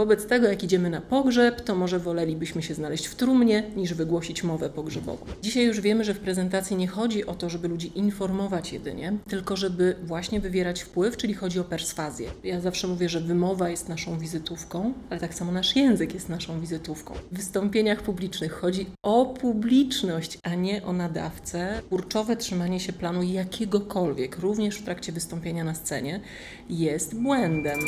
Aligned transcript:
Wobec 0.00 0.26
tego, 0.26 0.48
jak 0.48 0.64
idziemy 0.64 0.90
na 0.90 1.00
pogrzeb, 1.00 1.60
to 1.60 1.74
może 1.74 1.98
wolelibyśmy 1.98 2.62
się 2.62 2.74
znaleźć 2.74 3.06
w 3.06 3.14
trumnie, 3.14 3.70
niż 3.76 3.94
wygłosić 3.94 4.44
mowę 4.44 4.70
pogrzebową. 4.70 5.26
Dzisiaj 5.42 5.66
już 5.66 5.80
wiemy, 5.80 6.04
że 6.04 6.14
w 6.14 6.20
prezentacji 6.20 6.76
nie 6.76 6.88
chodzi 6.88 7.26
o 7.26 7.34
to, 7.34 7.50
żeby 7.50 7.68
ludzi 7.68 7.92
informować 7.98 8.72
jedynie, 8.72 9.12
tylko 9.28 9.56
żeby 9.56 9.96
właśnie 10.02 10.40
wywierać 10.40 10.82
wpływ, 10.82 11.16
czyli 11.16 11.34
chodzi 11.34 11.60
o 11.60 11.64
perswazję. 11.64 12.30
Ja 12.44 12.60
zawsze 12.60 12.88
mówię, 12.88 13.08
że 13.08 13.20
wymowa 13.20 13.68
jest 13.68 13.88
naszą 13.88 14.18
wizytówką, 14.18 14.92
ale 15.10 15.20
tak 15.20 15.34
samo 15.34 15.52
nasz 15.52 15.76
język 15.76 16.14
jest 16.14 16.28
naszą 16.28 16.60
wizytówką. 16.60 17.14
W 17.32 17.36
wystąpieniach 17.36 18.02
publicznych 18.02 18.52
chodzi 18.52 18.86
o 19.02 19.26
publiczność, 19.26 20.38
a 20.42 20.54
nie 20.54 20.84
o 20.84 20.92
nadawcę. 20.92 21.82
Kurczowe 21.88 22.36
trzymanie 22.36 22.80
się 22.80 22.92
planu 22.92 23.22
jakiegokolwiek, 23.22 24.38
również 24.38 24.78
w 24.78 24.84
trakcie 24.84 25.12
wystąpienia 25.12 25.64
na 25.64 25.74
scenie, 25.74 26.20
jest 26.68 27.14
błędem. 27.14 27.80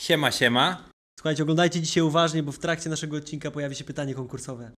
Siema, 0.00 0.30
siema. 0.30 0.88
Słuchajcie, 1.18 1.42
oglądajcie 1.42 1.80
dzisiaj 1.80 2.02
uważnie, 2.02 2.42
bo 2.42 2.52
w 2.52 2.58
trakcie 2.58 2.90
naszego 2.90 3.16
odcinka 3.16 3.50
pojawi 3.50 3.74
się 3.74 3.84
pytanie 3.84 4.14
konkursowe. 4.14 4.70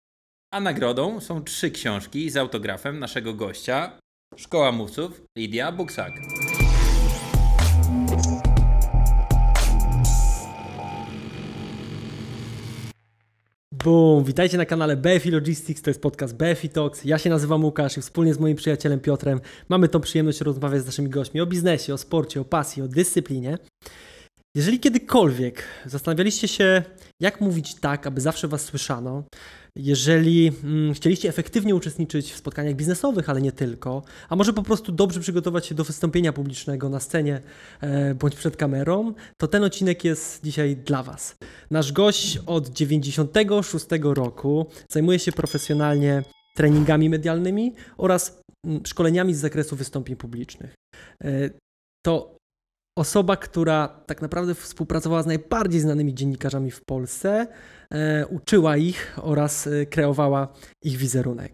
A 0.54 0.60
nagrodą 0.60 1.22
są 1.22 1.44
trzy 1.44 1.72
książki 1.72 2.30
z 2.30 2.38
autografem 2.38 3.00
naszego 3.00 3.34
gościa, 3.34 4.00
Szkoła 4.36 4.72
Mówców, 4.72 5.22
Lidia 5.38 5.72
Buksak. 5.72 6.14
Boom! 13.84 14.24
Witajcie 14.24 14.58
na 14.58 14.66
kanale 14.66 14.98
BFI 14.98 15.32
Logistics, 15.32 15.82
to 15.82 15.90
jest 15.90 16.02
podcast 16.02 16.36
BFI 16.36 16.70
Talks. 16.70 17.06
Ja 17.06 17.18
się 17.18 17.30
nazywam 17.30 17.66
Łukasz 17.66 17.98
i 17.98 18.02
wspólnie 18.02 18.34
z 18.34 18.40
moim 18.40 18.56
przyjacielem 18.56 19.00
Piotrem 19.00 19.42
mamy 19.70 19.88
tą 19.88 20.00
przyjemność 20.00 20.42
rozmawiać 20.42 20.82
z 20.82 20.86
naszymi 20.86 21.10
gośćmi 21.10 21.42
o 21.42 21.46
biznesie, 21.46 21.94
o 21.94 21.98
sporcie, 21.98 22.42
o 22.42 22.46
pasji, 22.46 22.84
o 22.84 22.88
dyscyplinie. 22.88 23.58
Jeżeli 24.58 24.80
kiedykolwiek 24.80 25.64
zastanawialiście 25.86 26.48
się, 26.48 26.84
jak 27.22 27.42
mówić 27.42 27.76
tak, 27.76 28.08
aby 28.08 28.22
zawsze 28.22 28.48
Was 28.48 28.62
słyszano, 28.62 29.24
jeżeli 29.76 30.52
mm, 30.64 30.94
chcieliście 30.94 31.30
efektywnie 31.30 31.76
uczestniczyć 31.76 32.34
w 32.34 32.38
spotkaniach 32.38 32.76
biznesowych, 32.76 33.30
ale 33.30 33.42
nie 33.42 33.52
tylko, 33.52 34.04
a 34.30 34.36
może 34.36 34.54
po 34.54 34.64
prostu 34.64 34.92
dobrze 34.92 35.20
przygotować 35.20 35.66
się 35.66 35.76
do 35.76 35.84
wystąpienia 35.84 36.34
publicznego 36.34 36.90
na 36.90 37.00
scenie 37.00 37.42
e, 37.82 38.16
bądź 38.16 38.36
przed 38.36 38.58
kamerą, 38.58 39.14
to 39.38 39.48
ten 39.48 39.64
odcinek 39.64 40.04
jest 40.04 40.44
dzisiaj 40.44 40.76
dla 40.76 41.04
Was. 41.04 41.36
Nasz 41.72 41.92
gość 41.92 42.40
od 42.46 42.70
96 42.70 43.86
roku 44.02 44.66
zajmuje 44.90 45.20
się 45.20 45.32
profesjonalnie 45.32 46.24
treningami 46.56 47.10
medialnymi 47.10 47.74
oraz 47.98 48.42
mm, 48.66 48.86
szkoleniami 48.86 49.34
z 49.34 49.40
zakresu 49.40 49.76
wystąpień 49.76 50.16
publicznych. 50.16 50.76
E, 51.24 51.50
to 52.06 52.37
osoba, 52.98 53.38
która 53.38 53.88
tak 53.88 54.22
naprawdę 54.22 54.56
współpracowała 54.56 55.24
z 55.24 55.26
najbardziej 55.26 55.82
znanymi 55.82 56.14
dziennikarzami 56.14 56.72
w 56.72 56.82
Polsce, 56.86 57.48
e, 57.94 58.28
uczyła 58.28 58.78
ich 58.78 59.14
oraz 59.22 59.68
e, 59.68 59.86
kreowała 59.86 60.48
ich 60.84 60.98
wizerunek. 60.98 61.52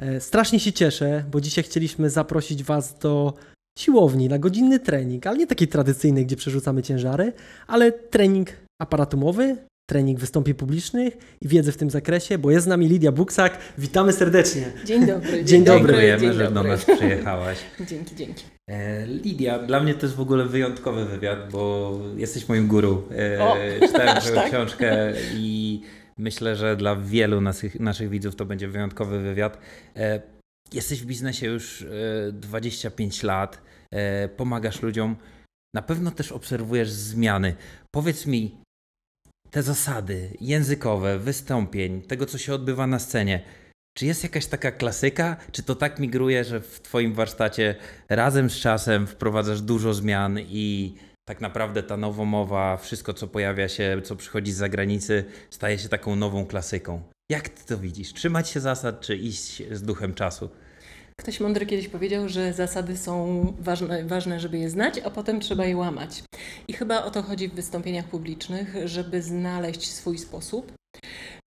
E, 0.00 0.20
strasznie 0.20 0.60
się 0.60 0.72
cieszę, 0.72 1.24
bo 1.30 1.40
dzisiaj 1.40 1.64
chcieliśmy 1.64 2.10
zaprosić 2.10 2.64
Was 2.64 2.98
do 2.98 3.34
siłowni 3.78 4.28
na 4.28 4.38
godzinny 4.38 4.78
trening, 4.78 5.26
ale 5.26 5.38
nie 5.38 5.46
taki 5.46 5.68
tradycyjny, 5.68 6.24
gdzie 6.24 6.36
przerzucamy 6.36 6.82
ciężary, 6.82 7.32
ale 7.66 7.92
trening 7.92 8.48
aparatumowy, 8.82 9.56
trening 9.90 10.18
wystąpień 10.20 10.54
publicznych 10.54 11.16
i 11.40 11.48
wiedzę 11.48 11.72
w 11.72 11.76
tym 11.76 11.90
zakresie, 11.90 12.38
bo 12.38 12.50
jest 12.50 12.64
z 12.64 12.68
nami 12.68 12.88
Lidia 12.88 13.12
Buksak. 13.12 13.58
Witamy 13.78 14.12
serdecznie. 14.12 14.72
Dzień 14.84 15.06
dobry. 15.06 15.30
Dzień, 15.30 15.46
dzień 15.46 15.64
dobry. 15.64 15.92
Dziękujemy, 15.92 16.20
dzień 16.20 16.32
że 16.32 16.44
do 16.44 16.50
dobry. 16.50 16.70
nas 16.70 16.84
przyjechałaś. 16.84 17.58
Dzięki, 17.90 18.16
dzięki. 18.16 18.55
E, 18.70 19.06
Lidia, 19.06 19.58
dla 19.58 19.80
mnie 19.80 19.94
to 19.94 20.06
jest 20.06 20.16
w 20.16 20.20
ogóle 20.20 20.44
wyjątkowy 20.44 21.04
wywiad, 21.04 21.50
bo 21.52 21.92
jesteś 22.16 22.48
moim 22.48 22.66
guru. 22.68 23.08
E, 23.18 23.44
O, 23.44 23.56
Czytałem 23.86 24.16
twoją 24.20 24.34
tak? 24.34 24.48
książkę 24.48 25.12
i 25.34 25.80
myślę, 26.18 26.56
że 26.56 26.76
dla 26.76 26.96
wielu 26.96 27.40
naszych, 27.40 27.80
naszych 27.80 28.08
widzów 28.08 28.36
to 28.36 28.44
będzie 28.44 28.68
wyjątkowy 28.68 29.18
wywiad. 29.20 29.58
E, 29.96 30.20
Jesteś 30.72 31.02
w 31.02 31.06
biznesie 31.06 31.46
już 31.46 31.82
e, 31.82 32.32
25 32.32 33.22
lat, 33.22 33.62
pomagasz 34.36 34.82
ludziom, 34.82 35.16
na 35.74 35.82
pewno 35.82 36.10
też 36.10 36.32
obserwujesz 36.32 36.90
zmiany. 36.90 37.54
Powiedz 37.94 38.26
mi, 38.26 38.56
te 39.50 39.62
zasady 39.62 40.30
językowe, 40.40 41.18
wystąpień, 41.18 42.02
tego 42.02 42.26
co 42.26 42.38
się 42.38 42.54
odbywa 42.54 42.86
na 42.86 42.98
scenie, 42.98 43.42
czy 43.96 44.06
jest 44.06 44.22
jakaś 44.22 44.46
taka 44.46 44.72
klasyka? 44.72 45.36
Czy 45.52 45.62
to 45.62 45.74
tak 45.74 45.98
migruje, 45.98 46.44
że 46.44 46.60
w 46.60 46.80
Twoim 46.80 47.14
warsztacie 47.14 47.74
razem 48.08 48.50
z 48.50 48.56
czasem 48.56 49.06
wprowadzasz 49.06 49.60
dużo 49.60 49.94
zmian 49.94 50.38
i 50.40 50.94
tak 51.28 51.40
naprawdę 51.40 51.82
ta 51.82 51.96
nowomowa, 51.96 52.76
wszystko 52.76 53.14
co 53.14 53.28
pojawia 53.28 53.68
się, 53.68 54.00
co 54.04 54.16
przychodzi 54.16 54.52
z 54.52 54.56
zagranicy, 54.56 55.24
staje 55.50 55.78
się 55.78 55.88
taką 55.88 56.16
nową 56.16 56.46
klasyką? 56.46 57.02
Jak 57.30 57.48
Ty 57.48 57.66
to 57.66 57.78
widzisz? 57.78 58.12
Trzymać 58.12 58.48
się 58.48 58.60
zasad, 58.60 59.00
czy 59.00 59.16
iść 59.16 59.62
z 59.70 59.82
duchem 59.82 60.14
czasu? 60.14 60.48
Ktoś 61.20 61.40
mądry 61.40 61.66
kiedyś 61.66 61.88
powiedział, 61.88 62.28
że 62.28 62.52
zasady 62.52 62.96
są 62.96 63.46
ważne, 63.60 64.04
ważne, 64.04 64.40
żeby 64.40 64.58
je 64.58 64.70
znać, 64.70 65.00
a 65.04 65.10
potem 65.10 65.40
trzeba 65.40 65.66
je 65.66 65.76
łamać. 65.76 66.22
I 66.68 66.72
chyba 66.72 67.04
o 67.04 67.10
to 67.10 67.22
chodzi 67.22 67.48
w 67.48 67.54
wystąpieniach 67.54 68.04
publicznych, 68.04 68.74
żeby 68.84 69.22
znaleźć 69.22 69.92
swój 69.92 70.18
sposób 70.18 70.72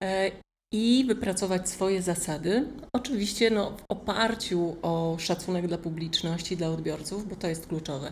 e, 0.04 0.32
i 0.72 1.06
wypracować 1.08 1.70
swoje 1.70 2.02
zasady. 2.02 2.68
Oczywiście 2.94 3.50
no, 3.50 3.72
w 3.72 3.84
oparciu 3.90 4.76
o 4.82 5.16
szacunek 5.20 5.68
dla 5.68 5.78
publiczności, 5.78 6.58
dla 6.58 6.70
odbiorców, 6.70 7.30
bo 7.30 7.36
to 7.36 7.48
jest 7.48 7.68
kluczowe. 7.68 8.12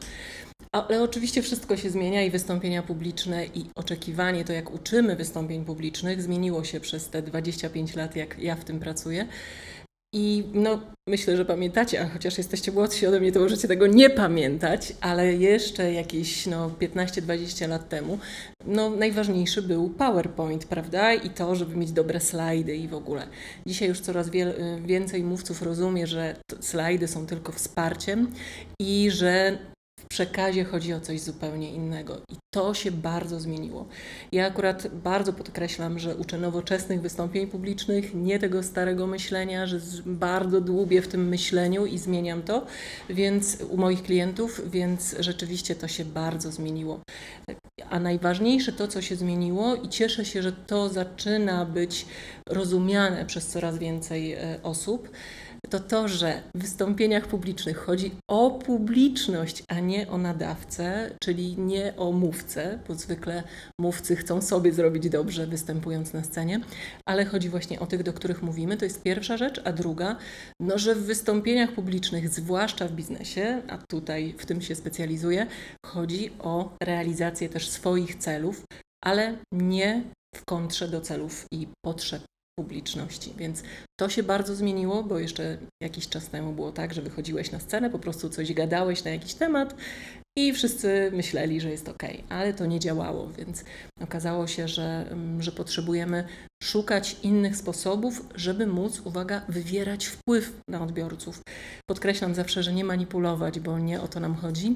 Ale 0.72 1.04
oczywiście 1.04 1.42
wszystko 1.42 1.78
się 1.78 1.90
zmienia 1.90 2.24
i 2.24 2.32
wystąpienia 2.32 2.84
publiczne 2.84 3.46
i 3.46 3.66
oczekiwanie, 3.76 4.46
to 4.46 4.54
jak 4.54 4.74
uczymy 4.74 5.16
wystąpień 5.16 5.66
publicznych, 5.66 6.22
zmieniło 6.22 6.64
się 6.64 6.80
przez 6.80 7.10
te 7.10 7.22
25 7.22 7.96
lat, 7.96 8.16
jak 8.16 8.40
ja 8.40 8.56
w 8.56 8.64
tym 8.64 8.80
pracuję. 8.80 9.28
I 10.20 10.44
no, 10.54 10.80
myślę, 11.08 11.38
że 11.38 11.46
pamiętacie, 11.46 12.02
a 12.02 12.10
chociaż 12.10 12.38
jesteście 12.38 12.72
młodsi 12.72 13.08
ode 13.08 13.20
mnie, 13.20 13.32
to 13.32 13.40
możecie 13.40 13.68
tego 13.68 13.88
nie 13.88 14.10
pamiętać, 14.10 14.94
ale 15.02 15.34
jeszcze 15.34 15.94
jakieś 15.94 16.46
no, 16.46 16.72
15-20 16.82 17.70
lat 17.70 17.90
temu 17.90 18.20
no, 18.66 18.90
najważniejszy 18.90 19.62
był 19.62 19.90
PowerPoint, 19.90 20.66
prawda? 20.66 21.14
I 21.14 21.30
to, 21.30 21.56
żeby 21.56 21.76
mieć 21.76 21.92
dobre 21.92 22.20
slajdy 22.20 22.76
i 22.76 22.88
w 22.88 22.94
ogóle. 22.94 23.28
Dzisiaj 23.66 23.90
już 23.90 24.00
coraz 24.00 24.30
więcej 24.86 25.24
mówców 25.24 25.62
rozumie, 25.62 26.08
że 26.08 26.36
slajdy 26.60 27.08
są 27.08 27.28
tylko 27.28 27.52
wsparciem 27.52 28.32
i 28.80 29.12
że 29.12 29.58
w 30.00 30.08
przekazie 30.08 30.64
chodzi 30.64 30.94
o 30.94 31.00
coś 31.00 31.22
zupełnie 31.22 31.72
innego. 31.72 32.18
I 32.30 32.36
to 32.54 32.74
się 32.74 32.92
bardzo 32.92 33.40
zmieniło. 33.40 33.88
Ja 34.32 34.48
akurat 34.48 34.88
bardzo 34.88 35.34
podkreślam, 35.34 36.00
że 36.00 36.16
uczę 36.16 36.38
nowoczesnych 36.38 37.02
wystąpień 37.02 37.48
publicznych, 37.48 38.14
nie 38.14 38.40
tego 38.40 38.64
starego 38.64 39.08
myślenia, 39.08 39.68
że 39.68 39.80
bardzo 40.06 40.62
dłubię 40.62 41.02
w 41.02 41.08
tym 41.08 41.28
myśleniu 41.28 41.86
i 41.86 41.98
zmieniam 41.98 42.42
to, 42.42 42.66
więc 43.10 43.58
u 43.70 43.78
moich 43.78 44.04
klientów, 44.04 44.72
więc 44.72 45.16
rzeczywiście 45.20 45.76
to 45.76 45.88
się 45.88 46.06
bardzo 46.06 46.52
zmieniło. 46.52 47.00
A 47.90 48.00
najważniejsze 48.00 48.72
to, 48.74 48.88
co 48.88 49.02
się 49.02 49.16
zmieniło, 49.16 49.76
i 49.76 49.90
cieszę 49.90 50.26
się, 50.26 50.42
że 50.42 50.52
to 50.52 50.90
zaczyna 50.90 51.66
być 51.66 52.06
rozumiane 52.50 53.26
przez 53.26 53.48
coraz 53.48 53.78
więcej 53.78 54.34
e, 54.34 54.60
osób, 54.64 55.10
to 55.70 55.80
to, 55.80 56.08
że 56.08 56.42
w 56.56 56.62
wystąpieniach 56.62 57.28
publicznych 57.28 57.78
chodzi 57.78 58.12
o 58.30 58.52
publiczność, 58.52 59.64
a 59.68 59.80
nie 59.80 60.10
o 60.10 60.18
nadawcę, 60.18 61.12
czyli 61.24 61.58
nie 61.58 61.96
o 61.98 62.12
mówcę, 62.12 62.80
bo 62.88 62.96
zwykle 62.96 63.44
mówcy 63.80 64.16
chcą 64.16 64.42
sobie 64.42 64.74
zrobić 64.74 65.10
dobrze, 65.10 65.48
występując 65.48 66.14
na 66.14 66.24
scenie, 66.24 66.62
ale 67.06 67.26
chodzi 67.26 67.50
właśnie 67.50 67.80
o 67.80 67.88
tych, 67.88 68.04
do 68.04 68.14
których 68.14 68.44
mówimy. 68.44 68.78
To 68.78 68.86
jest 68.86 69.04
pierwsza 69.04 69.38
rzecz, 69.38 69.62
a 69.64 69.72
druga, 69.72 70.16
no, 70.62 70.78
że 70.78 70.96
w 70.96 71.06
wystąpieniach 71.06 71.72
publicznych, 71.72 72.30
zwłaszcza 72.30 72.88
w 72.88 72.92
biznesie, 72.92 73.62
a 73.68 73.78
tutaj 73.78 74.36
w 74.38 74.46
tym 74.46 74.62
się 74.62 74.76
specjalizuję, 74.76 75.48
chodzi 75.86 76.32
o 76.40 76.76
realizację 76.84 77.50
też 77.50 77.70
swoich 77.70 78.16
celów, 78.16 78.64
ale 79.04 79.38
nie 79.52 80.04
w 80.36 80.46
kontrze 80.46 80.88
do 80.88 81.02
celów 81.02 81.46
i 81.52 81.68
potrzeb 81.86 82.24
publiczności. 82.60 83.34
Więc 83.38 83.64
to 84.00 84.10
się 84.10 84.24
bardzo 84.24 84.56
zmieniło, 84.56 85.04
bo 85.04 85.20
jeszcze 85.20 85.58
jakiś 85.84 86.10
czas 86.10 86.30
temu 86.30 86.54
było 86.54 86.72
tak, 86.72 86.94
że 86.94 87.02
wychodziłeś 87.02 87.52
na 87.52 87.60
scenę, 87.60 87.90
po 87.90 88.00
prostu 88.00 88.30
coś 88.30 88.54
gadałeś 88.54 89.04
na 89.04 89.12
jakiś 89.12 89.34
temat 89.34 89.76
i 90.38 90.54
wszyscy 90.54 91.12
myśleli, 91.14 91.62
że 91.62 91.70
jest 91.70 91.90
ok, 91.90 92.04
ale 92.30 92.54
to 92.54 92.66
nie 92.66 92.80
działało, 92.80 93.30
więc 93.38 93.64
okazało 94.02 94.48
się, 94.48 94.68
że, 94.68 95.06
mm, 95.12 95.42
że 95.42 95.52
potrzebujemy 95.52 96.28
szukać 96.64 97.18
innych 97.24 97.58
sposobów, 97.58 98.26
żeby 98.36 98.68
móc, 98.68 99.02
uwaga, 99.06 99.42
wywierać 99.50 100.06
wpływ 100.06 100.62
na 100.70 100.82
odbiorców. 100.82 101.42
Podkreślam 101.90 102.36
zawsze, 102.36 102.64
że 102.64 102.74
nie 102.74 102.84
manipulować, 102.84 103.60
bo 103.60 103.80
nie 103.80 104.02
o 104.02 104.08
to 104.08 104.20
nam 104.20 104.36
chodzi, 104.36 104.76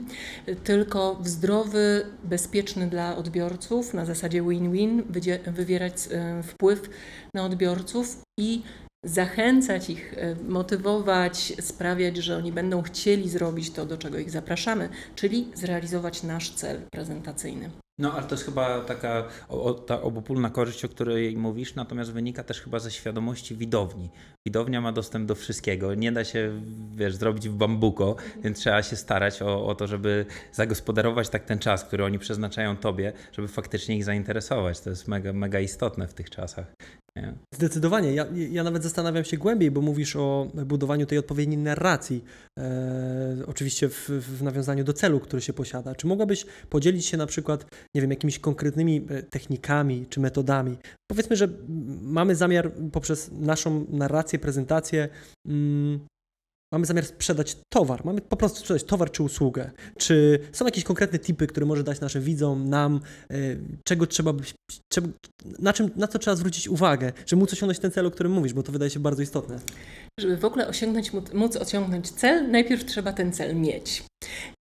tylko 0.64 1.16
w 1.16 1.28
zdrowy, 1.28 2.06
bezpieczny 2.24 2.88
dla 2.88 3.16
odbiorców, 3.16 3.94
na 3.94 4.06
zasadzie 4.06 4.42
win-win, 4.42 5.04
wywierać 5.48 5.94
e, 6.12 6.44
wpływ 6.44 6.90
na 7.36 7.46
odbiorców 7.46 8.22
i 8.40 8.62
zachęcać 9.04 9.90
ich, 9.90 10.14
e, 10.18 10.36
motywować, 10.36 11.54
sprawiać, 11.60 12.18
że 12.18 12.38
oni 12.38 12.52
będą 12.52 12.82
chcieli 12.82 13.30
zrobić 13.30 13.72
to, 13.72 13.86
do 13.86 13.98
czego 13.98 14.20
ich 14.20 14.32
zapraszamy, 14.32 14.90
czyli 15.16 15.48
zrealizować 15.54 16.24
nasz 16.24 16.50
cel 16.50 16.82
prezentacyjny. 16.92 17.70
No, 18.00 18.14
ale 18.14 18.24
to 18.24 18.36
jest 18.36 18.46
chyba 18.46 18.82
taka 18.82 19.28
o, 19.50 19.74
ta 19.74 20.02
obopólna 20.02 20.50
korzyść, 20.50 20.86
o 20.86 20.90
której 20.90 21.38
mówisz, 21.38 21.76
natomiast 21.76 22.12
wynika 22.12 22.44
też 22.44 22.62
chyba 22.62 22.80
ze 22.80 22.92
świadomości 22.92 23.56
widowni. 23.56 24.10
Widownia 24.48 24.82
ma 24.82 24.92
dostęp 24.92 25.28
do 25.28 25.36
wszystkiego. 25.36 25.96
Nie 25.96 26.12
da 26.12 26.24
się, 26.24 26.62
wiesz, 26.96 27.16
zrobić 27.16 27.50
w 27.50 27.54
bambuko, 27.54 28.16
więc 28.44 28.60
trzeba 28.60 28.84
się 28.84 28.96
starać 28.96 29.42
o, 29.42 29.66
o 29.66 29.76
to, 29.76 29.88
żeby 29.88 30.26
zagospodarować 30.52 31.30
tak 31.30 31.46
ten 31.46 31.60
czas, 31.60 31.84
który 31.84 32.06
oni 32.06 32.20
przeznaczają 32.20 32.78
tobie, 32.78 33.14
żeby 33.32 33.48
faktycznie 33.48 33.98
ich 33.98 34.04
zainteresować. 34.04 34.80
To 34.80 34.90
jest 34.90 35.08
mega, 35.08 35.34
mega 35.34 35.60
istotne 35.60 36.08
w 36.08 36.14
tych 36.14 36.30
czasach. 36.30 36.66
Nie? 37.16 37.34
Zdecydowanie. 37.54 38.14
Ja, 38.14 38.26
ja 38.52 38.64
nawet 38.64 38.84
zastanawiam 38.84 39.24
się 39.24 39.38
głębiej, 39.38 39.72
bo 39.72 39.82
mówisz 39.82 40.16
o 40.16 40.48
budowaniu 40.66 41.06
tej 41.06 41.18
odpowiedniej 41.18 41.58
narracji, 41.58 42.24
e, 42.60 43.38
oczywiście 43.48 43.90
w, 43.90 44.10
w 44.10 44.44
nawiązaniu 44.44 44.84
do 44.84 44.94
celu, 44.94 45.20
który 45.20 45.42
się 45.42 45.54
posiada. 45.54 45.96
Czy 45.96 46.08
mogłabyś 46.08 46.46
podzielić 46.70 47.06
się 47.06 47.18
na 47.18 47.26
przykład, 47.26 47.66
nie 47.96 48.02
wiem, 48.02 48.10
jakimiś 48.10 48.40
konkretnymi 48.40 49.08
e, 49.10 49.24
technikami 49.24 50.06
czy 50.10 50.20
metodami? 50.20 50.78
Powiedzmy, 51.08 51.36
że 51.36 51.48
mamy 52.02 52.36
zamiar 52.36 52.72
poprzez 52.92 53.32
naszą 53.32 53.86
narrację, 53.90 54.40
prezentację 54.40 55.10
mm, 55.48 56.00
mamy 56.72 56.86
zamiar 56.86 57.06
sprzedać 57.06 57.58
towar, 57.70 58.06
mamy 58.06 58.22
po 58.22 58.38
prostu 58.38 58.60
sprzedać 58.60 58.84
towar 58.84 59.12
czy 59.12 59.24
usługę. 59.24 59.72
Czy 59.98 60.40
są 60.52 60.66
jakieś 60.66 60.84
konkretne 60.84 61.20
tipy, 61.20 61.48
które 61.48 61.66
może 61.66 61.84
dać 61.84 62.00
naszym 62.00 62.24
widzom, 62.24 62.70
nam, 62.70 63.00
e, 63.32 63.36
czego 63.84 64.08
trzeba, 64.08 64.34
na, 65.60 65.74
czym, 65.74 65.90
na 65.96 66.08
co 66.08 66.20
trzeba 66.20 66.36
zwrócić 66.36 66.68
uwagę, 66.68 67.12
żeby 67.26 67.40
móc 67.40 67.54
osiągnąć 67.54 67.80
ten 67.80 67.92
cel, 67.92 68.06
o 68.06 68.12
którym 68.12 68.32
mówisz, 68.32 68.54
bo 68.54 68.64
to 68.64 68.72
wydaje 68.72 68.92
się 68.92 69.00
bardzo 69.00 69.22
istotne. 69.22 69.60
Żeby 70.22 70.38
w 70.38 70.46
ogóle 70.46 70.68
osiągnąć, 70.68 71.12
móc 71.34 71.56
osiągnąć 71.56 72.12
cel, 72.12 72.52
najpierw 72.52 72.86
trzeba 72.86 73.14
ten 73.14 73.34
cel 73.34 73.56
mieć 73.56 74.04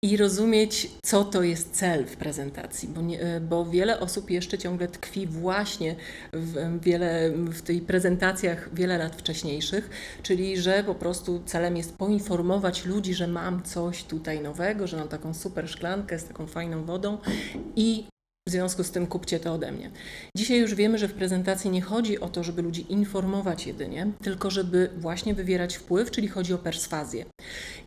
i 0.05 0.17
rozumieć, 0.17 0.91
co 1.03 1.25
to 1.25 1.43
jest 1.43 1.71
cel 1.71 2.07
w 2.07 2.17
prezentacji, 2.17 2.89
bo, 2.89 3.03
nie, 3.03 3.21
e, 3.21 3.41
bo 3.41 3.65
wiele 3.65 4.01
osób 4.01 4.31
jeszcze 4.31 4.59
ciągle 4.59 4.89
tkwi 4.89 5.27
właśnie 5.27 5.97
w, 6.33 6.81
wiele, 6.83 7.31
w 7.31 7.63
tych 7.63 7.85
prezentacjach 7.85 8.75
wiele 8.75 8.99
lat 8.99 9.17
wcześniejszych, 9.17 9.91
czyli 10.23 10.59
że 10.59 10.85
po 10.85 10.95
prostu 10.95 11.43
celem 11.47 11.77
jest 11.77 11.97
poinformować 11.97 12.85
ludzi, 12.85 13.15
że 13.15 13.27
mam 13.27 13.63
coś 13.63 14.05
tutaj 14.05 14.41
nowego, 14.41 14.87
że 14.87 14.97
mam 14.97 15.09
taką 15.09 15.35
super 15.35 15.69
szklankę 15.69 16.19
z 16.19 16.25
taką 16.25 16.47
fajną 16.47 16.85
wodą 16.85 17.19
i 17.77 18.05
w 18.49 18.51
związku 18.51 18.85
z 18.85 18.91
tym 18.91 19.07
kupcie 19.07 19.41
to 19.41 19.53
ode 19.53 19.73
mnie. 19.73 19.91
Dzisiaj 20.37 20.59
już 20.59 20.75
wiemy, 20.75 20.99
że 20.99 21.09
w 21.09 21.15
prezentacji 21.15 21.71
nie 21.71 21.83
chodzi 21.83 22.21
o 22.21 22.29
to, 22.29 22.45
żeby 22.45 22.63
ludzi 22.63 22.93
informować 22.93 23.67
jedynie, 23.67 24.07
tylko 24.23 24.51
żeby 24.51 24.91
właśnie 24.97 25.35
wywierać 25.35 25.77
wpływ, 25.77 26.11
czyli 26.11 26.29
chodzi 26.29 26.55
o 26.55 26.59
perswazję. 26.59 27.25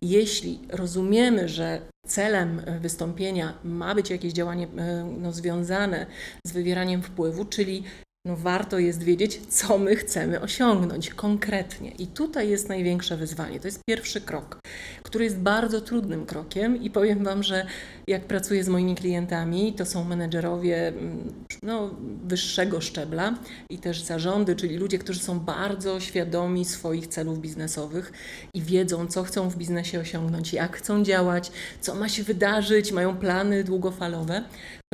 Jeśli 0.02 0.60
rozumiemy, 0.68 1.48
że 1.48 1.80
celem 2.06 2.62
wystąpienia 2.80 3.58
ma 3.64 3.94
być 3.94 4.10
jakieś 4.10 4.32
działanie 4.32 4.66
e, 4.78 5.16
no, 5.20 5.32
związane 5.32 6.06
z 6.46 6.52
wywieraniem 6.52 7.02
wpływu, 7.02 7.44
czyli 7.44 7.84
no 8.26 8.36
warto 8.36 8.78
jest 8.78 9.02
wiedzieć, 9.02 9.40
co 9.48 9.78
my 9.78 9.96
chcemy 9.96 10.40
osiągnąć 10.40 11.10
konkretnie. 11.10 11.90
I 11.90 12.06
tutaj 12.06 12.48
jest 12.48 12.68
największe 12.68 13.16
wyzwanie. 13.16 13.60
To 13.60 13.68
jest 13.68 13.80
pierwszy 13.88 14.20
krok, 14.20 14.58
który 15.02 15.24
jest 15.24 15.38
bardzo 15.38 15.80
trudnym 15.80 16.26
krokiem 16.26 16.82
i 16.82 16.90
powiem 16.90 17.24
Wam, 17.24 17.42
że 17.42 17.66
jak 18.12 18.24
pracuję 18.24 18.64
z 18.64 18.68
moimi 18.68 18.94
klientami, 18.94 19.72
to 19.72 19.86
są 19.86 20.04
menedżerowie 20.04 20.88
mm, 20.88 21.32
no, 21.62 21.90
wyższego 22.24 22.80
szczebla 22.80 23.38
i 23.70 23.78
też 23.78 24.02
zarządy, 24.02 24.56
czyli 24.56 24.76
ludzie, 24.76 24.98
którzy 24.98 25.20
są 25.20 25.40
bardzo 25.40 26.00
świadomi 26.00 26.64
swoich 26.64 27.06
celów 27.06 27.40
biznesowych 27.40 28.12
i 28.54 28.62
wiedzą, 28.62 29.06
co 29.06 29.22
chcą 29.22 29.50
w 29.50 29.56
biznesie 29.56 30.00
osiągnąć, 30.00 30.52
jak 30.52 30.76
chcą 30.76 31.04
działać, 31.04 31.52
co 31.80 31.94
ma 31.94 32.08
się 32.08 32.22
wydarzyć, 32.22 32.92
mają 32.92 33.16
plany 33.16 33.64
długofalowe. 33.64 34.44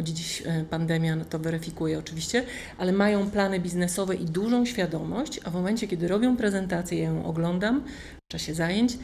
Choć 0.01 0.09
dziś 0.09 0.43
e, 0.47 0.65
pandemia 0.71 1.17
no 1.17 1.25
to 1.25 1.39
weryfikuje 1.39 1.99
oczywiście, 1.99 2.45
ale 2.79 2.93
mają 2.93 3.31
plany 3.31 3.61
biznesowe 3.61 4.15
i 4.15 4.25
dużą 4.25 4.65
świadomość, 4.65 5.41
a 5.45 5.51
w 5.51 5.55
momencie, 5.55 5.89
kiedy 5.89 6.09
robią 6.09 6.37
prezentację, 6.37 6.99
ja 6.99 7.05
ją 7.05 7.25
oglądam 7.25 7.85
w 8.29 8.33
czasie 8.33 8.55
zajęć 8.55 8.99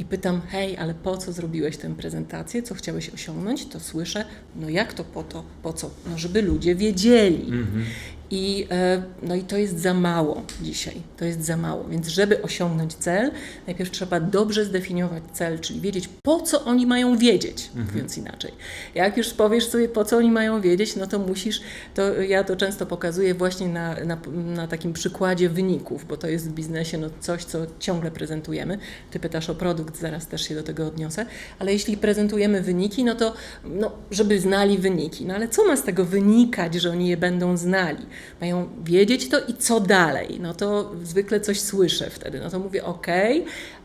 i 0.00 0.04
pytam, 0.04 0.40
hej, 0.48 0.76
ale 0.76 0.94
po 0.94 1.16
co 1.16 1.32
zrobiłeś 1.32 1.76
tę 1.76 1.94
prezentację, 1.94 2.62
co 2.62 2.74
chciałeś 2.74 3.10
osiągnąć, 3.10 3.66
to 3.66 3.80
słyszę, 3.80 4.24
no 4.56 4.68
jak 4.68 4.92
to 4.92 5.04
po 5.04 5.22
to, 5.22 5.44
po 5.62 5.72
co? 5.72 5.90
No 6.10 6.18
żeby 6.18 6.42
ludzie 6.42 6.74
wiedzieli. 6.74 7.44
-hmm. 7.44 7.84
I, 8.30 8.66
e, 8.70 9.02
no 9.22 9.34
i 9.34 9.42
to 9.42 9.56
jest 9.56 9.78
za 9.78 9.94
mało 9.94 10.42
dzisiaj. 10.62 11.02
To 11.16 11.24
jest 11.24 11.44
za 11.44 11.56
mało. 11.56 11.84
Więc, 11.84 12.08
żeby 12.08 12.42
osiągnąć 12.42 12.94
cel, 12.94 13.30
najpierw 13.66 13.90
trzeba 13.90 14.20
dobrze 14.20 14.64
zdefiniować 14.64 15.22
cel, 15.32 15.58
czyli 15.58 15.80
wiedzieć, 15.80 16.08
po 16.22 16.40
co 16.40 16.64
oni 16.64 16.86
mają 16.86 17.18
wiedzieć, 17.18 17.66
mhm. 17.66 17.86
mówiąc 17.86 18.18
inaczej. 18.18 18.52
Jak 18.94 19.16
już 19.16 19.30
powiesz 19.30 19.68
sobie, 19.68 19.88
po 19.88 20.04
co 20.04 20.16
oni 20.16 20.30
mają 20.30 20.60
wiedzieć, 20.60 20.96
no 20.96 21.06
to 21.06 21.18
musisz, 21.18 21.60
to 21.94 22.22
ja 22.22 22.44
to 22.44 22.56
często 22.56 22.86
pokazuję 22.86 23.34
właśnie 23.34 23.68
na, 23.68 24.04
na, 24.04 24.18
na 24.34 24.66
takim 24.66 24.92
przykładzie 24.92 25.48
wyników, 25.48 26.06
bo 26.06 26.16
to 26.16 26.28
jest 26.28 26.50
w 26.50 26.52
biznesie 26.52 26.98
no 26.98 27.10
coś, 27.20 27.44
co 27.44 27.58
ciągle 27.78 28.10
prezentujemy. 28.10 28.78
Ty 29.10 29.20
pytasz 29.20 29.50
o 29.50 29.54
produkt, 29.54 30.00
zaraz 30.00 30.26
też 30.26 30.48
się 30.48 30.54
do 30.54 30.62
tego 30.62 30.86
odniosę, 30.86 31.26
ale 31.58 31.72
jeśli 31.72 31.96
prezentujemy 31.96 32.62
wyniki, 32.62 33.04
no 33.04 33.14
to 33.14 33.34
no, 33.64 33.92
żeby 34.10 34.40
znali 34.40 34.78
wyniki. 34.78 35.26
No 35.26 35.34
ale 35.34 35.48
co 35.48 35.64
ma 35.64 35.76
z 35.76 35.82
tego 35.82 36.04
wynikać, 36.04 36.74
że 36.74 36.90
oni 36.90 37.08
je 37.08 37.16
będą 37.16 37.56
znali? 37.56 38.06
Mają 38.40 38.68
wiedzieć 38.84 39.28
to 39.28 39.40
i 39.46 39.54
co 39.54 39.80
dalej. 39.80 40.38
No 40.40 40.54
to 40.54 40.92
zwykle 41.04 41.40
coś 41.40 41.60
słyszę 41.60 42.10
wtedy. 42.10 42.40
No 42.40 42.50
to 42.50 42.58
mówię, 42.58 42.84
ok, 42.84 43.06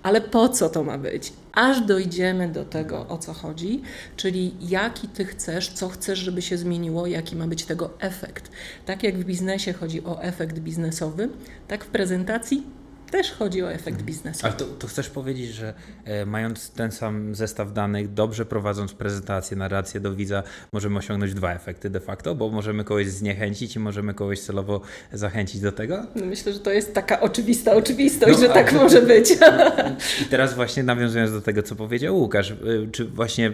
ale 0.03 0.21
po 0.21 0.49
co 0.49 0.69
to 0.69 0.83
ma 0.83 0.97
być? 0.97 1.33
Aż 1.53 1.81
dojdziemy 1.81 2.47
do 2.47 2.65
tego, 2.65 3.07
o 3.07 3.17
co 3.17 3.33
chodzi, 3.33 3.81
czyli 4.17 4.53
jaki 4.61 5.07
ty 5.07 5.25
chcesz, 5.25 5.69
co 5.69 5.89
chcesz, 5.89 6.19
żeby 6.19 6.41
się 6.41 6.57
zmieniło, 6.57 7.07
jaki 7.07 7.35
ma 7.35 7.47
być 7.47 7.65
tego 7.65 7.89
efekt. 7.99 8.51
Tak 8.85 9.03
jak 9.03 9.17
w 9.17 9.23
biznesie 9.23 9.73
chodzi 9.73 10.03
o 10.03 10.21
efekt 10.21 10.59
biznesowy, 10.59 11.29
tak 11.67 11.85
w 11.85 11.87
prezentacji 11.87 12.63
też 13.11 13.31
chodzi 13.31 13.63
o 13.63 13.71
efekt 13.71 13.87
mhm. 13.87 14.05
biznesowy. 14.05 14.47
Ale 14.47 14.53
to, 14.53 14.65
to 14.65 14.87
chcesz 14.87 15.09
powiedzieć, 15.09 15.53
że 15.53 15.73
e, 16.05 16.25
mając 16.25 16.71
ten 16.71 16.91
sam 16.91 17.35
zestaw 17.35 17.73
danych, 17.73 18.13
dobrze 18.13 18.45
prowadząc 18.45 18.93
prezentację, 18.93 19.57
narrację 19.57 19.99
do 19.99 20.15
widza, 20.15 20.43
możemy 20.71 20.99
osiągnąć 20.99 21.33
dwa 21.33 21.53
efekty 21.53 21.89
de 21.89 21.99
facto, 21.99 22.35
bo 22.35 22.49
możemy 22.49 22.83
kogoś 22.83 23.07
zniechęcić 23.07 23.75
i 23.75 23.79
możemy 23.79 24.13
kogoś 24.13 24.39
celowo 24.39 24.81
zachęcić 25.13 25.61
do 25.61 25.71
tego? 25.71 26.05
No 26.15 26.25
myślę, 26.25 26.53
że 26.53 26.59
to 26.59 26.71
jest 26.71 26.93
taka 26.93 27.21
oczywista 27.21 27.73
oczywistość, 27.73 28.33
no, 28.33 28.47
że 28.47 28.53
tak 28.53 28.73
może 28.73 29.01
być. 29.01 29.31
I 30.21 30.25
teraz 30.25 30.53
właśnie 30.53 30.83
nawiązując 30.83 31.31
do 31.31 31.41
tego, 31.41 31.63
co 31.63 31.75
powiedział 31.75 32.17
Łukasz, 32.17 32.51
e, 32.51 32.55
czy 32.91 33.05
właśnie 33.05 33.47
e, 33.47 33.51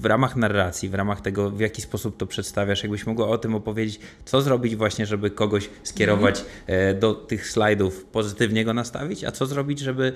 w 0.00 0.04
ramach 0.04 0.36
narracji, 0.36 0.88
w 0.88 0.94
ramach 0.94 1.20
tego, 1.20 1.50
w 1.50 1.60
jaki 1.60 1.82
sposób 1.82 2.16
to 2.16 2.26
przedstawiasz, 2.26 2.82
jakbyś 2.82 3.06
mogła 3.06 3.28
o 3.28 3.38
tym 3.38 3.54
opowiedzieć, 3.54 4.00
co 4.24 4.42
zrobić 4.42 4.76
właśnie, 4.76 5.06
żeby 5.06 5.30
kogoś 5.30 5.70
skierować 5.82 6.44
mm. 6.66 6.98
do 6.98 7.14
tych 7.14 7.50
slajdów 7.50 8.04
pozytywnie 8.44 8.60
niego 8.60 8.74
nastawić, 8.74 9.24
a 9.24 9.32
co 9.32 9.46
zrobić, 9.46 9.78
żeby 9.78 10.12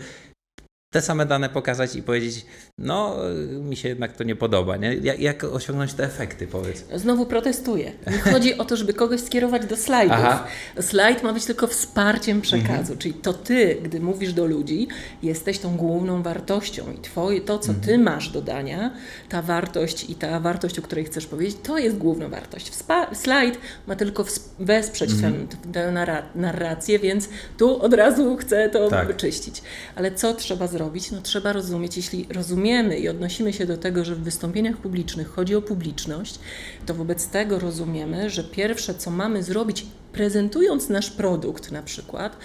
te 0.90 1.02
same 1.02 1.26
dane 1.26 1.49
pokazać 1.49 1.97
i 1.97 2.02
powiedzieć, 2.02 2.47
no 2.78 3.16
mi 3.61 3.76
się 3.76 3.88
jednak 3.88 4.16
to 4.16 4.25
nie 4.25 4.37
podoba. 4.37 4.76
Nie? 4.76 4.95
Jak, 4.95 5.21
jak 5.21 5.45
osiągnąć 5.45 5.95
te 5.95 6.04
efekty, 6.04 6.47
powiedz? 6.47 6.85
Znowu 6.95 7.26
protestuję. 7.26 7.92
Nie 8.11 8.18
chodzi 8.18 8.59
o 8.59 8.64
to, 8.64 8.76
żeby 8.76 8.95
kogoś 8.95 9.21
skierować 9.21 9.66
do 9.66 9.76
slajdów. 9.76 10.16
Aha. 10.21 10.47
Slajd 10.80 11.23
ma 11.23 11.33
być 11.33 11.45
tylko 11.45 11.66
wsparciem 11.66 12.40
przekazu, 12.40 12.78
mhm. 12.78 12.99
czyli 12.99 13.14
to 13.14 13.33
ty, 13.33 13.78
gdy 13.83 14.00
mówisz 14.00 14.33
do 14.33 14.47
ludzi, 14.47 14.88
jesteś 15.23 15.59
tą 15.59 15.76
główną 15.76 16.23
wartością 16.23 16.92
i 16.92 16.99
twoje, 16.99 17.40
to, 17.40 17.59
co 17.59 17.68
mhm. 17.68 17.87
ty 17.87 17.99
masz 17.99 18.28
do 18.28 18.42
dania, 18.42 18.90
ta 19.28 19.42
wartość 19.42 20.11
i 20.11 20.14
ta 20.14 20.40
wartość, 20.40 20.78
o 20.78 20.83
której 20.83 21.04
chcesz 21.04 21.26
powiedzieć, 21.26 21.57
to 21.62 21.78
jest 21.78 21.97
główna 21.97 22.28
wartość. 22.28 22.75
Spa 22.75 23.14
slajd 23.14 23.59
ma 23.87 23.97
tylko 23.97 24.25
wesprzeć 24.59 25.11
mhm. 25.11 25.49
tę, 25.73 25.92
narrację, 26.35 26.99
więc 26.99 27.28
tu 27.59 27.83
od 27.83 27.95
razu 27.95 28.37
chcę 28.37 28.68
to 28.68 28.88
tak. 28.88 29.07
wyczyścić. 29.07 29.62
Ale 29.97 30.12
co 30.12 30.35
trzeba 30.35 30.66
zrobić? 30.66 30.77
Zrobić, 30.78 31.11
no 31.11 31.23
trzeba 31.23 31.52
rozumieć, 31.52 31.97
jeśli 31.97 32.26
rozumiemy 32.30 32.99
i 32.99 33.08
odnosimy 33.08 33.52
się 33.52 33.66
do 33.66 33.76
tego, 33.76 34.04
że 34.04 34.14
w 34.14 34.20
wystąpieniach 34.20 34.76
publicznych 34.76 35.28
chodzi 35.28 35.54
o 35.54 35.62
publiczność, 35.62 36.38
to 36.87 36.94
wobec 36.94 37.28
tego 37.28 37.58
rozumiemy, 37.58 38.30
że 38.30 38.44
pierwsze, 38.44 38.94
co 38.94 39.11
mamy 39.11 39.42
zrobić, 39.42 39.87
prezentując 40.12 40.88
nasz 40.88 41.11
produkt 41.11 41.73
na 41.73 41.82
przykład, 41.82 42.37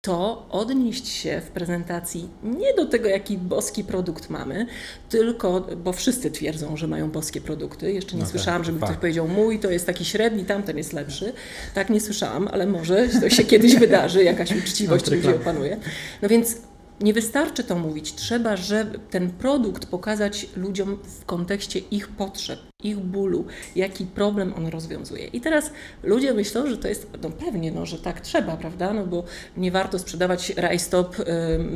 to 0.00 0.46
odnieść 0.50 1.08
się 1.08 1.42
w 1.46 1.50
prezentacji 1.50 2.28
nie 2.42 2.74
do 2.74 2.86
tego, 2.86 3.08
jaki 3.08 3.38
boski 3.38 3.84
produkt 3.84 4.30
mamy, 4.30 4.66
tylko, 5.08 5.60
bo 5.60 5.92
wszyscy 5.92 6.30
twierdzą, 6.30 6.76
że 6.76 6.86
mają 6.86 7.10
boskie 7.10 7.40
produkty. 7.40 7.92
Jeszcze 7.92 8.16
nie 8.16 8.22
no 8.22 8.26
tak, 8.26 8.30
słyszałam, 8.30 8.64
żeby 8.64 8.80
ktoś 8.80 8.96
powiedział, 8.96 9.28
mój 9.28 9.58
to 9.58 9.70
jest 9.70 9.86
taki 9.86 10.04
średni, 10.04 10.44
tamten 10.44 10.78
jest 10.78 10.92
lepszy. 10.92 11.32
Tak 11.74 11.90
nie 11.90 12.00
słyszałam, 12.00 12.48
ale 12.52 12.66
może 12.66 13.08
to 13.20 13.30
się 13.30 13.44
kiedyś 13.44 13.76
wydarzy, 13.76 14.24
jakaś 14.24 14.52
uczciwość 14.52 15.10
ludzi 15.10 15.28
opanuje. 15.28 15.76
No 16.22 16.28
więc 16.28 16.56
nie 17.00 17.12
wystarczy 17.12 17.64
to 17.64 17.78
mówić, 17.78 18.14
trzeba, 18.14 18.56
żeby 18.56 18.98
ten 18.98 19.30
produkt 19.30 19.86
pokazać 19.86 20.46
ludziom 20.56 20.98
w 21.20 21.24
kontekście 21.24 21.78
ich 21.78 22.08
potrzeb, 22.08 22.69
ich 22.84 22.96
bólu, 22.96 23.44
jaki 23.76 24.06
problem 24.06 24.54
on 24.56 24.66
rozwiązuje. 24.66 25.26
I 25.26 25.40
teraz 25.40 25.70
ludzie 26.02 26.34
myślą, 26.34 26.66
że 26.66 26.76
to 26.78 26.88
jest, 26.88 27.06
no 27.22 27.30
pewnie, 27.30 27.72
no, 27.72 27.86
że 27.86 27.98
tak 27.98 28.20
trzeba, 28.20 28.56
prawda, 28.56 28.92
no 28.92 29.06
bo 29.06 29.24
nie 29.56 29.70
warto 29.70 29.98
sprzedawać 29.98 30.52
rajstop, 30.56 31.20
y, 31.20 31.24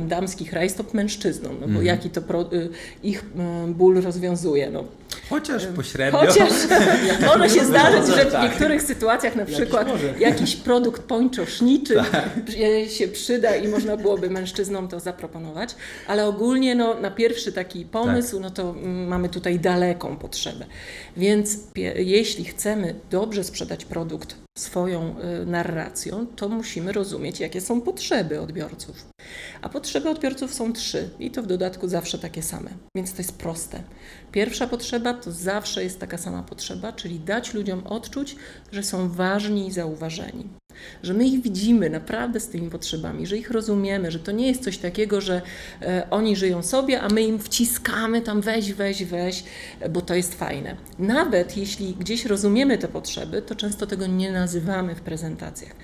damskich 0.07 0.53
rajstop 0.53 0.93
mężczyznom, 0.93 1.53
no 1.53 1.59
bo 1.59 1.65
mhm. 1.65 1.85
jaki 1.85 2.09
to 2.09 2.21
pro, 2.21 2.41
y, 2.53 2.69
ich 3.03 3.23
y, 3.69 3.73
ból 3.73 4.01
rozwiązuje, 4.01 4.71
no. 4.71 4.83
Chociaż 5.29 5.65
pośrednio. 5.65 6.19
Chociaż 6.19 6.49
może 7.27 7.49
się 7.49 7.65
zdarzyć, 7.65 8.15
że 8.15 8.25
w 8.25 8.31
tak. 8.31 8.43
niektórych 8.43 8.81
sytuacjach 8.81 9.35
na 9.35 9.45
przykład 9.45 9.87
jakiś, 9.87 10.21
jakiś 10.21 10.55
produkt 10.67 11.01
pończoszniczy 11.01 11.95
tak. 12.11 12.29
się 12.89 13.07
przyda 13.07 13.55
i 13.55 13.67
można 13.67 13.97
byłoby 13.97 14.29
mężczyznom 14.29 14.87
to 14.87 14.99
zaproponować, 14.99 15.75
ale 16.07 16.27
ogólnie 16.27 16.75
no, 16.75 16.99
na 16.99 17.11
pierwszy 17.11 17.51
taki 17.51 17.85
pomysł, 17.85 18.35
tak. 18.35 18.41
no 18.41 18.49
to 18.49 18.69
mm, 18.69 19.07
mamy 19.07 19.29
tutaj 19.29 19.59
daleką 19.59 20.17
potrzebę. 20.17 20.65
Więc 21.17 21.57
jeśli 21.95 22.45
chcemy 22.45 22.95
dobrze 23.09 23.43
sprzedać 23.43 23.85
produkt 23.85 24.35
swoją 24.57 25.15
y, 25.19 25.45
narracją, 25.45 26.27
to 26.27 26.49
musimy 26.49 26.91
rozumieć, 26.91 27.39
jakie 27.39 27.61
są 27.61 27.81
potrzeby 27.81 28.41
odbiorców. 28.41 29.05
A 29.61 29.69
potrzeby 29.69 30.09
odbiorców 30.09 30.53
są 30.53 30.73
trzy 30.73 31.09
i 31.19 31.31
to 31.31 31.43
w 31.43 31.47
dodatku 31.47 31.87
zawsze 31.87 32.19
takie 32.19 32.43
same, 32.43 32.69
więc 32.95 33.11
to 33.11 33.17
jest 33.17 33.37
proste. 33.37 33.83
Pierwsza 34.31 34.67
potrzeba 34.67 35.13
to 35.13 35.31
zawsze 35.31 35.83
jest 35.83 35.99
taka 35.99 36.17
sama 36.17 36.43
potrzeba, 36.43 36.93
czyli 36.93 37.19
dać 37.19 37.53
ludziom 37.53 37.87
odczuć, 37.87 38.35
że 38.71 38.83
są 38.83 39.09
ważni 39.09 39.67
i 39.67 39.71
zauważeni 39.71 40.49
że 41.03 41.13
my 41.13 41.25
ich 41.25 41.41
widzimy 41.41 41.89
naprawdę 41.89 42.39
z 42.39 42.47
tymi 42.47 42.69
potrzebami, 42.69 43.27
że 43.27 43.37
ich 43.37 43.51
rozumiemy, 43.51 44.11
że 44.11 44.19
to 44.19 44.31
nie 44.31 44.47
jest 44.47 44.63
coś 44.63 44.77
takiego, 44.77 45.21
że 45.21 45.41
e, 45.81 46.07
oni 46.09 46.35
żyją 46.35 46.63
sobie, 46.63 47.01
a 47.01 47.09
my 47.09 47.21
im 47.21 47.39
wciskamy 47.39 48.21
tam 48.21 48.41
weź, 48.41 48.73
weź, 48.73 49.03
weź, 49.03 49.43
bo 49.89 50.01
to 50.01 50.15
jest 50.15 50.35
fajne. 50.35 50.75
Nawet 50.99 51.57
jeśli 51.57 51.93
gdzieś 51.93 52.25
rozumiemy 52.25 52.77
te 52.77 52.87
potrzeby, 52.87 53.41
to 53.41 53.55
często 53.55 53.87
tego 53.87 54.07
nie 54.07 54.31
nazywamy 54.31 54.95
w 54.95 55.01
prezentacjach. 55.01 55.75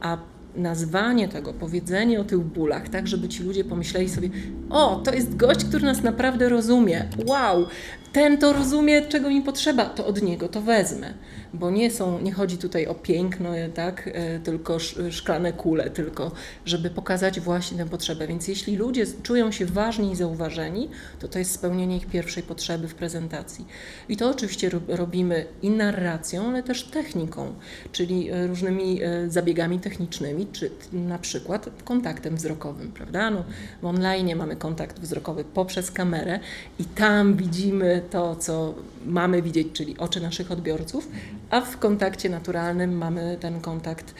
A 0.00 0.18
nazwanie 0.56 1.28
tego, 1.28 1.52
powiedzenie 1.52 2.20
o 2.20 2.24
tych 2.24 2.38
bólach, 2.38 2.88
tak, 2.88 3.08
żeby 3.08 3.28
ci 3.28 3.42
ludzie 3.42 3.64
pomyśleli 3.64 4.08
sobie, 4.08 4.30
o, 4.70 5.00
to 5.04 5.14
jest 5.14 5.36
gość, 5.36 5.64
który 5.64 5.84
nas 5.84 6.02
naprawdę 6.02 6.48
rozumie, 6.48 7.08
wow, 7.26 7.66
ten 8.12 8.38
to 8.38 8.52
rozumie, 8.52 9.02
czego 9.02 9.30
mi 9.30 9.42
potrzeba, 9.42 9.84
to 9.84 10.06
od 10.06 10.22
niego 10.22 10.48
to 10.48 10.60
wezmę. 10.60 11.14
Bo 11.54 11.70
nie, 11.70 11.90
są, 11.90 12.20
nie 12.20 12.32
chodzi 12.32 12.58
tutaj 12.58 12.86
o 12.86 12.94
piękno, 12.94 13.50
tak, 13.74 14.10
e, 14.12 14.38
tylko 14.38 14.78
szklane 15.10 15.52
kule, 15.52 15.90
tylko 15.90 16.32
żeby 16.64 16.90
pokazać 16.90 17.40
właśnie 17.40 17.78
tę 17.78 17.86
potrzebę. 17.86 18.26
Więc 18.26 18.48
jeśli 18.48 18.76
ludzie 18.76 19.04
czują 19.22 19.52
się 19.52 19.66
ważni 19.66 20.12
i 20.12 20.16
zauważeni, 20.16 20.88
to 21.18 21.28
to 21.28 21.38
jest 21.38 21.52
spełnienie 21.52 21.96
ich 21.96 22.06
pierwszej 22.06 22.42
potrzeby 22.42 22.88
w 22.88 22.94
prezentacji. 22.94 23.66
I 24.08 24.16
to 24.16 24.30
oczywiście 24.30 24.70
robimy 24.88 25.46
i 25.62 25.70
narracją, 25.70 26.48
ale 26.48 26.62
też 26.62 26.84
techniką, 26.84 27.54
czyli 27.92 28.30
e, 28.30 28.46
różnymi 28.46 29.02
e, 29.02 29.30
zabiegami 29.30 29.80
technicznymi, 29.80 30.46
czy 30.52 30.70
na 30.92 31.18
przykład 31.18 31.70
kontaktem 31.84 32.36
wzrokowym, 32.36 32.92
prawda? 32.92 33.30
No, 33.30 33.44
w 33.82 33.84
online 33.84 34.36
mamy 34.36 34.56
kontakt 34.56 35.00
wzrokowy 35.00 35.44
poprzez 35.44 35.90
kamerę 35.90 36.40
i 36.78 36.84
tam 36.84 37.36
widzimy 37.36 38.02
to, 38.10 38.36
co 38.36 38.74
mamy 39.06 39.42
widzieć, 39.42 39.68
czyli 39.72 39.98
oczy 39.98 40.20
naszych 40.20 40.52
odbiorców, 40.52 41.08
a 41.50 41.60
w 41.60 41.78
kontakcie 41.78 42.28
naturalnym 42.28 42.96
mamy 42.96 43.36
ten 43.40 43.60
kontakt 43.60 44.14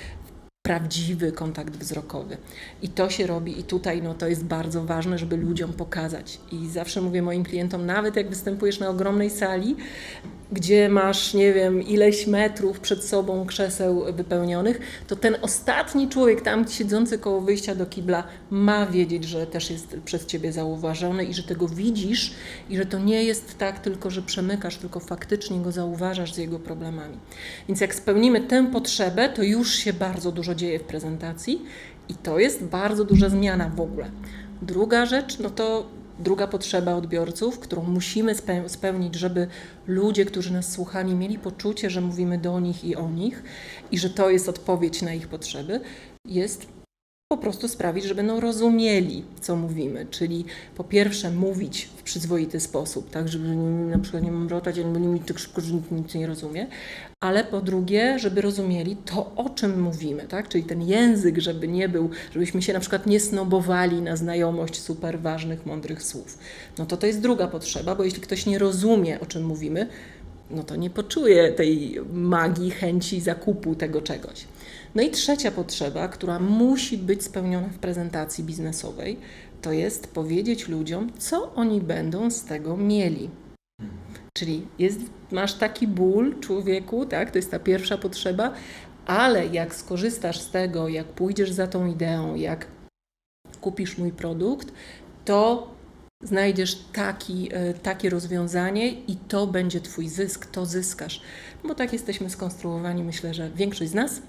prawdziwy 0.69 1.33
kontakt 1.33 1.77
wzrokowy. 1.77 2.37
I 2.83 2.89
to 2.89 3.11
się 3.11 3.27
robi 3.27 3.61
i 3.61 3.65
tutaj 3.65 4.03
no, 4.03 4.15
to 4.15 4.29
jest 4.29 4.45
bardzo 4.45 4.85
ważne, 4.85 5.19
żeby 5.19 5.37
ludziom 5.37 5.73
pokazać. 5.73 6.41
I 6.53 6.69
zawsze 6.69 7.01
mówię 7.01 7.23
moim 7.23 7.45
klientom, 7.45 7.87
nawet 7.87 8.17
jak 8.17 8.29
występujesz 8.31 8.81
na 8.81 8.89
ogromnej 8.89 9.31
sali, 9.31 9.77
gdzie 10.53 10.89
masz, 10.89 11.35
nie 11.35 11.53
wiem, 11.53 11.83
ileś 11.83 12.27
metrów 12.27 12.81
przed 12.81 13.05
sobą 13.05 13.47
krzeseł 13.47 14.13
wypełnionych, 14.13 14.81
to 15.07 15.17
ten 15.17 15.37
ostatni 15.43 16.09
człowiek 16.09 16.41
tam 16.41 16.69
siedzący 16.69 17.19
koło 17.19 17.41
wyjścia 17.41 17.75
do 17.75 17.87
kibla 17.87 18.25
ma 18.51 18.87
wiedzieć, 18.87 19.25
że 19.25 19.47
też 19.47 19.71
jest 19.71 19.97
przez 20.05 20.27
ciebie 20.27 20.53
zauważony 20.53 21.25
i 21.25 21.35
że 21.35 21.43
tego 21.43 21.69
widzisz 21.69 22.35
i 22.71 22.77
że 22.77 22.87
to 22.87 22.99
nie 22.99 23.25
jest 23.25 23.59
tak 23.59 23.79
tylko, 23.79 24.11
że 24.11 24.23
przemykasz, 24.23 24.77
tylko 24.77 25.01
faktycznie 25.01 25.61
go 25.61 25.73
zauważasz 25.73 26.35
z 26.35 26.39
jego 26.39 26.59
problemami. 26.59 27.19
Więc 27.69 27.81
jak 27.81 27.95
spełnimy 27.95 28.41
tę 28.41 28.67
potrzebę, 28.73 29.29
to 29.29 29.43
już 29.43 29.75
się 29.75 29.93
bardzo 29.93 30.33
dużo 30.33 30.55
dzieje 30.59 30.79
w 30.79 30.83
prezentacji 30.83 31.63
i 32.09 32.15
to 32.15 32.39
jest 32.39 32.65
bardzo 32.65 33.05
duża 33.05 33.29
zmiana 33.29 33.69
w 33.69 33.81
ogóle. 33.81 34.11
Druga 34.63 35.07
rzecz, 35.07 35.39
no 35.39 35.51
to 35.51 35.87
druga 36.19 36.47
potrzeba 36.47 36.95
odbiorców, 36.95 37.59
którą 37.59 37.83
musimy 37.83 38.35
spełnić, 38.67 39.15
żeby 39.15 39.47
ludzie, 39.87 40.25
którzy 40.25 40.53
nas 40.53 40.73
słuchali, 40.73 41.15
mieli 41.15 41.39
poczucie, 41.39 41.91
że 41.91 42.01
mówimy 42.01 42.39
do 42.39 42.61
nich 42.61 42.85
i 42.85 42.97
o 42.97 43.11
nich 43.11 43.43
i 43.91 43.99
że 43.99 44.11
to 44.11 44.31
jest 44.31 44.49
odpowiedź 44.49 45.03
na 45.03 45.15
ich 45.15 45.29
potrzeby, 45.29 45.81
jest 46.25 46.78
po 47.33 47.37
prostu 47.37 47.69
sprawić, 47.69 48.05
żeby 48.05 48.23
no 48.23 48.41
rozumieli, 48.41 49.25
co 49.41 49.57
mówimy. 49.57 50.07
Czyli 50.11 50.45
po 50.77 50.85
pierwsze 50.85 51.31
mówić 51.31 51.89
w 51.97 52.03
przyzwoity 52.03 52.61
sposób, 52.61 53.11
tak, 53.11 53.29
żeby 53.29 53.57
na 53.91 53.99
przykład 53.99 54.23
nie 54.23 54.33
mamrotać, 54.33 54.79
albo 54.79 54.99
nie 54.99 55.09
mówić 55.09 55.23
tak 55.27 55.39
szybko, 55.39 55.61
że 55.61 55.75
nikt 55.75 55.91
nic 55.91 56.15
nie 56.15 56.27
rozumie, 56.27 56.67
ale 57.21 57.45
po 57.45 57.61
drugie, 57.61 58.19
żeby 58.19 58.41
rozumieli 58.41 58.97
to, 58.97 59.33
o 59.37 59.51
czym 59.51 59.83
mówimy, 59.83 60.23
tak, 60.29 60.49
czyli 60.49 60.65
ten 60.65 60.83
język, 60.83 61.39
żeby 61.39 61.69
nie 61.69 61.89
był, 61.89 62.11
żebyśmy 62.33 62.63
się 62.63 62.73
na 62.73 62.81
przykład 62.81 63.07
nie 63.07 63.21
snobowali 63.21 64.03
na 64.03 64.17
znajomość 64.17 64.81
super 64.81 65.21
ważnych, 65.21 65.67
mądrych 65.67 66.03
słów. 66.03 66.39
No 66.79 66.87
to 66.87 66.97
to 66.97 67.07
jest 67.07 67.21
druga 67.21 67.49
potrzeba, 67.49 67.95
bo 67.95 68.05
jeśli 68.05 68.21
ktoś 68.21 68.47
nie 68.47 68.59
rozumie, 68.59 69.21
o 69.21 69.27
czym 69.27 69.45
mówimy, 69.45 69.89
no 70.51 70.63
to 70.63 70.77
nie 70.77 70.91
poczuje 70.91 71.53
tej 71.53 72.01
magii, 72.13 72.71
chęci 72.71 73.21
zakupu 73.21 73.75
tego 73.75 74.03
czegoś. 74.03 74.45
No 74.95 75.03
i 75.03 75.11
trzecia 75.11 75.51
potrzeba, 75.51 76.09
która 76.09 76.39
musi 76.39 76.99
być 76.99 77.25
spełniona 77.25 77.69
w 77.69 77.79
prezentacji 77.79 78.45
biznesowej, 78.45 79.19
to 79.63 79.73
jest 79.73 80.07
powiedzieć 80.07 80.69
ludziom, 80.69 81.13
co 81.19 81.55
oni 81.55 81.81
będą 81.81 82.31
z 82.31 82.45
tego 82.45 82.77
mieli. 82.77 83.31
Czyli 84.33 84.67
jest, 84.79 85.01
masz 85.33 85.55
taki 85.55 85.87
ból 85.87 86.41
człowieku, 86.41 87.07
tak, 87.07 87.31
to 87.31 87.39
jest 87.39 87.51
ta 87.51 87.59
pierwsza 87.59 87.99
potrzeba, 87.99 88.53
ale 89.07 89.47
jak 89.47 89.75
skorzystasz 89.75 90.41
z 90.41 90.51
tego, 90.51 90.89
jak 90.89 91.07
pójdziesz 91.07 91.51
za 91.51 91.67
tą 91.67 91.87
ideą, 91.87 92.35
jak 92.35 92.67
kupisz 93.61 93.99
mój 93.99 94.13
produkt, 94.13 94.73
to 95.25 95.71
znajdziesz 96.23 96.85
taki, 96.93 97.49
e, 97.53 97.75
takie 97.75 98.11
rozwiązanie 98.11 98.89
i 98.93 99.17
to 99.17 99.47
będzie 99.47 99.81
Twój 99.81 100.09
zysk, 100.09 100.47
to 100.47 100.67
zyskasz. 100.67 101.21
Bo 101.65 101.75
tak 101.75 101.93
jesteśmy 101.93 102.31
skonstruowani, 102.31 103.05
myślę, 103.05 103.35
że 103.35 103.51
większość 103.51 103.91
z 103.91 103.95
nas, 103.95 104.23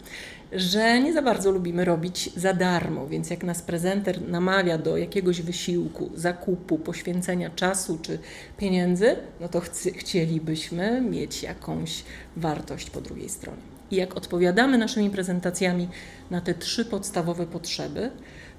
że 0.51 1.01
nie 1.01 1.13
za 1.13 1.21
bardzo 1.21 1.51
lubimy 1.51 1.85
robić 1.85 2.29
za 2.35 2.53
darmo, 2.53 3.07
więc 3.07 3.29
jak 3.29 3.43
nas 3.43 3.61
prezenter 3.61 4.29
namawia 4.29 4.77
do 4.77 4.97
jakiegoś 4.97 5.41
wysiłku, 5.41 6.09
zakupu, 6.15 6.77
poświęcenia 6.77 7.49
czasu 7.49 7.99
czy 8.01 8.19
pieniędzy, 8.57 9.15
no 9.39 9.49
to 9.49 9.61
chcielibyśmy 9.95 11.01
mieć 11.01 11.43
jakąś 11.43 12.03
wartość 12.37 12.89
po 12.89 13.01
drugiej 13.01 13.29
stronie. 13.29 13.61
I 13.91 13.95
jak 13.95 14.17
odpowiadamy 14.17 14.77
naszymi 14.77 15.09
prezentacjami 15.09 15.87
na 16.31 16.41
te 16.41 16.53
trzy 16.53 16.85
podstawowe 16.85 17.45
potrzeby, 17.45 18.11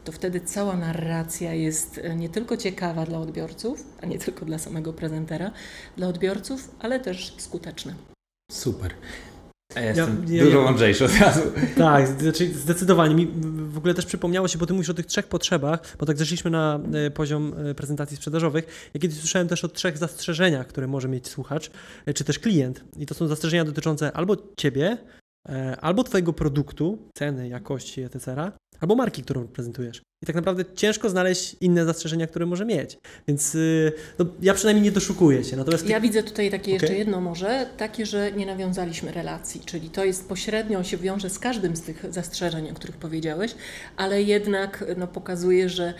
to 0.05 0.13
wtedy 0.13 0.41
cała 0.41 0.77
narracja 0.77 1.55
jest 1.55 2.01
nie 2.17 2.29
tylko 2.29 2.57
ciekawa 2.57 3.07
dla 3.07 3.19
odbiorców, 3.19 3.85
a 4.03 4.07
nie 4.07 4.19
tylko 4.19 4.45
dla 4.45 4.59
samego 4.59 4.93
prezentera, 4.93 5.51
dla 5.97 6.09
odbiorców, 6.09 6.75
ale 6.81 7.01
też 7.01 7.35
skuteczna. 7.39 7.95
Super. 8.51 8.95
Ja 9.75 9.83
jestem 9.83 10.25
ja, 10.29 10.45
dużo 10.45 10.59
ja, 10.59 10.65
mądrzejszy 10.65 11.05
od 11.05 11.19
razu. 11.21 11.41
Tak, 11.77 12.09
znaczy 12.09 12.55
zdecydowanie. 12.55 13.15
Mi 13.15 13.29
w 13.69 13.79
ogóle 13.79 13.95
też 13.95 14.07
przypomniało 14.07 14.49
się, 14.49 14.59
bo 14.59 14.67
ty 14.67 14.73
mówisz 14.73 14.91
o 14.91 14.95
tych 14.95 15.07
trzech 15.07 15.27
potrzebach, 15.27 15.97
bo 15.99 16.07
tak 16.07 16.17
zeszliśmy 16.17 16.50
na 16.50 16.81
e, 16.93 17.11
poziom 17.11 17.55
e, 17.71 17.75
prezentacji 17.75 18.17
sprzedażowych. 18.17 18.91
Ja 18.95 19.00
kiedyś 19.00 19.19
słyszałem 19.19 19.49
też 19.49 19.65
o 19.65 19.69
trzech 19.69 19.99
zastrzeżeniach, 19.99 20.67
które 20.67 20.87
może 20.87 21.09
mieć 21.09 21.29
słuchacz, 21.29 21.71
czy 22.15 22.25
też 22.25 22.39
klient. 22.39 22.85
I 22.97 23.07
to 23.07 23.15
są 23.15 23.27
zastrzeżenia 23.27 23.65
dotyczące 23.65 24.12
albo 24.12 24.37
ciebie, 24.57 24.99
albo 25.81 26.05
twojego 26.05 26.33
produktu, 26.33 26.99
ceny, 27.15 27.49
jakości, 27.49 28.03
etc., 28.03 28.53
albo 28.81 28.97
marki, 28.97 29.23
którą 29.23 29.49
prezentujesz. 29.49 30.03
I 30.23 30.27
tak 30.27 30.37
naprawdę 30.37 30.65
ciężko 30.75 31.11
znaleźć 31.11 31.57
inne 31.61 31.85
zastrzeżenia, 31.85 32.27
które 32.27 32.47
może 32.47 32.65
mieć. 32.65 32.99
Więc 33.29 33.55
y, 33.55 33.93
no, 34.19 34.27
ja 34.43 34.55
przynajmniej 34.55 34.85
nie 34.85 34.93
doszukuję 34.93 35.45
się. 35.45 35.57
Natomiast 35.57 35.85
ty... 35.85 35.91
Ja 35.91 36.01
widzę 36.01 36.23
tutaj 36.23 36.51
takie 36.51 36.63
okay. 36.63 36.73
jeszcze 36.73 36.95
jedno 36.95 37.21
może, 37.21 37.67
takie, 37.77 38.07
że 38.07 38.33
nie 38.33 38.47
nawiązaliśmy 38.47 39.13
relacji, 39.13 39.61
czyli 39.61 39.91
to 39.91 40.05
jest 40.05 40.29
pośrednio 40.29 40.83
się 40.83 40.97
wiąże 40.97 41.31
z 41.31 41.39
każdym 41.39 41.77
z 41.77 41.83
tych 41.83 42.05
zastrzeżeń, 42.11 42.71
o 42.71 42.75
których 42.75 42.97
powiedziałeś, 42.97 43.55
ale 43.97 44.23
jednak 44.23 44.85
no, 44.97 45.07
pokazuje, 45.07 45.69
że 45.69 45.95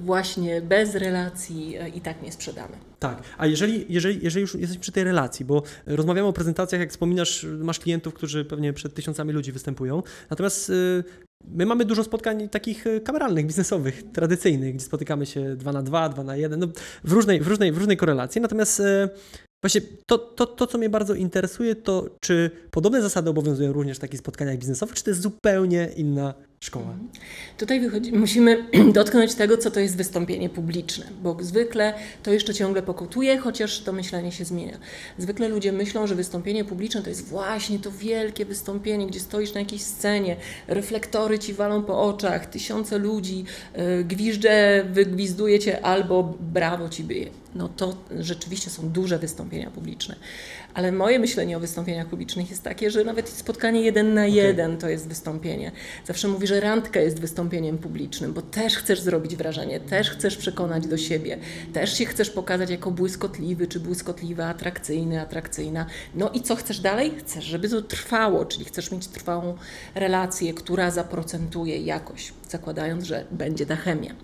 właśnie 0.00 0.62
bez 0.62 0.94
relacji 0.94 1.76
e, 1.76 1.88
i 1.88 2.00
tak 2.00 2.22
nie 2.22 2.32
sprzedamy. 2.32 2.76
Tak, 2.98 3.22
a 3.38 3.46
jeżeli, 3.46 3.86
jeżeli, 3.88 4.24
jeżeli 4.24 4.40
już 4.40 4.54
jesteś 4.54 4.78
przy 4.78 4.92
tej 4.92 5.04
relacji, 5.04 5.44
bo 5.44 5.62
rozmawiamy 5.86 6.28
o 6.28 6.32
prezentacjach, 6.32 6.80
jak 6.80 6.90
wspominasz, 6.90 7.46
masz 7.58 7.80
klientów, 7.80 8.14
którzy 8.14 8.44
pewnie 8.44 8.72
przed 8.72 8.94
tysiącami 8.94 9.32
ludzi 9.32 9.52
występują, 9.52 10.02
natomiast 10.30 10.70
y, 10.70 11.04
My 11.48 11.66
mamy 11.66 11.84
dużo 11.84 12.04
spotkań 12.04 12.48
takich 12.48 12.86
e, 12.86 13.00
kameralnych, 13.00 13.46
biznesowych, 13.46 14.02
tradycyjnych, 14.12 14.74
gdzie 14.74 14.84
spotykamy 14.84 15.26
się 15.26 15.56
2 15.56 15.72
na 15.72 15.82
2, 15.82 16.08
2 16.08 16.24
na 16.24 16.36
1, 16.36 16.60
no 16.60 16.66
w, 17.04 17.12
różnej, 17.12 17.40
w, 17.40 17.48
różnej, 17.48 17.72
w 17.72 17.78
różnej 17.78 17.96
korelacji. 17.96 18.40
Natomiast 18.40 18.80
e, 18.80 19.08
Właśnie 19.64 19.80
to, 20.06 20.18
to, 20.18 20.46
to, 20.46 20.66
co 20.66 20.78
mnie 20.78 20.88
bardzo 20.88 21.14
interesuje, 21.14 21.74
to 21.74 22.10
czy 22.20 22.50
podobne 22.70 23.02
zasady 23.02 23.30
obowiązują 23.30 23.72
również 23.72 23.96
w 23.96 24.00
takich 24.00 24.20
spotkaniach 24.20 24.58
biznesowych, 24.58 24.94
czy 24.94 25.04
to 25.04 25.10
jest 25.10 25.22
zupełnie 25.22 25.90
inna 25.96 26.34
szkoła? 26.64 26.84
Mhm. 26.84 27.08
Tutaj 27.58 27.80
wychodzi, 27.80 28.12
musimy 28.12 28.64
dotknąć 28.92 29.34
tego, 29.34 29.58
co 29.58 29.70
to 29.70 29.80
jest 29.80 29.96
wystąpienie 29.96 30.48
publiczne, 30.48 31.04
bo 31.22 31.36
zwykle 31.40 31.94
to 32.22 32.32
jeszcze 32.32 32.54
ciągle 32.54 32.82
pokutuje, 32.82 33.38
chociaż 33.38 33.80
to 33.80 33.92
myślenie 33.92 34.32
się 34.32 34.44
zmienia. 34.44 34.78
Zwykle 35.18 35.48
ludzie 35.48 35.72
myślą, 35.72 36.06
że 36.06 36.14
wystąpienie 36.14 36.64
publiczne 36.64 37.02
to 37.02 37.08
jest 37.08 37.28
właśnie 37.28 37.78
to 37.78 37.90
wielkie 37.90 38.44
wystąpienie, 38.44 39.06
gdzie 39.06 39.20
stoisz 39.20 39.54
na 39.54 39.60
jakiejś 39.60 39.82
scenie, 39.82 40.36
reflektory 40.66 41.38
ci 41.38 41.54
walą 41.54 41.82
po 41.82 42.02
oczach, 42.02 42.46
tysiące 42.46 42.98
ludzi, 42.98 43.44
yy, 43.76 44.04
gwizdże, 44.04 44.84
wygwizduje 44.92 45.58
cię 45.58 45.86
albo 45.86 46.34
brawo 46.40 46.88
ci 46.88 47.04
byje 47.04 47.30
no 47.54 47.68
to 47.68 47.94
rzeczywiście 48.18 48.70
są 48.70 48.88
duże 48.88 49.18
wystąpienia 49.18 49.70
publiczne. 49.70 50.16
Ale 50.74 50.92
moje 50.92 51.18
myślenie 51.18 51.56
o 51.56 51.60
wystąpieniach 51.60 52.06
publicznych 52.06 52.50
jest 52.50 52.62
takie, 52.62 52.90
że 52.90 53.04
nawet 53.04 53.28
spotkanie 53.28 53.80
jeden 53.80 54.14
na 54.14 54.20
okay. 54.20 54.30
jeden 54.30 54.78
to 54.78 54.88
jest 54.88 55.08
wystąpienie. 55.08 55.72
Zawsze 56.06 56.28
mówię, 56.28 56.46
że 56.46 56.60
randka 56.60 57.00
jest 57.00 57.20
wystąpieniem 57.20 57.78
publicznym, 57.78 58.32
bo 58.32 58.42
też 58.42 58.76
chcesz 58.76 59.00
zrobić 59.00 59.36
wrażenie, 59.36 59.80
też 59.80 60.10
chcesz 60.10 60.36
przekonać 60.36 60.86
do 60.86 60.96
siebie, 60.96 61.38
też 61.72 61.98
się 61.98 62.06
chcesz 62.06 62.30
pokazać 62.30 62.70
jako 62.70 62.90
błyskotliwy 62.90 63.66
czy 63.66 63.80
błyskotliwa, 63.80 64.46
atrakcyjny, 64.46 65.20
atrakcyjna. 65.20 65.86
No 66.14 66.30
i 66.30 66.40
co 66.40 66.56
chcesz 66.56 66.80
dalej? 66.80 67.12
Chcesz, 67.18 67.44
żeby 67.44 67.68
to 67.68 67.82
trwało, 67.82 68.44
czyli 68.44 68.64
chcesz 68.64 68.90
mieć 68.90 69.06
trwałą 69.06 69.56
relację, 69.94 70.54
która 70.54 70.90
zaprocentuje 70.90 71.78
jakoś, 71.78 72.32
zakładając, 72.48 73.04
że 73.04 73.24
będzie 73.30 73.66
ta 73.66 73.76
chemia. 73.76 74.14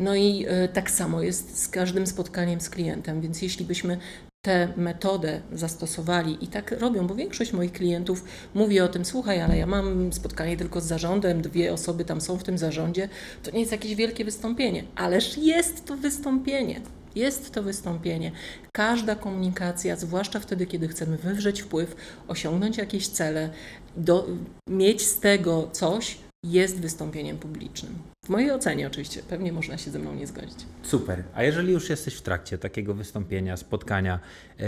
No 0.00 0.14
i 0.14 0.46
y, 0.64 0.68
tak 0.68 0.90
samo 0.90 1.22
jest 1.22 1.62
z 1.62 1.68
każdym 1.68 2.06
spotkaniem 2.06 2.60
z 2.60 2.70
klientem, 2.70 3.20
więc 3.20 3.42
jeśli 3.42 3.64
byśmy 3.64 3.98
tę 4.46 4.68
metodę 4.76 5.40
zastosowali 5.52 6.44
i 6.44 6.46
tak 6.46 6.70
robią, 6.80 7.06
bo 7.06 7.14
większość 7.14 7.52
moich 7.52 7.72
klientów 7.72 8.24
mówi 8.54 8.80
o 8.80 8.88
tym, 8.88 9.04
słuchaj, 9.04 9.40
ale 9.40 9.58
ja 9.58 9.66
mam 9.66 10.12
spotkanie 10.12 10.56
tylko 10.56 10.80
z 10.80 10.84
zarządem, 10.84 11.42
dwie 11.42 11.72
osoby 11.72 12.04
tam 12.04 12.20
są 12.20 12.38
w 12.38 12.42
tym 12.42 12.58
zarządzie, 12.58 13.08
to 13.42 13.50
nie 13.50 13.60
jest 13.60 13.72
jakieś 13.72 13.94
wielkie 13.94 14.24
wystąpienie, 14.24 14.84
ależ 14.96 15.38
jest 15.38 15.84
to 15.84 15.96
wystąpienie. 15.96 16.80
Jest 17.14 17.50
to 17.50 17.62
wystąpienie. 17.62 18.32
Każda 18.72 19.14
komunikacja, 19.14 19.96
zwłaszcza 19.96 20.40
wtedy, 20.40 20.66
kiedy 20.66 20.88
chcemy 20.88 21.16
wywrzeć 21.16 21.62
wpływ, 21.62 21.96
osiągnąć 22.28 22.78
jakieś 22.78 23.08
cele, 23.08 23.50
do, 23.96 24.26
mieć 24.68 25.02
z 25.02 25.20
tego 25.20 25.68
coś, 25.72 26.18
jest 26.50 26.80
wystąpieniem 26.80 27.38
publicznym. 27.38 27.98
W 28.24 28.28
mojej 28.28 28.50
ocenie 28.50 28.86
oczywiście, 28.86 29.22
pewnie 29.22 29.52
można 29.52 29.78
się 29.78 29.90
ze 29.90 29.98
mną 29.98 30.14
nie 30.14 30.26
zgodzić. 30.26 30.58
Super. 30.82 31.24
A 31.34 31.42
jeżeli 31.42 31.72
już 31.72 31.90
jesteś 31.90 32.14
w 32.14 32.22
trakcie 32.22 32.58
takiego 32.58 32.94
wystąpienia, 32.94 33.56
spotkania, 33.56 34.20
yy, 34.58 34.66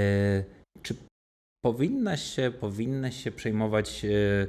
czy 0.83 0.95
powinnaś 1.65 2.23
się, 2.23 2.53
powinnaś 2.61 3.25
się 3.25 3.31
przejmować 3.31 4.05
yy, 4.05 4.49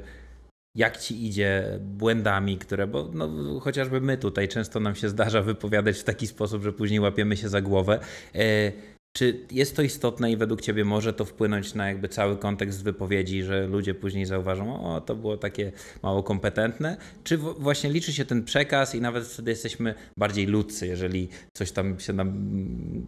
jak 0.76 0.96
ci 0.98 1.26
idzie 1.26 1.78
błędami, 1.80 2.58
które, 2.58 2.86
bo 2.86 3.10
no, 3.12 3.60
chociażby 3.60 4.00
my 4.00 4.18
tutaj 4.18 4.48
często 4.48 4.80
nam 4.80 4.94
się 4.94 5.08
zdarza 5.08 5.42
wypowiadać 5.42 5.98
w 5.98 6.04
taki 6.04 6.26
sposób, 6.26 6.62
że 6.62 6.72
później 6.72 7.00
łapiemy 7.00 7.36
się 7.36 7.48
za 7.48 7.60
głowę. 7.60 8.00
Yy, 8.34 8.72
czy 9.12 9.46
jest 9.50 9.76
to 9.76 9.82
istotne 9.82 10.32
i 10.32 10.36
według 10.36 10.60
Ciebie 10.60 10.84
może 10.84 11.12
to 11.12 11.24
wpłynąć 11.24 11.74
na 11.74 11.88
jakby 11.88 12.08
cały 12.08 12.36
kontekst 12.36 12.82
wypowiedzi, 12.82 13.42
że 13.42 13.66
ludzie 13.66 13.94
później 13.94 14.26
zauważą, 14.26 14.94
o 14.94 15.00
to 15.00 15.14
było 15.14 15.36
takie 15.36 15.72
mało 16.02 16.22
kompetentne? 16.22 16.96
Czy 17.24 17.36
właśnie 17.38 17.90
liczy 17.90 18.12
się 18.12 18.24
ten 18.24 18.44
przekaz 18.44 18.94
i 18.94 19.00
nawet 19.00 19.24
wtedy 19.24 19.50
jesteśmy 19.50 19.94
bardziej 20.16 20.46
ludcy, 20.46 20.86
jeżeli 20.86 21.28
coś 21.52 21.72
tam 21.72 22.00
się 22.00 22.12
nam 22.12 22.28
mm, 22.28 23.06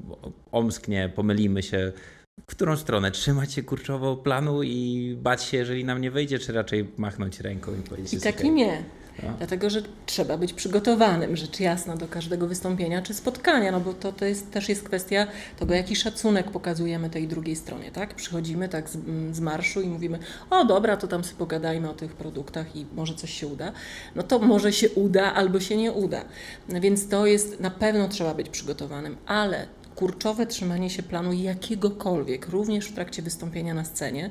omsknie, 0.52 1.12
pomylimy 1.14 1.62
się? 1.62 1.92
W 2.40 2.46
którą 2.46 2.76
stronę? 2.76 3.10
Trzymać 3.10 3.52
się 3.52 3.62
kurczowo 3.62 4.16
planu 4.16 4.62
i 4.62 5.16
bać 5.22 5.42
się, 5.42 5.56
jeżeli 5.56 5.84
nam 5.84 6.00
nie 6.00 6.10
wyjdzie, 6.10 6.38
czy 6.38 6.52
raczej 6.52 6.88
machnąć 6.96 7.40
ręką 7.40 7.72
i 7.74 7.88
powiedzieć 7.88 8.14
I 8.14 8.20
tak 8.20 8.38
okay. 8.38 8.50
nie. 8.50 8.84
No. 9.22 9.34
Dlatego, 9.38 9.70
że 9.70 9.82
trzeba 10.06 10.38
być 10.38 10.52
przygotowanym, 10.52 11.36
rzecz 11.36 11.60
jasna, 11.60 11.96
do 11.96 12.08
każdego 12.08 12.46
wystąpienia 12.46 13.02
czy 13.02 13.14
spotkania, 13.14 13.72
no 13.72 13.80
bo 13.80 13.94
to, 13.94 14.12
to 14.12 14.24
jest, 14.24 14.50
też 14.50 14.68
jest 14.68 14.82
kwestia 14.82 15.26
tego, 15.58 15.74
jaki 15.74 15.96
szacunek 15.96 16.50
pokazujemy 16.50 17.10
tej 17.10 17.28
drugiej 17.28 17.56
stronie, 17.56 17.90
tak? 17.90 18.14
Przychodzimy 18.14 18.68
tak 18.68 18.88
z, 18.88 18.98
z 19.32 19.40
marszu 19.40 19.80
i 19.80 19.88
mówimy, 19.88 20.18
o 20.50 20.64
dobra, 20.64 20.96
to 20.96 21.08
tam 21.08 21.24
sobie 21.24 21.38
pogadajmy 21.38 21.90
o 21.90 21.94
tych 21.94 22.14
produktach 22.14 22.76
i 22.76 22.86
może 22.94 23.14
coś 23.14 23.30
się 23.30 23.46
uda. 23.46 23.72
No 24.14 24.22
to 24.22 24.38
może 24.38 24.72
się 24.72 24.90
uda 24.90 25.34
albo 25.34 25.60
się 25.60 25.76
nie 25.76 25.92
uda. 25.92 26.24
Więc 26.68 27.08
to 27.08 27.26
jest, 27.26 27.60
na 27.60 27.70
pewno 27.70 28.08
trzeba 28.08 28.34
być 28.34 28.48
przygotowanym, 28.48 29.16
ale 29.26 29.66
kurczowe 30.02 30.46
trzymanie 30.46 30.90
się 30.90 31.02
planu 31.02 31.32
jakiegokolwiek, 31.32 32.48
również 32.48 32.86
w 32.86 32.94
trakcie 32.94 33.22
wystąpienia 33.22 33.74
na 33.74 33.84
scenie, 33.84 34.30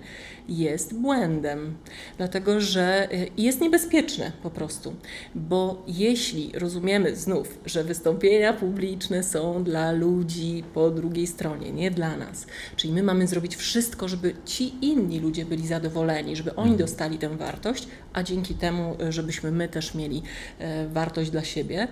jest 0.50 1.00
błędem, 1.00 1.78
dlatego 2.18 2.62
że 2.62 3.08
y, 3.14 3.30
jest 3.38 3.62
niebezpieczne 3.62 4.32
po 4.44 4.50
prostu, 4.50 4.96
bo 5.36 5.84
jeśli 5.88 6.52
rozumiemy 6.54 7.16
znów, 7.16 7.60
że 7.66 7.84
wystąpienia 7.84 8.54
publiczne 8.54 9.24
są 9.24 9.64
dla 9.64 9.92
ludzi 9.92 10.64
po 10.74 10.90
drugiej 10.90 11.28
stronie, 11.28 11.72
nie 11.72 11.92
dla 11.92 12.18
nas, 12.18 12.48
czyli 12.76 12.94
my 12.94 13.04
mamy 13.04 13.28
zrobić 13.28 13.56
wszystko, 13.56 14.08
żeby 14.08 14.36
ci 14.46 14.86
inni 14.86 15.20
ludzie 15.20 15.46
byli 15.46 15.68
zadowoleni, 15.68 16.36
żeby 16.36 16.56
oni 16.56 16.72
mhm. 16.72 16.78
dostali 16.78 17.18
tę 17.18 17.38
wartość, 17.38 17.88
a 18.14 18.24
dzięki 18.24 18.54
temu, 18.54 18.98
y, 19.02 19.12
żebyśmy 19.12 19.52
my 19.52 19.70
też 19.70 19.96
mieli 19.96 20.18
y, 20.62 20.90
wartość 20.90 21.30
dla 21.30 21.44
siebie, 21.44 21.88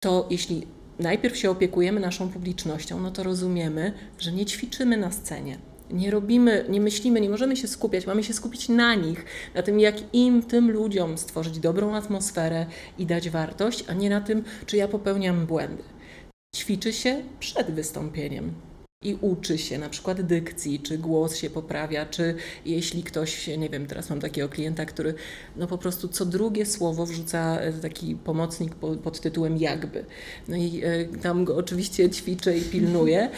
to 0.00 0.26
jeśli 0.30 0.66
najpierw 0.98 1.36
się 1.36 1.50
opiekujemy 1.50 2.00
naszą 2.00 2.28
publicznością, 2.28 3.00
no 3.00 3.10
to 3.10 3.22
rozumiemy, 3.22 3.92
że 4.18 4.32
nie 4.32 4.46
ćwiczymy 4.46 4.96
na 4.96 5.12
scenie. 5.12 5.58
Nie 5.90 6.10
robimy, 6.10 6.64
nie 6.68 6.80
myślimy, 6.80 7.20
nie 7.20 7.30
możemy 7.30 7.56
się 7.56 7.68
skupiać, 7.68 8.06
mamy 8.06 8.24
się 8.24 8.32
skupić 8.32 8.68
na 8.68 8.94
nich, 8.94 9.24
na 9.54 9.62
tym, 9.62 9.80
jak 9.80 10.14
im, 10.14 10.42
tym 10.42 10.70
ludziom 10.70 11.18
stworzyć 11.18 11.58
dobrą 11.58 11.94
atmosferę 11.94 12.66
i 12.98 13.06
dać 13.06 13.30
wartość, 13.30 13.84
a 13.88 13.92
nie 13.92 14.10
na 14.10 14.20
tym, 14.20 14.44
czy 14.66 14.76
ja 14.76 14.88
popełniam 14.88 15.46
błędy. 15.46 15.82
Ćwiczy 16.56 16.92
się 16.92 17.22
przed 17.40 17.70
wystąpieniem 17.70 18.54
i 19.04 19.18
uczy 19.20 19.58
się 19.58 19.78
na 19.78 19.88
przykład 19.88 20.20
dykcji, 20.20 20.80
czy 20.80 20.98
głos 20.98 21.36
się 21.36 21.50
poprawia, 21.50 22.06
czy 22.06 22.34
jeśli 22.66 23.02
ktoś, 23.02 23.46
nie 23.58 23.68
wiem, 23.68 23.86
teraz 23.86 24.10
mam 24.10 24.20
takiego 24.20 24.48
klienta, 24.48 24.84
który 24.84 25.14
no 25.56 25.66
po 25.66 25.78
prostu 25.78 26.08
co 26.08 26.26
drugie 26.26 26.66
słowo 26.66 27.06
wrzuca 27.06 27.58
e, 27.60 27.72
taki 27.72 28.16
pomocnik 28.16 28.74
pod 28.74 29.20
tytułem 29.20 29.56
jakby. 29.56 30.04
No 30.48 30.56
i 30.56 30.82
e, 30.84 31.04
tam 31.22 31.44
go 31.44 31.56
oczywiście 31.56 32.10
ćwiczę 32.10 32.58
i 32.58 32.60
pilnuję. 32.62 33.30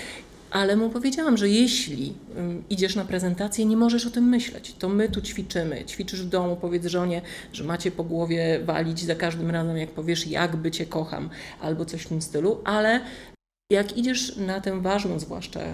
Ale 0.51 0.77
mu 0.77 0.91
powiedziałam, 0.91 1.37
że 1.37 1.49
jeśli 1.49 2.15
idziesz 2.71 2.97
na 2.97 3.05
prezentację, 3.05 3.65
nie 3.65 3.77
możesz 3.77 4.07
o 4.07 4.11
tym 4.11 4.25
myśleć. 4.25 4.75
To 4.79 4.89
my 4.89 5.09
tu 5.09 5.21
ćwiczymy. 5.21 5.85
Ćwiczysz 5.85 6.23
w 6.23 6.29
domu, 6.29 6.57
powiedz 6.57 6.87
żonie, 6.87 7.23
że 7.53 7.65
macie 7.65 7.91
po 7.91 8.05
głowie 8.05 8.61
walić 8.65 9.05
za 9.05 9.15
każdym 9.15 9.51
razem, 9.51 9.77
jak 9.77 9.91
powiesz, 9.91 10.27
jakby 10.27 10.71
cię 10.71 10.87
kocham, 10.87 11.31
albo 11.61 11.85
coś 11.85 12.03
w 12.03 12.09
tym 12.09 12.23
stylu, 12.23 12.61
ale 12.65 13.01
jak 13.71 13.97
idziesz 13.97 14.37
na 14.37 14.61
tę 14.61 14.81
ważną, 14.81 15.19
zwłaszcza 15.19 15.61
y, 15.61 15.67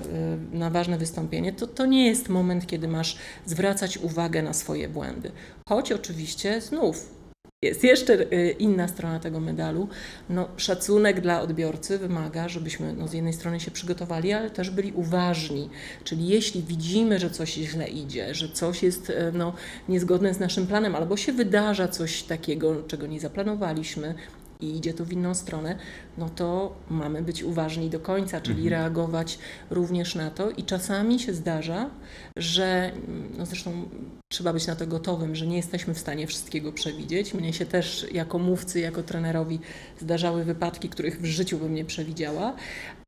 na 0.52 0.70
ważne 0.70 0.98
wystąpienie, 0.98 1.52
to 1.52 1.66
to 1.66 1.86
nie 1.86 2.06
jest 2.06 2.28
moment, 2.28 2.66
kiedy 2.66 2.88
masz 2.88 3.16
zwracać 3.46 3.98
uwagę 3.98 4.42
na 4.42 4.52
swoje 4.52 4.88
błędy. 4.88 5.32
Choć 5.68 5.92
oczywiście 5.92 6.60
znów 6.60 7.22
jest 7.62 7.84
jeszcze 7.84 8.32
y, 8.32 8.56
inna 8.58 8.88
strona 8.88 9.20
tego 9.20 9.40
medalu. 9.40 9.88
No, 10.30 10.48
szacunek 10.56 11.20
dla 11.20 11.40
odbiorcy 11.40 11.98
wymaga, 11.98 12.48
żebyśmy 12.48 12.92
no, 12.92 13.08
z 13.08 13.12
jednej 13.12 13.32
strony 13.32 13.60
się 13.60 13.70
przygotowali, 13.70 14.32
ale 14.32 14.50
też 14.50 14.70
byli 14.70 14.92
uważni. 14.92 15.70
Czyli 16.04 16.28
jeśli 16.28 16.62
widzimy, 16.62 17.18
że 17.18 17.30
coś 17.30 17.54
źle 17.54 17.88
idzie, 17.88 18.34
że 18.34 18.48
coś 18.48 18.82
jest 18.82 19.10
y, 19.10 19.14
no, 19.34 19.54
niezgodne 19.88 20.34
z 20.34 20.40
naszym 20.40 20.66
planem, 20.66 20.94
albo 20.94 21.16
się 21.16 21.32
wydarza 21.32 21.88
coś 21.88 22.22
takiego, 22.22 22.82
czego 22.82 23.06
nie 23.06 23.20
zaplanowaliśmy, 23.20 24.14
i 24.62 24.76
idzie 24.76 24.94
to 24.94 25.04
w 25.04 25.12
inną 25.12 25.34
stronę, 25.34 25.78
no 26.18 26.28
to 26.28 26.76
mamy 26.90 27.22
być 27.22 27.42
uważni 27.42 27.90
do 27.90 28.00
końca, 28.00 28.40
czyli 28.40 28.62
mhm. 28.62 28.70
reagować 28.70 29.38
również 29.70 30.14
na 30.14 30.30
to. 30.30 30.50
I 30.50 30.62
czasami 30.62 31.20
się 31.20 31.34
zdarza, 31.34 31.90
że 32.36 32.92
no 33.38 33.46
zresztą 33.46 33.88
trzeba 34.32 34.52
być 34.52 34.66
na 34.66 34.76
to 34.76 34.86
gotowym, 34.86 35.34
że 35.34 35.46
nie 35.46 35.56
jesteśmy 35.56 35.94
w 35.94 35.98
stanie 35.98 36.26
wszystkiego 36.26 36.72
przewidzieć. 36.72 37.34
Mnie 37.34 37.52
się 37.52 37.66
też 37.66 38.06
jako 38.12 38.38
mówcy, 38.38 38.80
jako 38.80 39.02
trenerowi 39.02 39.60
zdarzały 40.00 40.44
wypadki, 40.44 40.88
których 40.88 41.20
w 41.20 41.24
życiu 41.24 41.58
bym 41.58 41.74
nie 41.74 41.84
przewidziała, 41.84 42.56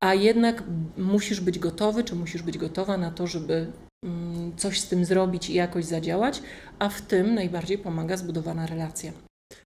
a 0.00 0.14
jednak 0.14 0.62
musisz 0.96 1.40
być 1.40 1.58
gotowy, 1.58 2.04
czy 2.04 2.14
musisz 2.14 2.42
być 2.42 2.58
gotowa 2.58 2.96
na 2.96 3.10
to, 3.10 3.26
żeby 3.26 3.72
mm, 4.04 4.56
coś 4.56 4.80
z 4.80 4.88
tym 4.88 5.04
zrobić 5.04 5.50
i 5.50 5.54
jakoś 5.54 5.84
zadziałać, 5.84 6.42
a 6.78 6.88
w 6.88 7.02
tym 7.02 7.34
najbardziej 7.34 7.78
pomaga 7.78 8.16
zbudowana 8.16 8.66
relacja. 8.66 9.12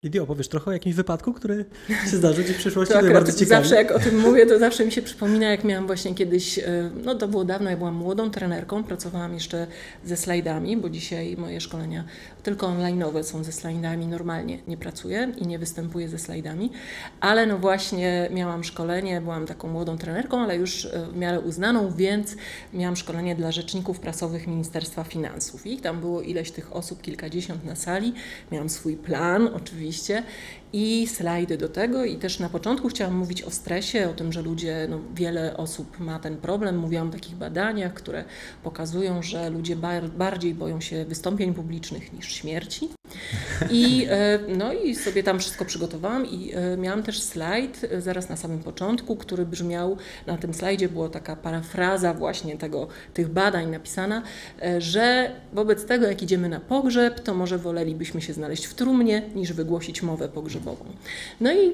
Lidio, 0.03 0.23
opowiesz 0.23 0.47
trochę 0.47 0.71
o 0.71 0.73
jakimś 0.73 0.95
wypadku, 0.95 1.33
który 1.33 1.65
się 2.11 2.17
zdarzył 2.17 2.43
Ci 2.43 2.53
w 2.53 2.57
przyszłości? 2.57 2.93
To 2.93 3.01
To 3.01 3.13
bardzo 3.13 3.31
ciekawe. 3.39 3.61
zawsze 3.61 3.75
jak 3.75 3.91
o 3.91 3.99
tym 3.99 4.19
mówię, 4.19 4.45
to 4.45 4.59
zawsze 4.59 4.85
mi 4.85 4.91
się 4.91 5.01
przypomina, 5.01 5.49
jak 5.49 5.63
miałam 5.63 5.87
właśnie 5.87 6.15
kiedyś, 6.15 6.59
e, 6.59 6.91
no 7.03 7.15
to 7.15 7.27
było 7.27 7.45
dawno, 7.45 7.69
ja 7.69 7.77
byłam 7.77 7.95
młodą 7.95 8.31
trenerką, 8.31 8.83
pracowałam 8.83 9.33
jeszcze 9.33 9.67
ze 10.05 10.17
slajdami, 10.17 10.77
bo 10.77 10.89
dzisiaj 10.89 11.37
moje 11.37 11.61
szkolenia 11.61 12.03
tylko 12.43 12.67
online'owe 12.67 13.23
są 13.23 13.43
ze 13.43 13.51
slajdami, 13.51 14.07
normalnie 14.07 14.59
nie 14.67 14.77
pracuję 14.77 15.31
i 15.37 15.47
nie 15.47 15.59
występuję 15.59 16.09
ze 16.09 16.19
slajdami, 16.19 16.71
ale 17.19 17.45
no 17.45 17.57
właśnie 17.57 18.29
miałam 18.31 18.63
szkolenie, 18.63 19.21
byłam 19.21 19.45
taką 19.45 19.67
młodą 19.67 19.97
trenerką, 19.97 20.39
ale 20.39 20.55
już 20.57 20.85
e, 20.85 21.07
w 21.13 21.17
miarę 21.17 21.39
uznaną, 21.39 21.91
więc 21.93 22.35
miałam 22.73 22.95
szkolenie 22.95 23.35
dla 23.35 23.51
rzeczników 23.51 23.99
prasowych 23.99 24.47
Ministerstwa 24.47 25.03
Finansów 25.03 25.67
i 25.67 25.77
tam 25.77 25.99
było 25.99 26.21
ileś 26.21 26.51
tych 26.51 26.75
osób, 26.75 27.01
kilkadziesiąt 27.01 27.65
na 27.65 27.75
sali, 27.75 28.13
miałam 28.51 28.69
swój 28.69 28.95
plan 28.97 29.47
oczywiście 29.47 29.70
i 30.73 31.07
slajdy 31.07 31.57
do 31.57 31.69
tego. 31.69 32.05
I 32.05 32.17
też 32.17 32.39
na 32.39 32.49
początku 32.49 32.87
chciałam 32.87 33.15
mówić 33.15 33.43
o 33.43 33.51
stresie, 33.51 34.09
o 34.09 34.13
tym, 34.13 34.33
że 34.33 34.41
ludzie, 34.41 34.87
no, 34.89 34.99
wiele 35.15 35.57
osób 35.57 35.99
ma 35.99 36.19
ten 36.19 36.37
problem. 36.37 36.77
Mówiłam 36.77 37.09
o 37.09 37.11
takich 37.11 37.35
badaniach, 37.35 37.93
które 37.93 38.23
pokazują, 38.63 39.23
że 39.23 39.49
ludzie 39.49 39.75
bar 39.75 40.09
bardziej 40.09 40.53
boją 40.53 40.81
się 40.81 41.05
wystąpień 41.05 41.53
publicznych 41.53 42.13
niż 42.13 42.31
śmierci. 42.33 42.89
I, 43.69 44.07
e, 44.09 44.39
no 44.57 44.73
i 44.73 44.95
sobie 44.95 45.23
tam 45.23 45.39
wszystko 45.39 45.65
przygotowałam 45.65 46.25
i 46.25 46.53
e, 46.53 46.77
miałam 46.77 47.03
też 47.03 47.21
slajd 47.21 47.81
e, 47.91 48.01
zaraz 48.01 48.29
na 48.29 48.37
samym 48.37 48.59
początku, 48.59 49.15
który 49.15 49.45
brzmiał, 49.45 49.97
na 50.27 50.37
tym 50.37 50.53
slajdzie 50.53 50.89
była 50.89 51.09
taka 51.09 51.35
parafraza 51.35 52.13
właśnie 52.13 52.57
tego, 52.57 52.87
tych 53.13 53.29
badań 53.29 53.71
napisana, 53.71 54.23
że 54.77 55.31
wobec 55.53 55.85
tego 55.85 56.07
jak 56.07 56.23
idziemy 56.23 56.49
na 56.49 56.59
pogrzeb, 56.59 57.19
to 57.19 57.33
może 57.33 57.57
wolelibyśmy 57.57 58.21
się 58.21 58.33
znaleźć 58.33 58.65
w 58.65 58.73
trumnie 58.73 59.21
niż 59.35 59.53
wygłosić 59.53 60.01
mowę 60.01 60.29
pogrzebową. 60.29 60.85
No 61.41 61.53
i 61.53 61.73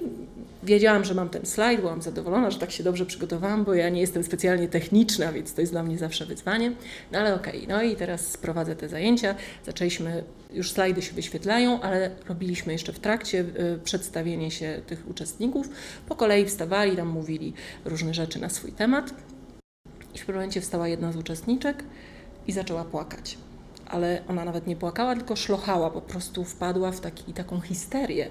wiedziałam, 0.64 1.06
że 1.06 1.14
mam 1.14 1.30
ten 1.30 1.46
slajd, 1.46 1.82
byłam 1.82 2.02
zadowolona, 2.02 2.52
że 2.52 2.60
tak 2.60 2.72
się 2.72 2.84
dobrze 2.84 3.06
przygotowałam, 3.06 3.64
bo 3.64 3.74
ja 3.74 3.90
nie 3.90 4.02
jestem 4.02 4.24
specjalnie 4.24 4.68
techniczna, 4.68 5.34
więc 5.34 5.54
to 5.54 5.62
jest 5.62 5.74
dla 5.74 5.84
mnie 5.84 5.98
zawsze 5.98 6.26
wyzwanie. 6.26 6.72
No 7.12 7.20
ale 7.20 7.36
okej, 7.36 7.64
okay. 7.64 7.76
no 7.76 7.84
i 7.84 7.96
teraz 7.96 8.32
sprowadzę 8.32 8.76
te 8.76 8.90
zajęcia. 8.90 9.36
Zaczęliśmy, 9.66 10.24
już 10.54 10.72
slajdy 10.72 11.02
się 11.02 11.14
wyświetlają, 11.14 11.82
ale 11.82 12.12
robiliśmy 12.28 12.74
jeszcze 12.74 12.94
w 12.94 13.00
trakcie 13.00 13.40
y, 13.40 13.80
przedstawienie 13.84 14.52
się 14.52 14.82
tych 14.88 15.08
uczestników. 15.10 15.70
Po 16.08 16.16
kolei 16.16 16.46
wstawali, 16.46 16.96
tam 16.96 17.08
mówili 17.08 17.54
różne 17.86 18.14
rzeczy 18.14 18.40
na 18.40 18.50
swój 18.50 18.72
temat. 18.72 19.14
I 20.16 20.18
w 20.18 20.20
pewnym 20.20 20.36
momencie 20.36 20.62
wstała 20.62 20.88
jedna 20.88 21.12
z 21.12 21.16
uczestniczek 21.16 21.84
i 22.48 22.52
zaczęła 22.52 22.86
płakać 22.86 23.38
ale 23.90 24.22
ona 24.28 24.46
nawet 24.46 24.68
nie 24.68 24.76
płakała, 24.76 25.16
tylko 25.16 25.36
szlochała, 25.36 25.90
po 25.90 26.02
prostu 26.02 26.44
wpadła 26.44 26.92
w 26.92 27.00
taki, 27.00 27.34
taką 27.34 27.60
histerię. 27.62 28.30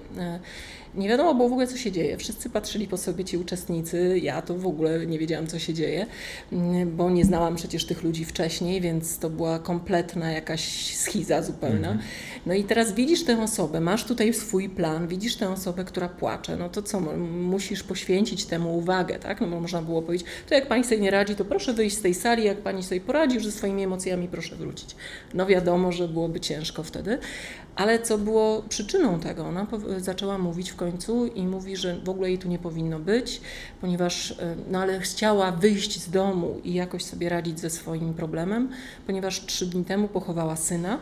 Nie 0.97 1.09
wiadomo 1.09 1.35
było 1.35 1.49
w 1.49 1.51
ogóle, 1.51 1.67
co 1.67 1.77
się 1.77 1.91
dzieje. 1.91 2.17
Wszyscy 2.17 2.49
patrzyli 2.49 2.87
po 2.87 2.97
sobie 2.97 3.25
ci 3.25 3.37
uczestnicy. 3.37 4.19
Ja 4.19 4.41
to 4.41 4.55
w 4.55 4.67
ogóle 4.67 5.05
nie 5.05 5.19
wiedziałam, 5.19 5.47
co 5.47 5.59
się 5.59 5.73
dzieje, 5.73 6.05
mm, 6.51 6.95
bo 6.95 7.09
nie 7.09 7.25
znałam 7.25 7.55
przecież 7.55 7.85
tych 7.85 8.03
ludzi 8.03 8.25
wcześniej, 8.25 8.81
więc 8.81 9.19
to 9.19 9.29
była 9.29 9.59
kompletna 9.59 10.31
jakaś 10.31 10.95
schiza 10.95 11.41
zupełna. 11.41 11.87
Mhm. 11.87 11.99
No 12.45 12.53
i 12.53 12.63
teraz 12.63 12.93
widzisz 12.93 13.23
tę 13.23 13.43
osobę, 13.43 13.79
masz 13.79 14.05
tutaj 14.05 14.33
swój 14.33 14.69
plan, 14.69 15.07
widzisz 15.07 15.35
tę 15.35 15.49
osobę, 15.49 15.85
która 15.85 16.09
płacze. 16.09 16.57
No 16.57 16.69
to 16.69 16.81
co, 16.81 16.99
musisz 17.27 17.83
poświęcić 17.83 18.45
temu 18.45 18.77
uwagę, 18.77 19.19
tak? 19.19 19.41
No 19.41 19.47
bo 19.47 19.59
można 19.59 19.81
było 19.81 20.01
powiedzieć, 20.01 20.27
to 20.49 20.55
jak 20.55 20.67
pani 20.67 20.83
sobie 20.83 21.01
nie 21.01 21.11
radzi, 21.11 21.35
to 21.35 21.45
proszę 21.45 21.73
wyjść 21.73 21.97
z 21.97 22.01
tej 22.01 22.13
sali, 22.13 22.43
jak 22.43 22.57
pani 22.57 22.83
sobie 22.83 23.01
poradzi 23.01 23.35
już 23.35 23.45
ze 23.45 23.51
swoimi 23.51 23.83
emocjami, 23.83 24.27
proszę 24.27 24.55
wrócić. 24.55 24.95
No 25.33 25.45
wiadomo, 25.45 25.91
że 25.91 26.07
byłoby 26.07 26.39
ciężko 26.39 26.83
wtedy, 26.83 27.17
ale 27.77 27.99
co 27.99 28.17
było 28.17 28.63
przyczyną 28.69 29.19
tego? 29.19 29.45
Ona 29.45 29.67
zaczęła 29.97 30.37
mówić 30.37 30.71
w 30.71 30.75
końcu 30.75 31.25
i 31.25 31.47
mówi, 31.47 31.77
że 31.77 31.99
w 31.99 32.09
ogóle 32.09 32.29
jej 32.29 32.37
tu 32.37 32.47
nie 32.47 32.59
powinno 32.59 32.99
być, 32.99 33.41
ponieważ, 33.81 34.31
e, 34.31 34.55
no 34.71 34.79
ale 34.79 34.99
chciała 34.99 35.51
wyjść 35.51 36.01
z 36.01 36.09
domu 36.09 36.61
i 36.63 36.73
jakoś 36.73 37.03
sobie 37.03 37.29
radzić 37.29 37.59
ze 37.59 37.69
swoim 37.69 38.13
problemem, 38.13 38.69
ponieważ 39.05 39.45
trzy 39.45 39.65
dni 39.65 39.85
temu 39.85 40.07
pochowała 40.07 40.55
syna 40.55 40.99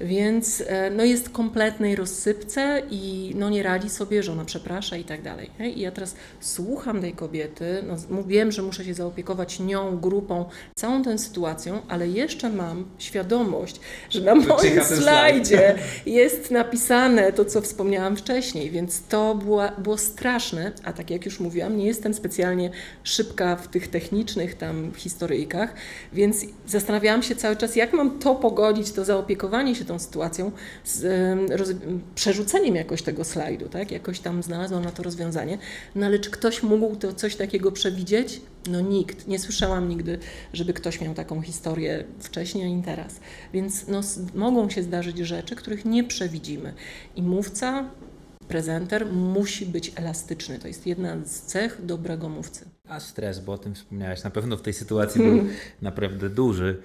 więc 0.00 0.62
e, 0.66 0.90
no 0.90 1.04
jest 1.04 1.30
kompletnej 1.30 1.96
rozsypce 1.96 2.82
i 2.90 3.32
no 3.36 3.50
nie 3.50 3.62
radzi 3.62 3.90
sobie, 3.90 4.22
że 4.22 4.32
ona 4.32 4.44
przeprasza 4.44 4.96
i 4.96 5.04
tak 5.04 5.22
dalej. 5.22 5.50
I 5.74 5.80
ja 5.80 5.90
teraz 5.90 6.14
słucham 6.40 7.00
tej 7.00 7.12
kobiety, 7.12 7.84
no 8.10 8.24
wiem, 8.24 8.52
że 8.52 8.62
muszę 8.62 8.84
się 8.84 8.94
zaopiekować 8.94 9.60
nią, 9.60 9.98
grupą, 10.00 10.44
całą 10.74 11.02
tę 11.02 11.18
sytuacją, 11.18 11.80
ale 11.88 12.08
jeszcze 12.08 12.50
mam 12.50 12.84
świadomość, 12.98 13.80
że 14.10 14.20
na 14.20 14.34
moim 14.34 14.84
slajdzie 14.84 15.74
jest 16.06 16.50
napisane 16.50 17.32
to, 17.32 17.44
co 17.44 17.60
wspomniałam 17.60 18.16
wcześniej, 18.16 18.70
więc 18.70 19.02
to 19.02 19.34
było, 19.34 19.62
było 19.78 19.98
straszne, 19.98 20.72
a 20.84 20.92
tak 20.92 21.10
jak 21.10 21.24
już 21.24 21.40
mówiłam, 21.40 21.76
nie 21.76 21.86
jestem 21.86 22.14
specjalnie 22.14 22.70
szybka 23.04 23.56
w 23.56 23.68
tych 23.68 23.88
technicznych 23.88 24.54
tam 24.54 24.92
historyjkach, 24.96 25.74
więc 26.12 26.46
zastanawiałam 26.66 27.22
się 27.22 27.36
cały 27.36 27.56
czas, 27.56 27.76
jak 27.76 27.92
mam 27.92 28.18
to 28.18 28.34
pogodzić, 28.34 28.92
to 28.92 29.04
zaopiekowanie 29.04 29.74
się 29.74 29.83
się 29.84 29.88
tą 29.88 29.98
sytuacją, 29.98 30.52
z 30.84 31.04
roz, 31.50 31.68
przerzuceniem 32.14 32.74
jakoś 32.74 33.02
tego 33.02 33.24
slajdu, 33.24 33.68
tak? 33.68 33.90
Jakoś 33.90 34.20
tam 34.20 34.42
znalazłam 34.42 34.84
na 34.84 34.90
to 34.90 35.02
rozwiązanie. 35.02 35.58
No 35.94 36.06
ale 36.06 36.18
czy 36.18 36.30
ktoś 36.30 36.62
mógł 36.62 36.96
to 36.96 37.12
coś 37.12 37.36
takiego 37.36 37.72
przewidzieć? 37.72 38.40
No 38.70 38.80
nikt. 38.80 39.28
Nie 39.28 39.38
słyszałam 39.38 39.88
nigdy, 39.88 40.18
żeby 40.52 40.72
ktoś 40.72 41.00
miał 41.00 41.14
taką 41.14 41.42
historię 41.42 42.04
wcześniej 42.18 42.64
ani 42.64 42.82
teraz. 42.82 43.20
Więc 43.52 43.88
no, 43.88 44.00
mogą 44.34 44.70
się 44.70 44.82
zdarzyć 44.82 45.18
rzeczy, 45.18 45.56
których 45.56 45.84
nie 45.84 46.04
przewidzimy. 46.04 46.74
I 47.16 47.22
mówca 47.22 47.90
prezenter 48.48 49.06
musi 49.06 49.66
być 49.66 49.92
elastyczny. 49.96 50.58
To 50.58 50.68
jest 50.68 50.86
jedna 50.86 51.16
z 51.24 51.40
cech 51.40 51.80
dobrego 51.84 52.28
mówcy. 52.28 52.64
A 52.88 53.00
stres, 53.00 53.40
bo 53.40 53.52
o 53.52 53.58
tym 53.58 53.74
wspomniałeś, 53.74 54.24
na 54.24 54.30
pewno 54.30 54.56
w 54.56 54.62
tej 54.62 54.72
sytuacji 54.72 55.22
był 55.30 55.44
naprawdę 55.82 56.30
duży. 56.30 56.82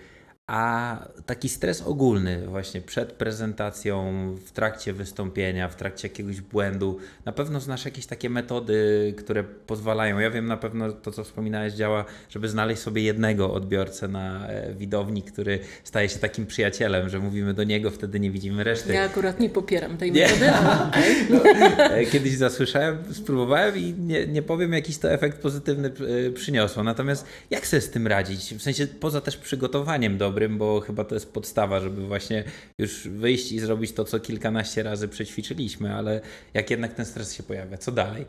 A 0.51 0.97
taki 1.25 1.49
stres 1.49 1.81
ogólny, 1.81 2.47
właśnie 2.47 2.81
przed 2.81 3.13
prezentacją, 3.13 4.13
w 4.45 4.51
trakcie 4.51 4.93
wystąpienia, 4.93 5.69
w 5.69 5.75
trakcie 5.75 6.07
jakiegoś 6.07 6.41
błędu, 6.41 6.97
na 7.25 7.31
pewno 7.31 7.59
znasz 7.59 7.85
jakieś 7.85 8.05
takie 8.05 8.29
metody, 8.29 9.13
które 9.17 9.43
pozwalają. 9.43 10.19
Ja 10.19 10.31
wiem 10.31 10.45
na 10.45 10.57
pewno 10.57 10.91
to, 10.91 11.11
co 11.11 11.23
wspominałeś, 11.23 11.73
działa, 11.73 12.05
żeby 12.29 12.49
znaleźć 12.49 12.81
sobie 12.81 13.01
jednego 13.01 13.53
odbiorcę 13.53 14.07
na 14.07 14.47
e, 14.47 14.73
widowni, 14.73 15.23
który 15.23 15.59
staje 15.83 16.09
się 16.09 16.19
takim 16.19 16.45
przyjacielem, 16.45 17.09
że 17.09 17.19
mówimy 17.19 17.53
do 17.53 17.63
niego, 17.63 17.91
wtedy 17.91 18.19
nie 18.19 18.31
widzimy 18.31 18.63
reszty. 18.63 18.93
Ja 18.93 19.03
akurat 19.03 19.39
nie 19.39 19.49
popieram 19.49 19.97
tej 19.97 20.11
metody, 20.11 20.51
ale 20.51 20.91
no, 21.29 21.45
e, 21.45 22.05
Kiedyś 22.05 22.33
zasłyszałem, 22.33 22.97
spróbowałem 23.13 23.77
i 23.77 23.93
nie, 23.93 24.27
nie 24.27 24.41
powiem, 24.41 24.73
jakiś 24.73 24.97
to 24.97 25.11
efekt 25.11 25.41
pozytywny 25.41 25.91
e, 26.27 26.31
przyniosło. 26.31 26.83
Natomiast 26.83 27.25
jak 27.49 27.67
sobie 27.67 27.81
z 27.81 27.89
tym 27.89 28.07
radzić? 28.07 28.53
W 28.53 28.61
sensie 28.61 28.87
poza 28.87 29.21
też 29.21 29.37
przygotowaniem 29.37 30.17
dobrym, 30.17 30.38
dobrym, 30.39 30.57
bo 30.57 30.81
chyba 30.81 31.03
to 31.03 31.15
jest 31.15 31.33
podstawa, 31.33 31.79
żeby 31.79 32.07
właśnie 32.07 32.43
już 32.77 33.07
wyjść 33.07 33.51
i 33.51 33.59
zrobić 33.59 33.91
to, 33.91 34.05
co 34.05 34.19
kilkanaście 34.19 34.83
razy 34.83 35.07
przećwiczyliśmy, 35.07 35.95
ale 35.95 36.21
jak 36.53 36.69
jednak 36.71 36.93
ten 36.93 37.05
stres 37.05 37.33
się 37.33 37.43
pojawia, 37.43 37.77
co 37.77 37.91
dalej? 37.91 38.25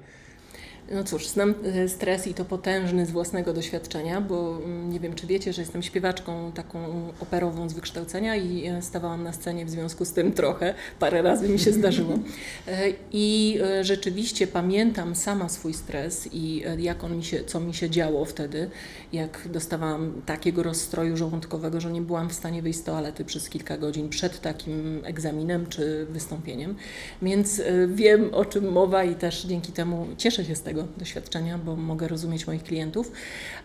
No 0.90 1.04
cóż, 1.04 1.26
znam 1.26 1.54
e, 1.64 1.88
stres 1.88 2.26
i 2.26 2.34
to 2.34 2.44
potężny 2.44 3.06
z 3.06 3.10
własnego 3.10 3.52
doświadczenia, 3.52 4.20
bo 4.20 4.56
mm, 4.56 4.92
nie 4.92 5.00
wiem, 5.00 5.14
czy 5.14 5.26
wiecie, 5.26 5.52
że 5.52 5.62
jestem 5.62 5.82
śpiewaczką 5.82 6.52
taką 6.52 6.78
operową 7.20 7.68
z 7.68 7.72
wykształcenia 7.72 8.36
i 8.36 8.66
e, 8.66 8.82
stawałam 8.82 9.22
na 9.22 9.32
scenie 9.32 9.64
w 9.64 9.70
związku 9.70 10.04
z 10.04 10.12
tym 10.12 10.32
trochę, 10.32 10.74
parę 10.98 11.22
razy 11.22 11.48
mi 11.48 11.58
się 11.58 11.72
zdarzyło. 11.72 12.18
E, 12.68 12.92
I 13.12 13.58
rzeczywiście 13.80 14.46
pamiętam 14.46 15.16
sama 15.16 15.48
swój 15.48 15.74
stres 15.74 16.28
i 16.32 16.62
jak 16.78 17.04
on 17.04 17.16
mi 17.16 17.24
się, 17.24 17.44
co 17.44 17.60
mi 17.60 17.74
się 17.74 17.90
działo 17.90 18.24
wtedy, 18.24 18.70
jak 19.12 19.48
dostawałam 19.50 20.22
takiego 20.26 20.62
rozstroju 20.62 21.16
żołądkowego, 21.16 21.80
że 21.80 21.92
nie 21.92 22.02
byłam 22.02 22.28
w 22.28 22.32
stanie 22.32 22.62
wyjść 22.62 22.78
z 22.78 22.82
toalety 22.82 23.24
przez 23.24 23.48
kilka 23.48 23.78
godzin 23.78 24.08
przed 24.08 24.40
takim 24.40 25.00
egzaminem 25.04 25.66
czy 25.66 26.06
wystąpieniem. 26.10 26.74
Więc 27.22 27.62
wiem, 27.88 28.34
o 28.34 28.44
czym 28.44 28.72
mowa 28.72 29.04
i 29.04 29.14
też 29.14 29.44
dzięki 29.44 29.72
temu 29.72 30.06
cieszę 30.16 30.44
się 30.44 30.56
z 30.56 30.62
tego 30.62 30.79
doświadczenia, 30.96 31.58
bo 31.58 31.76
mogę 31.76 32.08
rozumieć 32.08 32.46
moich 32.46 32.62
klientów, 32.62 33.12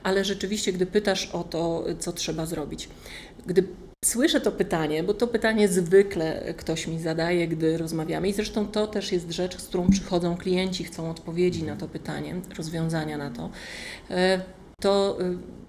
ale 0.03 0.25
rzeczywiście, 0.25 0.73
gdy 0.73 0.85
pytasz 0.85 1.29
o 1.33 1.43
to, 1.43 1.85
co 1.99 2.13
trzeba 2.13 2.45
zrobić, 2.45 2.89
gdy 3.45 3.67
słyszę 4.05 4.41
to 4.41 4.51
pytanie, 4.51 5.03
bo 5.03 5.13
to 5.13 5.27
pytanie 5.27 5.67
zwykle 5.67 6.53
ktoś 6.57 6.87
mi 6.87 6.99
zadaje, 6.99 7.47
gdy 7.47 7.77
rozmawiamy, 7.77 8.27
i 8.27 8.33
zresztą 8.33 8.67
to 8.67 8.87
też 8.87 9.11
jest 9.11 9.31
rzecz, 9.31 9.57
z 9.57 9.67
którą 9.67 9.89
przychodzą 9.89 10.37
klienci, 10.37 10.83
chcą 10.83 11.11
odpowiedzi 11.11 11.63
na 11.63 11.75
to 11.75 11.87
pytanie, 11.87 12.35
rozwiązania 12.57 13.17
na 13.17 13.29
to, 13.29 13.49
e, 14.09 14.41
to 14.81 15.17
e, 15.21 15.64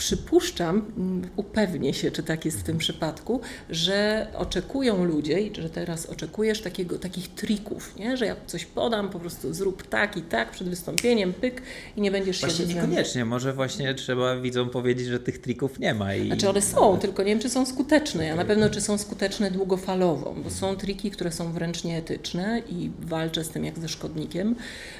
Przypuszczam, 0.00 0.92
mm, 0.96 1.30
upewnię 1.36 1.94
się, 1.94 2.10
czy 2.10 2.22
tak 2.22 2.44
jest 2.44 2.60
w 2.60 2.62
tym 2.62 2.78
przypadku, 2.78 3.40
że 3.70 4.26
oczekują 4.34 5.04
ludzie 5.04 5.40
i 5.40 5.62
że 5.62 5.70
teraz 5.70 6.06
oczekujesz 6.06 6.60
takiego, 6.60 6.98
takich 6.98 7.34
trików, 7.34 7.96
nie? 7.96 8.16
że 8.16 8.26
ja 8.26 8.36
coś 8.46 8.66
podam, 8.66 9.10
po 9.10 9.20
prostu 9.20 9.54
zrób 9.54 9.86
tak 9.88 10.16
i 10.16 10.22
tak 10.22 10.50
przed 10.50 10.68
wystąpieniem, 10.68 11.32
pyk 11.32 11.62
i 11.96 12.00
nie 12.00 12.10
będziesz 12.10 12.40
Właśnie 12.40 12.66
niekoniecznie, 12.66 13.24
może 13.24 13.52
właśnie 13.52 13.94
trzeba 13.94 14.36
widzom 14.36 14.70
powiedzieć, 14.70 15.06
że 15.06 15.20
tych 15.20 15.38
trików 15.38 15.78
nie 15.78 15.94
ma. 15.94 16.14
I... 16.14 16.26
Znaczy 16.26 16.48
one 16.48 16.62
są, 16.62 16.98
tylko 16.98 17.22
nie 17.22 17.28
wiem, 17.28 17.38
czy 17.38 17.50
są 17.50 17.66
skuteczne. 17.66 18.26
Ja 18.26 18.36
na 18.36 18.44
pewno, 18.44 18.70
czy 18.70 18.80
są 18.80 18.98
skuteczne 18.98 19.50
długofalowo, 19.50 20.34
bo 20.44 20.50
są 20.50 20.76
triki, 20.76 21.10
które 21.10 21.32
są 21.32 21.52
wręcz 21.52 21.84
nieetyczne 21.84 22.62
i 22.68 22.90
walczę 23.00 23.44
z 23.44 23.48
tym 23.48 23.64
jak 23.64 23.78
ze 23.78 23.88
szkodnikiem. 23.88 24.56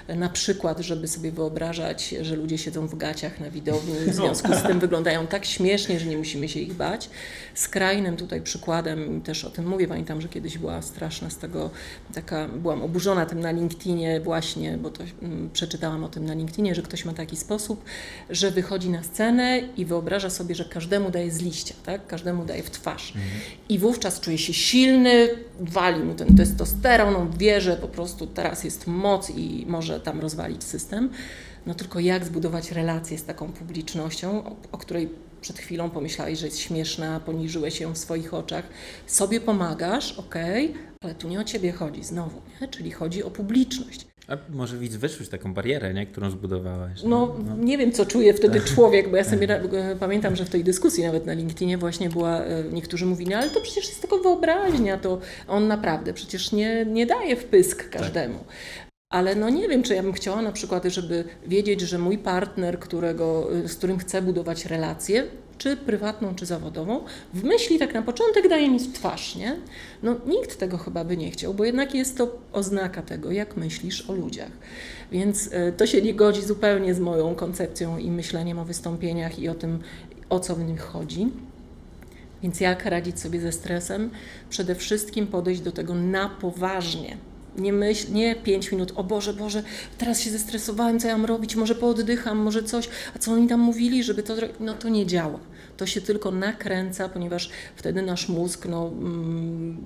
Na 0.09 0.29
przykład, 0.29 0.81
żeby 0.81 1.09
sobie 1.09 1.33
wyobrażać, 1.33 2.15
że 2.21 2.37
ludzie 2.37 2.59
siedzą 2.59 2.87
w 2.87 2.97
gaciach 2.97 3.41
na 3.41 3.51
widowni, 3.51 3.95
w 3.95 4.15
związku 4.15 4.55
z 4.55 4.63
tym 4.63 4.81
wyglądają 4.81 4.90
tak 5.31 5.45
śmiesznie, 5.45 6.01
że 6.01 6.07
nie 6.07 6.17
musimy 6.17 6.49
się 6.49 6.61
ich 6.61 6.75
bać. 6.75 7.11
Skrajnym 7.55 8.17
tutaj 8.17 8.43
przykładem, 8.43 9.21
też 9.21 9.45
o 9.45 9.51
tym 9.51 9.69
mówię, 9.69 9.89
pamiętam, 9.89 10.21
że 10.21 10.29
kiedyś 10.29 10.59
była 10.59 10.83
straszna 10.83 11.31
z 11.31 11.39
tego, 11.39 11.71
taka, 12.15 12.49
byłam 12.49 12.83
oburzona 12.83 13.27
tym 13.27 13.41
na 13.41 13.51
LinkedInie 13.51 14.21
właśnie, 14.21 14.79
bo 14.79 14.91
to 14.91 15.05
um, 15.23 15.51
przeczytałam 15.53 16.05
o 16.05 16.09
tym 16.09 16.25
na 16.25 16.35
LinkedInie, 16.35 16.75
że 16.75 16.83
ktoś 16.83 17.05
ma 17.05 17.13
taki 17.13 17.37
sposób, 17.37 17.85
że 18.31 18.51
wychodzi 18.51 18.91
na 18.91 19.03
scenę 19.03 19.61
i 19.77 19.85
wyobraża 19.85 20.31
sobie, 20.31 20.55
że 20.55 20.65
każdemu 20.65 21.11
daje 21.11 21.31
z 21.31 21.43
liścia, 21.43 21.75
tak? 21.87 22.07
każdemu 22.07 22.45
daje 22.45 22.63
w 22.63 22.71
twarz. 22.71 23.13
Mhm. 23.17 23.41
I 23.69 23.79
wówczas 23.79 24.21
czuje 24.21 24.39
się 24.39 24.55
silny, 24.55 25.29
wali 25.61 26.05
mu 26.05 26.15
ten 26.15 26.37
testosteron, 26.37 27.17
on 27.17 27.31
wie, 27.39 27.61
że 27.61 27.77
po 27.77 27.89
prostu 27.89 28.27
teraz 28.27 28.65
jest 28.65 28.87
moc 28.87 29.31
i 29.31 29.65
może 29.69 30.01
tam 30.01 30.21
rozwalić 30.21 30.65
system. 30.65 31.11
No 31.67 31.75
tylko 31.75 32.01
jak 32.01 32.25
zbudować 32.25 32.73
relację 32.73 33.19
z 33.19 33.25
taką 33.25 33.53
publicznością, 33.53 34.45
o, 34.45 34.57
o 34.73 34.79
której 34.79 35.09
przed 35.41 35.59
chwilą 35.59 35.91
pomyślałeś, 35.91 36.39
że 36.39 36.47
jest 36.47 36.59
śmieszna, 36.59 37.21
poniżyłeś 37.21 37.81
ją 37.81 37.93
w 37.93 37.99
swoich 37.99 38.35
oczach, 38.35 38.65
sobie 39.07 39.41
pomagasz, 39.41 40.19
ok, 40.19 40.35
ale 41.01 41.15
tu 41.15 41.29
nie 41.29 41.41
o 41.41 41.45
ciebie 41.45 41.73
chodzi 41.73 42.05
znowu, 42.05 42.41
nie? 42.61 42.69
czyli 42.69 42.91
chodzi 42.91 43.23
o 43.23 43.31
publiczność. 43.31 44.07
A 44.29 44.37
może 44.51 44.79
widz 44.79 44.97
wyczuć 44.97 45.29
taką 45.29 45.55
barierę, 45.55 45.95
nie? 45.95 46.07
którą 46.07 46.31
zbudowałaś? 46.31 47.03
No, 47.05 47.37
no, 47.47 47.57
nie 47.57 47.79
wiem, 47.79 47.93
co 47.93 48.07
czuje 48.07 48.35
wtedy 48.35 48.61
człowiek, 48.75 49.11
bo 49.11 49.17
ja 49.17 49.25
sobie 49.25 49.61
pamiętam, 50.01 50.37
że 50.37 50.45
w 50.45 50.51
tej 50.51 50.65
dyskusji 50.65 51.05
nawet 51.05 51.27
na 51.27 51.33
LinkedInie 51.33 51.79
właśnie 51.79 52.11
była, 52.11 52.45
e, 52.45 52.65
niektórzy 52.73 53.07
mówili, 53.07 53.35
ale 53.35 53.51
to 53.51 53.61
przecież 53.61 53.89
jest 53.89 54.01
tylko 54.01 54.19
wyobraźnia, 54.19 54.99
to 54.99 55.21
on 55.49 55.69
naprawdę 55.69 56.13
przecież 56.13 56.53
nie, 56.53 56.87
nie 56.87 57.07
daje 57.07 57.37
wpysk 57.37 57.91
każdemu. 57.91 58.39
Ale 59.11 59.35
no 59.35 59.51
nie 59.51 59.69
wiem, 59.69 59.83
czy 59.83 59.95
ja 59.95 60.03
bym 60.03 60.13
chciała 60.13 60.43
na 60.43 60.53
przykład, 60.53 60.85
żeby 60.85 61.25
wiedzieć, 61.47 61.81
że 61.81 61.99
mój 61.99 62.19
partner, 62.19 62.79
którego, 62.79 63.49
z 63.67 63.75
którym 63.75 63.99
chcę 63.99 64.23
budować 64.23 64.67
relację, 64.67 65.27
czy 65.59 65.77
prywatną, 65.77 66.35
czy 66.35 66.47
zawodową, 66.47 67.05
w 67.35 67.45
myśli 67.45 67.79
tak 67.79 67.95
na 67.95 68.03
początek 68.03 68.49
daje 68.49 68.71
mi 68.71 68.81
twarz, 68.93 69.37
nie? 69.37 69.57
No 70.03 70.17
nikt 70.27 70.59
tego 70.59 70.79
chyba 70.79 71.05
by 71.05 71.17
nie 71.17 71.31
chciał, 71.31 71.55
bo 71.55 71.65
jednak 71.65 71.95
jest 71.95 72.19
to 72.19 72.39
oznaka 72.53 73.03
tego, 73.03 73.31
jak 73.31 73.57
myślisz 73.57 74.11
o 74.11 74.13
ludziach. 74.13 74.53
Więc 75.13 75.49
e, 75.53 75.73
to 75.73 75.87
się 75.87 76.03
nie 76.03 76.15
godzi 76.15 76.43
zupełnie 76.43 76.95
z 76.95 77.01
moją 77.01 77.35
koncepcją 77.35 77.99
i 77.99 78.11
myśleniem 78.11 78.59
o 78.59 78.65
wystąpieniach 78.65 79.39
i 79.39 79.49
o 79.49 79.55
tym, 79.55 79.79
o 80.29 80.41
co 80.41 80.57
w 80.57 80.65
nich 80.65 80.81
chodzi. 80.81 81.29
Więc 82.43 82.61
jak 82.61 82.85
radzić 82.85 83.21
sobie 83.21 83.41
ze 83.41 83.53
stresem? 83.53 84.11
Przede 84.51 84.75
wszystkim 84.75 85.27
podejść 85.27 85.61
do 85.61 85.73
tego 85.73 85.95
na 85.95 86.29
poważnie 86.29 87.30
nie 87.59 87.73
myśl, 87.73 88.13
nie 88.13 88.37
pięć 88.37 88.73
minut, 88.73 88.93
o 88.97 89.05
Boże, 89.05 89.35
Boże, 89.35 89.63
teraz 89.99 90.21
się 90.21 90.31
zestresowałem, 90.31 91.01
co 91.01 91.09
ja 91.09 91.17
mam 91.17 91.27
robić, 91.27 91.57
może 91.57 91.75
pooddycham, 91.75 92.39
może 92.39 92.63
coś, 92.63 92.89
a 93.17 93.19
co 93.19 93.33
oni 93.33 93.49
tam 93.49 93.61
mówili, 93.61 94.03
żeby 94.03 94.23
to 94.23 94.35
no 94.61 94.75
to 94.75 94.89
nie 94.89 95.07
działa. 95.07 95.41
To 95.77 95.87
się 95.87 96.01
tylko 96.01 96.31
nakręca, 96.31 97.09
ponieważ 97.09 97.51
wtedy 97.77 98.03
nasz 98.03 98.29
mózg, 98.29 98.67
no, 98.67 98.89
mm, 98.89 99.77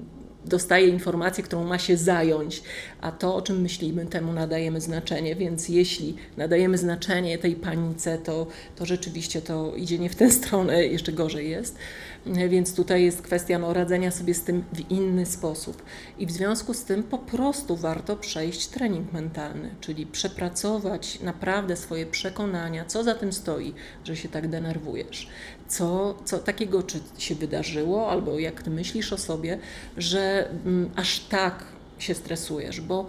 dostaje 0.44 0.88
informację, 0.88 1.44
którą 1.44 1.64
ma 1.64 1.78
się 1.78 1.96
zająć, 1.96 2.62
a 3.00 3.12
to, 3.12 3.34
o 3.34 3.42
czym 3.42 3.60
myślimy, 3.60 4.06
temu 4.06 4.32
nadajemy 4.32 4.80
znaczenie, 4.80 5.36
więc 5.36 5.68
jeśli 5.68 6.16
nadajemy 6.36 6.78
znaczenie 6.78 7.38
tej 7.38 7.56
panice, 7.56 8.18
to, 8.18 8.46
to 8.76 8.86
rzeczywiście 8.86 9.42
to 9.42 9.74
idzie 9.76 9.98
nie 9.98 10.10
w 10.10 10.14
tę 10.16 10.30
stronę, 10.30 10.86
jeszcze 10.86 11.12
gorzej 11.12 11.50
jest. 11.50 11.78
Więc 12.26 12.74
tutaj 12.74 13.04
jest 13.04 13.22
kwestia 13.22 13.58
no, 13.58 13.72
radzenia 13.72 14.10
sobie 14.10 14.34
z 14.34 14.42
tym 14.42 14.64
w 14.72 14.90
inny 14.90 15.26
sposób. 15.26 15.82
I 16.18 16.26
w 16.26 16.30
związku 16.30 16.74
z 16.74 16.84
tym 16.84 17.02
po 17.02 17.18
prostu 17.18 17.76
warto 17.76 18.16
przejść 18.16 18.66
trening 18.66 19.12
mentalny, 19.12 19.74
czyli 19.80 20.06
przepracować 20.06 21.20
naprawdę 21.20 21.76
swoje 21.76 22.06
przekonania, 22.06 22.84
co 22.84 23.04
za 23.04 23.14
tym 23.14 23.32
stoi, 23.32 23.74
że 24.04 24.16
się 24.16 24.28
tak 24.28 24.48
denerwujesz. 24.48 25.28
Co, 25.68 26.14
co 26.24 26.38
takiego 26.38 26.82
czy 26.82 27.00
się 27.18 27.34
wydarzyło, 27.34 28.10
albo 28.10 28.38
jak 28.38 28.62
ty 28.62 28.70
myślisz 28.70 29.12
o 29.12 29.18
sobie, 29.18 29.58
że 29.96 30.50
mm, 30.50 30.90
aż 30.96 31.20
tak 31.20 31.64
się 31.98 32.14
stresujesz, 32.14 32.80
bo 32.80 33.06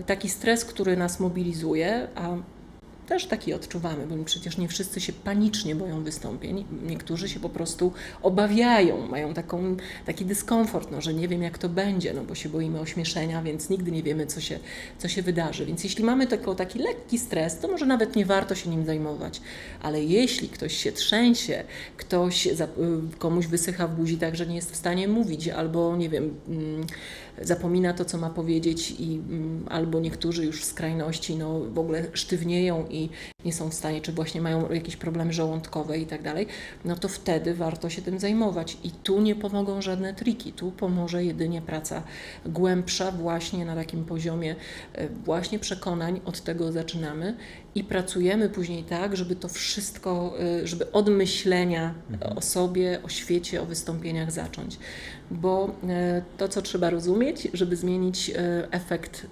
y, 0.00 0.04
taki 0.06 0.28
stres, 0.28 0.64
który 0.64 0.96
nas 0.96 1.20
mobilizuje, 1.20 2.08
a 2.14 2.36
też 3.08 3.26
taki 3.26 3.54
odczuwamy, 3.54 4.06
bo 4.06 4.24
przecież 4.24 4.58
nie 4.58 4.68
wszyscy 4.68 5.00
się 5.00 5.12
panicznie 5.12 5.74
boją 5.74 6.04
wystąpień. 6.04 6.64
Niektórzy 6.86 7.28
się 7.28 7.40
po 7.40 7.48
prostu 7.48 7.92
obawiają, 8.22 9.06
mają 9.06 9.34
taką, 9.34 9.76
taki 10.06 10.24
dyskomfort, 10.24 10.90
no, 10.90 11.00
że 11.00 11.14
nie 11.14 11.28
wiem 11.28 11.42
jak 11.42 11.58
to 11.58 11.68
będzie, 11.68 12.14
no 12.14 12.24
bo 12.24 12.34
się 12.34 12.48
boimy 12.48 12.80
ośmieszenia, 12.80 13.42
więc 13.42 13.70
nigdy 13.70 13.90
nie 13.90 14.02
wiemy 14.02 14.26
co 14.26 14.40
się, 14.40 14.58
co 14.98 15.08
się 15.08 15.22
wydarzy. 15.22 15.66
Więc 15.66 15.84
jeśli 15.84 16.04
mamy 16.04 16.26
tylko 16.26 16.54
taki 16.54 16.78
lekki 16.78 17.18
stres, 17.18 17.58
to 17.58 17.68
może 17.68 17.86
nawet 17.86 18.16
nie 18.16 18.26
warto 18.26 18.54
się 18.54 18.70
nim 18.70 18.84
zajmować. 18.84 19.40
Ale 19.82 20.04
jeśli 20.04 20.48
ktoś 20.48 20.76
się 20.76 20.92
trzęsie, 20.92 21.64
ktoś 21.96 22.48
komuś 23.18 23.46
wysycha 23.46 23.88
w 23.88 23.94
buzi 23.94 24.18
tak, 24.18 24.36
że 24.36 24.46
nie 24.46 24.56
jest 24.56 24.72
w 24.72 24.76
stanie 24.76 25.08
mówić, 25.08 25.48
albo 25.48 25.96
nie 25.96 26.08
wiem 26.08 26.34
mm, 26.48 26.86
zapomina 27.40 27.92
to, 27.92 28.04
co 28.04 28.18
ma 28.18 28.30
powiedzieć 28.30 28.94
i 28.98 29.14
mm, 29.14 29.66
albo 29.68 30.00
niektórzy 30.00 30.44
już 30.44 30.60
w 30.60 30.64
skrajności 30.64 31.36
no, 31.36 31.60
w 31.60 31.78
ogóle 31.78 32.04
sztywnieją 32.12 32.86
i 32.90 33.08
nie 33.44 33.52
są 33.52 33.70
w 33.70 33.74
stanie, 33.74 34.00
czy 34.00 34.12
właśnie 34.12 34.40
mają 34.40 34.72
jakieś 34.72 34.96
problemy 34.96 35.32
żołądkowe 35.32 35.98
i 35.98 36.06
tak 36.06 36.22
dalej, 36.22 36.46
no 36.84 36.96
to 36.96 37.08
wtedy 37.08 37.54
warto 37.54 37.90
się 37.90 38.02
tym 38.02 38.20
zajmować. 38.20 38.78
I 38.84 38.90
tu 38.90 39.20
nie 39.20 39.34
pomogą 39.34 39.82
żadne 39.82 40.14
triki, 40.14 40.52
tu 40.52 40.72
pomoże 40.72 41.24
jedynie 41.24 41.62
praca 41.62 42.02
głębsza 42.46 43.12
właśnie 43.12 43.64
na 43.64 43.74
takim 43.74 44.04
poziomie 44.04 44.56
e, 44.92 45.08
właśnie 45.08 45.58
przekonań, 45.58 46.20
od 46.24 46.40
tego 46.40 46.72
zaczynamy 46.72 47.36
i 47.78 47.84
pracujemy 47.84 48.48
później 48.48 48.84
tak, 48.84 49.16
żeby 49.16 49.36
to 49.36 49.48
wszystko, 49.48 50.34
e, 50.40 50.66
żeby 50.66 50.92
od 50.92 51.08
myślenia 51.08 51.94
mhm. 52.10 52.38
o 52.38 52.42
sobie, 52.42 52.98
o 53.02 53.08
świecie, 53.08 53.62
o 53.62 53.66
wystąpieniach 53.66 54.32
zacząć 54.32 54.78
bo 55.30 55.74
e, 55.88 56.22
to, 56.36 56.48
co 56.48 56.62
trzeba 56.62 56.90
rozumieć, 56.90 57.48
żeby 57.54 57.76
zmienić 57.76 58.30
e, 58.30 58.68
efekt 58.70 59.26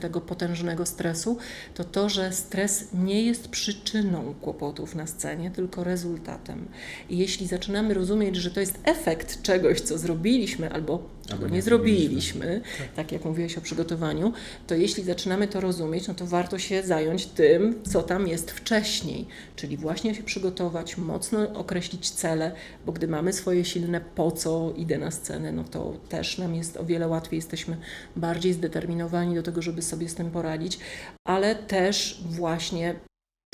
tego 0.00 0.20
potężnego 0.20 0.86
stresu, 0.86 1.36
to 1.74 1.84
to, 1.84 2.08
że 2.08 2.32
stres 2.32 2.88
nie 2.94 3.22
jest 3.22 3.48
przyczyną 3.48 4.34
kłopotów 4.40 4.94
na 4.94 5.06
scenie, 5.06 5.50
tylko 5.50 5.84
rezultatem. 5.84 6.68
I 7.10 7.18
jeśli 7.18 7.46
zaczynamy 7.46 7.94
rozumieć, 7.94 8.36
że 8.36 8.50
to 8.50 8.60
jest 8.60 8.78
efekt 8.84 9.42
czegoś, 9.42 9.80
co 9.80 9.98
zrobiliśmy 9.98 10.72
albo 10.72 11.08
nie, 11.30 11.50
nie 11.50 11.62
zrobiliśmy, 11.62 12.60
tak. 12.78 12.92
tak 12.92 13.12
jak 13.12 13.24
mówiłeś 13.24 13.58
o 13.58 13.60
przygotowaniu, 13.60 14.32
to 14.66 14.74
jeśli 14.74 15.04
zaczynamy 15.04 15.48
to 15.48 15.60
rozumieć, 15.60 16.08
no 16.08 16.14
to 16.14 16.26
warto 16.26 16.58
się 16.58 16.82
zająć 16.82 17.26
tym, 17.26 17.82
co 17.92 18.02
tam 18.02 18.28
jest 18.28 18.50
wcześniej, 18.50 19.26
czyli 19.56 19.76
właśnie 19.76 20.14
się 20.14 20.22
przygotować, 20.22 20.96
mocno 20.96 21.52
określić 21.52 22.10
cele, 22.10 22.52
bo 22.86 22.92
gdy 22.92 23.08
mamy 23.08 23.32
swoje 23.32 23.64
silne 23.64 24.00
po 24.00 24.32
co 24.32 24.72
idę 24.76 24.98
na 24.98 25.10
scenę, 25.10 25.52
no 25.52 25.64
to 25.64 25.96
też 26.08 26.38
nam 26.38 26.54
jest 26.54 26.76
o 26.76 26.84
wiele 26.84 27.08
łatwiej, 27.08 27.38
jesteśmy 27.38 27.76
bardziej 28.16 28.52
zdeterminowani 28.52 29.34
do 29.34 29.42
tego, 29.42 29.62
żeby 29.62 29.82
sobie 29.82 30.08
z 30.08 30.14
tym 30.14 30.30
poradzić, 30.30 30.78
ale 31.26 31.54
też 31.54 32.22
właśnie 32.30 32.94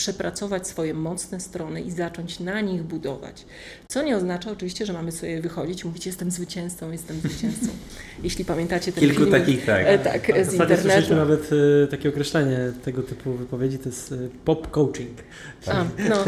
przepracować 0.00 0.68
swoje 0.68 0.94
mocne 0.94 1.40
strony 1.40 1.80
i 1.80 1.90
zacząć 1.90 2.40
na 2.40 2.60
nich 2.60 2.82
budować. 2.82 3.44
Co 3.88 4.02
nie 4.02 4.16
oznacza 4.16 4.50
oczywiście, 4.50 4.86
że 4.86 4.92
mamy 4.92 5.12
sobie 5.12 5.40
wychodzić 5.40 5.82
i 5.82 5.86
mówić, 5.86 6.06
jestem 6.06 6.30
zwycięzcą, 6.30 6.90
jestem 6.90 7.20
zwycięzcą. 7.20 7.68
Jeśli 8.22 8.44
pamiętacie 8.44 8.92
ten 8.92 9.00
Kilku 9.00 9.20
film, 9.20 9.30
takich, 9.30 9.64
tak. 9.66 9.86
E, 9.86 9.98
tak, 9.98 10.26
tak 10.26 10.46
z 10.46 10.52
internetu. 10.52 10.82
słyszeliśmy 10.82 11.16
nawet 11.16 11.50
e, 11.84 11.86
takie 11.86 12.08
określenie 12.08 12.58
tego 12.84 13.02
typu 13.02 13.32
wypowiedzi, 13.32 13.78
to 13.78 13.88
jest 13.88 14.12
e, 14.12 14.16
pop 14.44 14.70
coaching. 14.70 15.18
A, 15.66 15.84
no, 16.08 16.24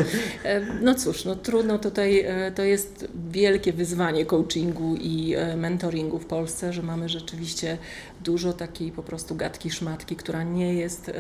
no 0.83 0.95
cóż, 0.95 1.25
no 1.25 1.37
trudno 1.37 1.79
tutaj, 1.79 2.27
to 2.55 2.63
jest 2.63 3.09
wielkie 3.31 3.73
wyzwanie 3.73 4.27
coachingu 4.27 4.97
i 5.01 5.35
mentoringu 5.57 6.19
w 6.19 6.27
Polsce, 6.27 6.73
że 6.73 6.83
mamy 6.83 7.09
rzeczywiście 7.09 7.79
dużo 8.23 8.53
takiej 8.53 8.93
po 8.93 9.03
prostu 9.03 9.35
gadki, 9.35 9.71
szmatki, 9.71 10.17
która 10.17 10.43
nie 10.43 10.75
jest 10.75 11.11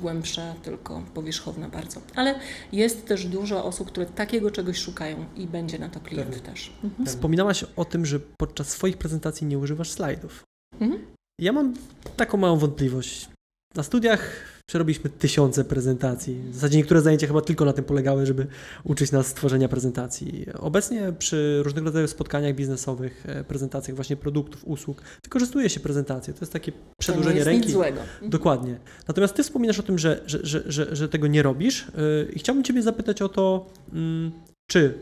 głębsza, 0.00 0.54
tylko 0.62 1.02
powierzchowna 1.14 1.68
bardzo. 1.68 2.00
Ale 2.14 2.40
jest 2.72 3.06
też 3.06 3.26
dużo 3.26 3.64
osób, 3.64 3.88
które 3.88 4.06
takiego 4.06 4.50
czegoś 4.50 4.78
szukają 4.78 5.24
i 5.36 5.46
będzie 5.46 5.78
na 5.78 5.88
to 5.88 6.00
klient 6.00 6.28
Pewnie. 6.28 6.42
też. 6.42 6.72
Mhm. 6.84 7.06
Wspominałaś 7.06 7.64
o 7.76 7.84
tym, 7.84 8.06
że 8.06 8.20
podczas 8.20 8.68
swoich 8.68 8.96
prezentacji 8.96 9.46
nie 9.46 9.58
używasz 9.58 9.90
slajdów. 9.90 10.42
Mhm. 10.80 11.06
Ja 11.40 11.52
mam 11.52 11.74
taką 12.16 12.38
małą 12.38 12.56
wątpliwość. 12.56 13.28
Na 13.74 13.82
studiach 13.82 14.51
Przerobiliśmy 14.72 15.10
tysiące 15.10 15.64
prezentacji. 15.64 16.42
W 16.50 16.54
zasadzie 16.54 16.78
niektóre 16.78 17.00
zajęcia 17.00 17.26
chyba 17.26 17.40
tylko 17.40 17.64
na 17.64 17.72
tym 17.72 17.84
polegały, 17.84 18.26
żeby 18.26 18.46
uczyć 18.84 19.12
nas 19.12 19.34
tworzenia 19.34 19.68
prezentacji. 19.68 20.46
Obecnie 20.58 21.12
przy 21.18 21.60
różnego 21.62 21.84
rodzaju 21.84 22.08
spotkaniach 22.08 22.54
biznesowych, 22.54 23.26
e, 23.26 23.44
prezentacjach 23.44 23.94
właśnie 23.94 24.16
produktów, 24.16 24.64
usług, 24.64 25.02
wykorzystuje 25.24 25.70
się 25.70 25.80
prezentację. 25.80 26.34
To 26.34 26.40
jest 26.40 26.52
takie 26.52 26.72
przedłużenie 26.98 27.30
to 27.30 27.34
nie 27.34 27.38
jest 27.38 27.46
ręki. 27.46 27.66
Nic 27.66 27.74
złego. 27.74 28.00
Mhm. 28.00 28.30
Dokładnie. 28.30 28.76
Natomiast 29.08 29.34
ty 29.34 29.42
wspominasz 29.42 29.78
o 29.78 29.82
tym, 29.82 29.98
że, 29.98 30.20
że, 30.26 30.62
że, 30.66 30.96
że, 30.96 31.08
tego 31.08 31.26
nie 31.26 31.42
robisz 31.42 31.86
yy, 31.96 32.32
i 32.32 32.38
chciałbym 32.38 32.64
ciebie 32.64 32.82
zapytać 32.82 33.22
o 33.22 33.28
to, 33.28 33.66
mm, 33.92 34.32
czy 34.66 34.94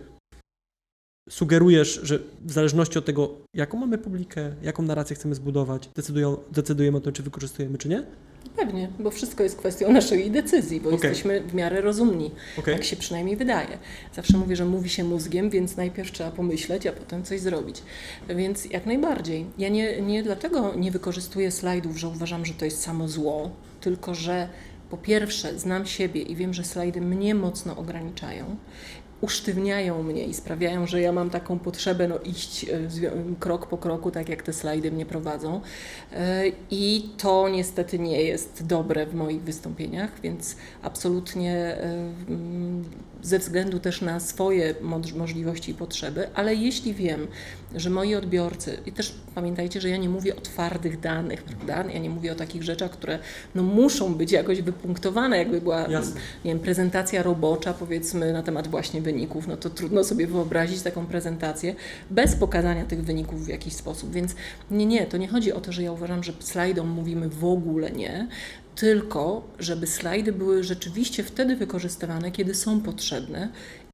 sugerujesz, 1.31 2.01
że 2.03 2.19
w 2.45 2.53
zależności 2.53 2.99
od 2.99 3.05
tego, 3.05 3.37
jaką 3.55 3.79
mamy 3.79 3.99
publikę, 3.99 4.53
jaką 4.63 4.83
narrację 4.83 5.17
chcemy 5.17 5.35
zbudować, 5.35 5.91
decydują, 5.97 6.37
decydujemy 6.53 6.99
o 6.99 7.01
tym, 7.01 7.13
czy 7.13 7.23
wykorzystujemy, 7.23 7.79
czy 7.79 7.89
nie? 7.89 8.03
Pewnie, 8.57 8.89
bo 8.99 9.11
wszystko 9.11 9.43
jest 9.43 9.57
kwestią 9.57 9.93
naszej 9.93 10.31
decyzji, 10.31 10.81
bo 10.81 10.91
Okej. 10.91 11.09
jesteśmy 11.09 11.41
w 11.41 11.55
miarę 11.55 11.81
rozumni. 11.81 12.31
Okej. 12.59 12.75
Tak 12.75 12.85
się 12.85 12.97
przynajmniej 12.97 13.37
wydaje. 13.37 13.79
Zawsze 14.15 14.39
mówię, 14.39 14.57
że 14.57 14.65
mówi 14.65 14.89
się 14.89 15.05
mózgiem, 15.05 15.51
więc 15.51 15.77
najpierw 15.77 16.13
trzeba 16.13 16.31
pomyśleć, 16.31 16.87
a 16.87 16.93
potem 16.93 17.23
coś 17.23 17.41
zrobić. 17.41 17.83
Więc 18.29 18.65
jak 18.65 18.87
najbardziej. 18.87 19.47
Ja 19.59 19.69
nie, 19.69 20.01
nie 20.01 20.23
dlatego 20.23 20.75
nie 20.75 20.91
wykorzystuję 20.91 21.51
slajdów, 21.51 21.99
że 21.99 22.09
uważam, 22.09 22.47
że 22.47 22.55
to 22.55 22.65
jest 22.65 22.83
samo 22.83 23.09
zło, 23.09 23.51
tylko 23.81 24.15
że 24.15 24.49
po 24.91 24.97
pierwsze 24.97 25.59
znam 25.59 25.87
siebie 25.87 26.23
i 26.23 26.37
wiem, 26.37 26.55
że 26.55 26.65
slajdy 26.65 27.01
mnie 27.01 27.35
mocno 27.35 27.77
ograniczają. 27.77 28.57
Usztywniają 29.21 30.03
mnie 30.03 30.25
i 30.25 30.35
sprawiają, 30.35 30.87
że 30.87 31.01
ja 31.01 31.13
mam 31.13 31.31
taką 31.31 31.59
potrzebę 31.59 32.09
no, 32.09 32.19
iść 32.19 32.65
e, 32.65 32.69
krok 33.41 33.67
po 33.67 33.79
kroku, 33.79 34.11
tak 34.11 34.29
jak 34.29 34.43
te 34.43 34.53
slajdy 34.53 34.93
mnie 34.93 35.07
prowadzą. 35.07 35.61
E, 36.13 36.43
I 36.71 37.11
to 37.19 37.49
niestety 37.49 37.99
nie 37.99 38.23
jest 38.23 38.67
dobre 38.67 39.07
w 39.07 39.15
moich 39.15 39.43
wystąpieniach, 39.43 40.21
więc 40.21 40.57
absolutnie 40.83 41.57
e, 41.57 42.13
ze 43.23 43.39
względu 43.39 43.81
też 43.81 44.01
na 44.01 44.21
swoje 44.21 44.75
mo- 44.81 45.01
możliwości 45.17 45.71
i 45.71 45.75
potrzeby, 45.75 46.29
ale 46.35 46.55
jeśli 46.55 46.95
wiem, 46.95 47.27
że 47.75 47.91
moi 47.91 48.15
odbiorcy, 48.15 48.79
i 48.87 48.93
też 48.93 49.15
pamiętajcie, 49.35 49.81
że 49.81 49.89
ja 49.89 49.97
nie 49.97 50.09
mówię 50.09 50.37
o 50.37 50.41
twardych 50.41 51.01
danych, 51.01 51.43
prawda? 51.43 51.85
Ja 51.93 51.99
nie 51.99 52.11
mówię 52.11 52.33
o 52.33 52.35
takich 52.35 52.63
rzeczach, 52.63 52.91
które 52.91 53.19
no, 53.55 53.63
muszą 53.63 54.15
być 54.15 54.33
jakoś 54.33 54.63
wypunktowane, 54.63 55.39
jakby 55.39 55.61
była 55.61 55.81
Jasne. 55.89 56.21
nie 56.45 56.51
wiem, 56.51 56.61
prezentacja 56.61 57.23
robocza, 57.23 57.73
powiedzmy, 57.75 58.33
na 58.33 58.43
temat 58.43 58.69
właśnie 58.69 59.01
wyników, 59.01 59.47
no 59.47 59.57
to 59.57 59.71
trudno 59.71 60.05
sobie 60.05 60.27
wyobrazić 60.27 60.83
taką 60.83 61.07
prezentację 61.07 61.75
bez 62.11 62.37
pokazania 62.37 62.85
tych 62.85 63.05
wyników 63.05 63.45
w 63.45 63.49
jakiś 63.49 63.73
sposób. 63.73 64.13
Więc 64.13 64.35
nie, 64.71 64.87
nie, 64.87 65.07
to 65.07 65.17
nie 65.17 65.29
chodzi 65.29 65.53
o 65.53 65.61
to, 65.61 65.73
że 65.73 65.83
ja 65.83 65.93
uważam, 65.93 66.25
że 66.25 66.33
slajdom 66.41 66.89
mówimy 66.89 67.29
w 67.29 67.45
ogóle 67.45 67.91
nie, 67.91 68.29
tylko 68.75 69.49
żeby 69.59 69.87
slajdy 69.87 70.33
były 70.33 70.65
rzeczywiście 70.65 71.25
wtedy 71.25 71.57
wykorzystywane, 71.57 72.31
kiedy 72.31 72.55
są 72.55 72.81
potrzebne 72.81 73.49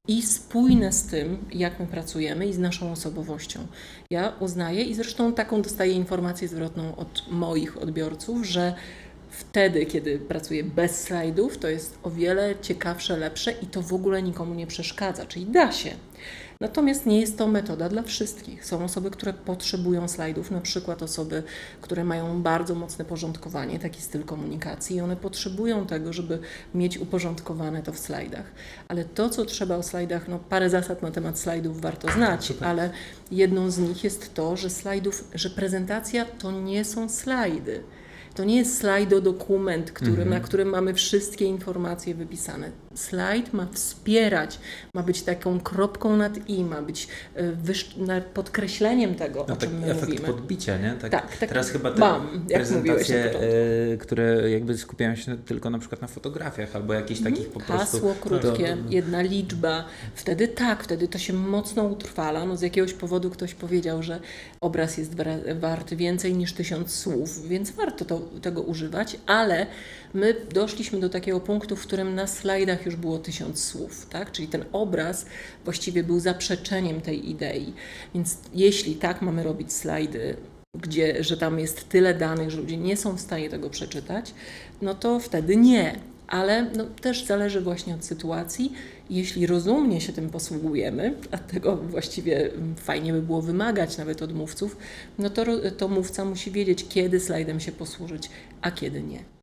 i 0.07 0.21
spójne 0.21 0.91
z 0.91 1.03
tym, 1.03 1.37
jak 1.51 1.79
my 1.79 1.87
pracujemy 1.87 2.47
i 2.47 2.53
z 2.53 2.59
naszą 2.59 2.91
osobowością. 2.91 3.67
Ja 4.09 4.33
uznaję 4.39 4.83
i 4.83 4.95
zresztą 4.95 5.33
taką 5.33 5.61
dostaję 5.61 5.93
informację 5.93 6.47
zwrotną 6.47 6.95
od 6.95 7.23
moich 7.31 7.77
odbiorców, 7.77 8.45
że 8.45 8.73
wtedy, 9.29 9.85
kiedy 9.85 10.19
pracuję 10.19 10.63
bez 10.63 11.01
slajdów, 11.01 11.57
to 11.57 11.67
jest 11.67 11.97
o 12.03 12.11
wiele 12.11 12.55
ciekawsze, 12.61 13.17
lepsze 13.17 13.51
i 13.51 13.65
to 13.65 13.81
w 13.81 13.93
ogóle 13.93 14.21
nikomu 14.21 14.53
nie 14.53 14.67
przeszkadza, 14.67 15.25
czyli 15.25 15.45
da 15.45 15.71
się. 15.71 15.91
Natomiast 16.61 17.05
nie 17.05 17.19
jest 17.19 17.37
to 17.37 17.47
metoda 17.47 17.89
dla 17.89 18.03
wszystkich. 18.03 18.65
Są 18.65 18.83
osoby, 18.83 19.11
które 19.11 19.33
potrzebują 19.33 20.07
slajdów, 20.07 20.51
na 20.51 20.61
przykład 20.61 21.03
osoby, 21.03 21.43
które 21.81 22.03
mają 22.03 22.41
bardzo 22.41 22.75
mocne 22.75 23.05
porządkowanie, 23.05 23.79
taki 23.79 24.01
styl 24.01 24.23
komunikacji, 24.23 24.95
i 24.95 25.01
one 25.01 25.15
potrzebują 25.15 25.87
tego, 25.87 26.13
żeby 26.13 26.39
mieć 26.75 26.97
uporządkowane 26.97 27.83
to 27.83 27.93
w 27.93 27.99
slajdach. 27.99 28.51
Ale 28.87 29.05
to, 29.05 29.29
co 29.29 29.45
trzeba 29.45 29.75
o 29.75 29.83
slajdach, 29.83 30.27
no 30.27 30.39
parę 30.39 30.69
zasad 30.69 31.01
na 31.01 31.11
temat 31.11 31.39
slajdów 31.39 31.81
warto 31.81 32.11
znać, 32.11 32.53
ale 32.61 32.89
jedną 33.31 33.71
z 33.71 33.77
nich 33.77 34.03
jest 34.03 34.33
to, 34.33 34.57
że 34.57 34.69
slajdów, 34.69 35.27
że 35.33 35.49
prezentacja 35.49 36.25
to 36.25 36.51
nie 36.51 36.85
są 36.85 37.09
slajdy. 37.09 37.83
To 38.35 38.43
nie 38.43 38.57
jest 38.57 38.77
slajdo 38.77 39.21
dokument, 39.21 39.91
który, 39.91 40.25
na 40.25 40.39
którym 40.39 40.69
mamy 40.69 40.93
wszystkie 40.93 41.45
informacje 41.45 42.15
wypisane. 42.15 42.71
Slajd 42.97 43.53
ma 43.53 43.67
wspierać, 43.73 44.59
ma 44.93 45.03
być 45.03 45.21
taką 45.21 45.59
kropką 45.59 46.17
nad 46.17 46.49
i, 46.49 46.63
ma 46.63 46.81
być 46.81 47.07
e, 47.35 48.21
podkreśleniem 48.33 49.15
tego, 49.15 49.45
No, 49.47 49.53
o 49.53 49.57
czym 49.57 49.69
taki 49.69 49.73
my 49.81 49.91
efekt 49.91 50.07
mówimy. 50.09 50.27
podbicia, 50.27 50.77
nie? 50.77 50.91
Tak, 51.01 51.11
Tak, 51.11 51.37
tak. 51.37 51.49
Teraz 51.49 51.69
chyba 51.69 51.91
te 51.91 51.99
Mam, 51.99 52.45
prezentacje, 52.53 53.31
e, 53.93 53.97
które 53.97 54.51
jakby 54.51 54.77
skupiają 54.77 55.15
się 55.15 55.37
tylko 55.37 55.69
na 55.69 55.79
przykład 55.79 56.01
na 56.01 56.07
fotografiach 56.07 56.75
albo 56.75 56.93
jakichś 56.93 57.21
takich 57.21 57.49
po 57.49 57.59
prostu... 57.59 57.77
Hasło 57.77 58.15
krótkie, 58.21 58.77
to- 58.77 58.89
jedna 58.93 59.21
liczba. 59.21 59.85
Wtedy 60.15 60.47
tak, 60.47 60.83
wtedy 60.83 61.07
to 61.07 61.17
się 61.17 61.33
mocno 61.33 61.83
utrwala. 61.83 62.45
No 62.45 62.57
z 62.57 62.61
jakiegoś 62.61 62.93
powodu 62.93 63.29
ktoś 63.29 63.53
powiedział, 63.53 64.03
że 64.03 64.19
obraz 64.61 64.97
jest 64.97 65.11
wart 65.55 65.93
więcej 65.93 66.33
niż 66.33 66.53
tysiąc 66.53 66.95
słów, 66.95 67.47
więc 67.47 67.71
warto 67.71 68.05
to, 68.05 68.19
tego 68.41 68.61
używać, 68.61 69.17
ale 69.25 69.67
my 70.13 70.35
doszliśmy 70.53 70.99
do 70.99 71.09
takiego 71.09 71.39
punktu, 71.39 71.75
w 71.75 71.81
którym 71.81 72.15
na 72.15 72.27
slajdach 72.27 72.85
już 72.87 72.95
było 72.95 73.17
tysiąc 73.17 73.63
słów, 73.63 74.07
tak? 74.09 74.31
Czyli 74.31 74.47
ten 74.47 74.65
obraz 74.71 75.25
właściwie 75.65 76.03
był 76.03 76.19
zaprzeczeniem 76.19 77.01
tej 77.01 77.29
idei. 77.29 77.73
Więc 78.13 78.37
jeśli 78.53 78.95
tak 78.95 79.21
mamy 79.21 79.43
robić 79.43 79.73
slajdy, 79.73 80.37
gdzie, 80.81 81.23
że 81.23 81.37
tam 81.37 81.59
jest 81.59 81.89
tyle 81.89 82.13
danych, 82.13 82.51
że 82.51 82.57
ludzie 82.57 82.77
nie 82.77 82.97
są 82.97 83.15
w 83.15 83.21
stanie 83.21 83.49
tego 83.49 83.69
przeczytać, 83.69 84.33
no 84.81 84.95
to 84.95 85.19
wtedy 85.19 85.57
nie. 85.57 85.99
Ale 86.27 86.65
no, 86.77 86.85
też 87.01 87.25
zależy 87.25 87.61
właśnie 87.61 87.95
od 87.95 88.05
sytuacji. 88.05 88.73
Jeśli 89.09 89.47
rozumnie 89.47 90.01
się 90.01 90.13
tym 90.13 90.29
posługujemy, 90.29 91.13
a 91.31 91.37
tego 91.37 91.77
właściwie 91.77 92.53
mm, 92.53 92.75
fajnie 92.75 93.13
by 93.13 93.21
było 93.21 93.41
wymagać 93.41 93.97
nawet 93.97 94.21
od 94.21 94.33
mówców, 94.33 94.77
no 95.19 95.29
to, 95.29 95.45
to 95.77 95.87
mówca 95.87 96.25
musi 96.25 96.51
wiedzieć, 96.51 96.85
kiedy 96.89 97.19
slajdem 97.19 97.59
się 97.59 97.71
posłużyć, 97.71 98.29
a 98.61 98.71
kiedy 98.71 99.01
nie. 99.01 99.36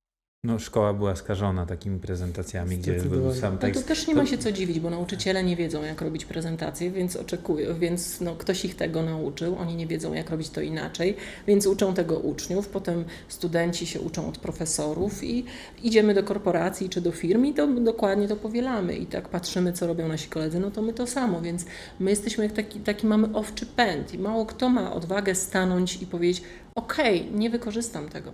No 0.44 0.59
szkoła 0.59 0.92
była 0.92 1.16
skażona 1.16 1.66
takimi 1.66 1.98
prezentacjami, 2.00 2.78
gdzie 2.78 3.00
sam 3.00 3.52
No 3.52 3.59
to 3.59 3.66
tekst. 3.66 3.88
też 3.88 4.07
nie 4.07 4.14
ma 4.14 4.26
się 4.26 4.38
co 4.38 4.52
dziwić, 4.52 4.80
bo 4.80 4.90
nauczyciele 4.90 5.44
nie 5.44 5.57
wiedzą, 5.57 5.83
jak 5.83 6.00
robić 6.00 6.24
prezentacje, 6.24 6.90
więc 6.90 7.16
oczekują, 7.16 7.78
więc 7.78 8.20
no, 8.20 8.37
ktoś 8.37 8.64
ich 8.64 8.74
tego 8.74 9.02
nauczył, 9.02 9.57
oni 9.57 9.76
nie 9.76 9.87
wiedzą, 9.87 10.12
jak 10.12 10.30
robić 10.30 10.50
to 10.50 10.61
inaczej, 10.61 11.16
więc 11.46 11.66
uczą 11.66 11.94
tego 11.94 12.18
uczniów, 12.18 12.68
potem 12.68 13.04
studenci 13.28 13.87
się 13.87 14.00
uczą 14.00 14.28
od 14.28 14.38
profesorów 14.38 15.24
i 15.24 15.44
idziemy 15.83 16.14
do 16.14 16.22
korporacji 16.22 16.88
czy 16.88 17.00
do 17.00 17.12
firm 17.12 17.44
i 17.44 17.54
to 17.54 17.66
dokładnie 17.66 18.28
to 18.28 18.37
powielamy 18.37 18.96
i 18.96 19.07
tak 19.07 19.28
patrzymy, 19.28 19.72
co 19.72 19.87
robią 19.87 20.09
nasi 20.09 20.28
koledzy, 20.28 20.61
no 20.61 20.70
to 20.70 20.83
my 20.83 20.92
to 20.92 21.07
samo, 21.07 21.40
więc 21.40 21.64
my 22.00 22.11
jesteśmy 22.11 22.44
jak 22.44 22.52
taki, 22.52 22.80
taki 22.80 23.07
mamy 23.07 23.28
owczy 23.35 23.66
pęd 23.66 24.14
i 24.14 24.18
mało 24.18 24.46
kto 24.46 24.68
ma 24.68 24.92
odwagę 24.92 25.35
stanąć 25.35 26.02
i 26.02 26.07
powiedzieć, 26.07 26.42
okej, 26.74 27.30
nie 27.35 27.50
wykorzystam 27.50 28.09
tego. 28.09 28.33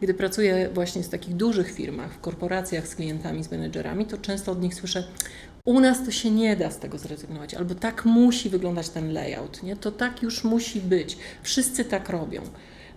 Gdy 0.00 0.14
pracuję 0.14 0.70
właśnie 0.74 1.02
w 1.02 1.08
takich 1.08 1.34
dużych 1.34 1.70
firmach, 1.70 2.12
w 2.12 2.20
korporacjach 2.20 2.88
z 2.88 2.94
klientami, 2.94 3.44
z 3.44 3.50
menedżerami, 3.50 4.06
to 4.06 4.18
często 4.18 4.52
od 4.52 4.62
nich 4.62 4.74
słyszę, 4.74 5.04
u 5.64 5.80
nas 5.80 6.04
to 6.04 6.10
się 6.10 6.30
nie 6.30 6.56
da 6.56 6.70
z 6.70 6.78
tego 6.78 6.98
zrezygnować, 6.98 7.54
albo 7.54 7.74
tak 7.74 8.04
musi 8.04 8.50
wyglądać 8.50 8.88
ten 8.88 9.12
layout, 9.12 9.62
nie? 9.62 9.76
to 9.76 9.92
tak 9.92 10.22
już 10.22 10.44
musi 10.44 10.80
być, 10.80 11.18
wszyscy 11.42 11.84
tak 11.84 12.08
robią. 12.08 12.42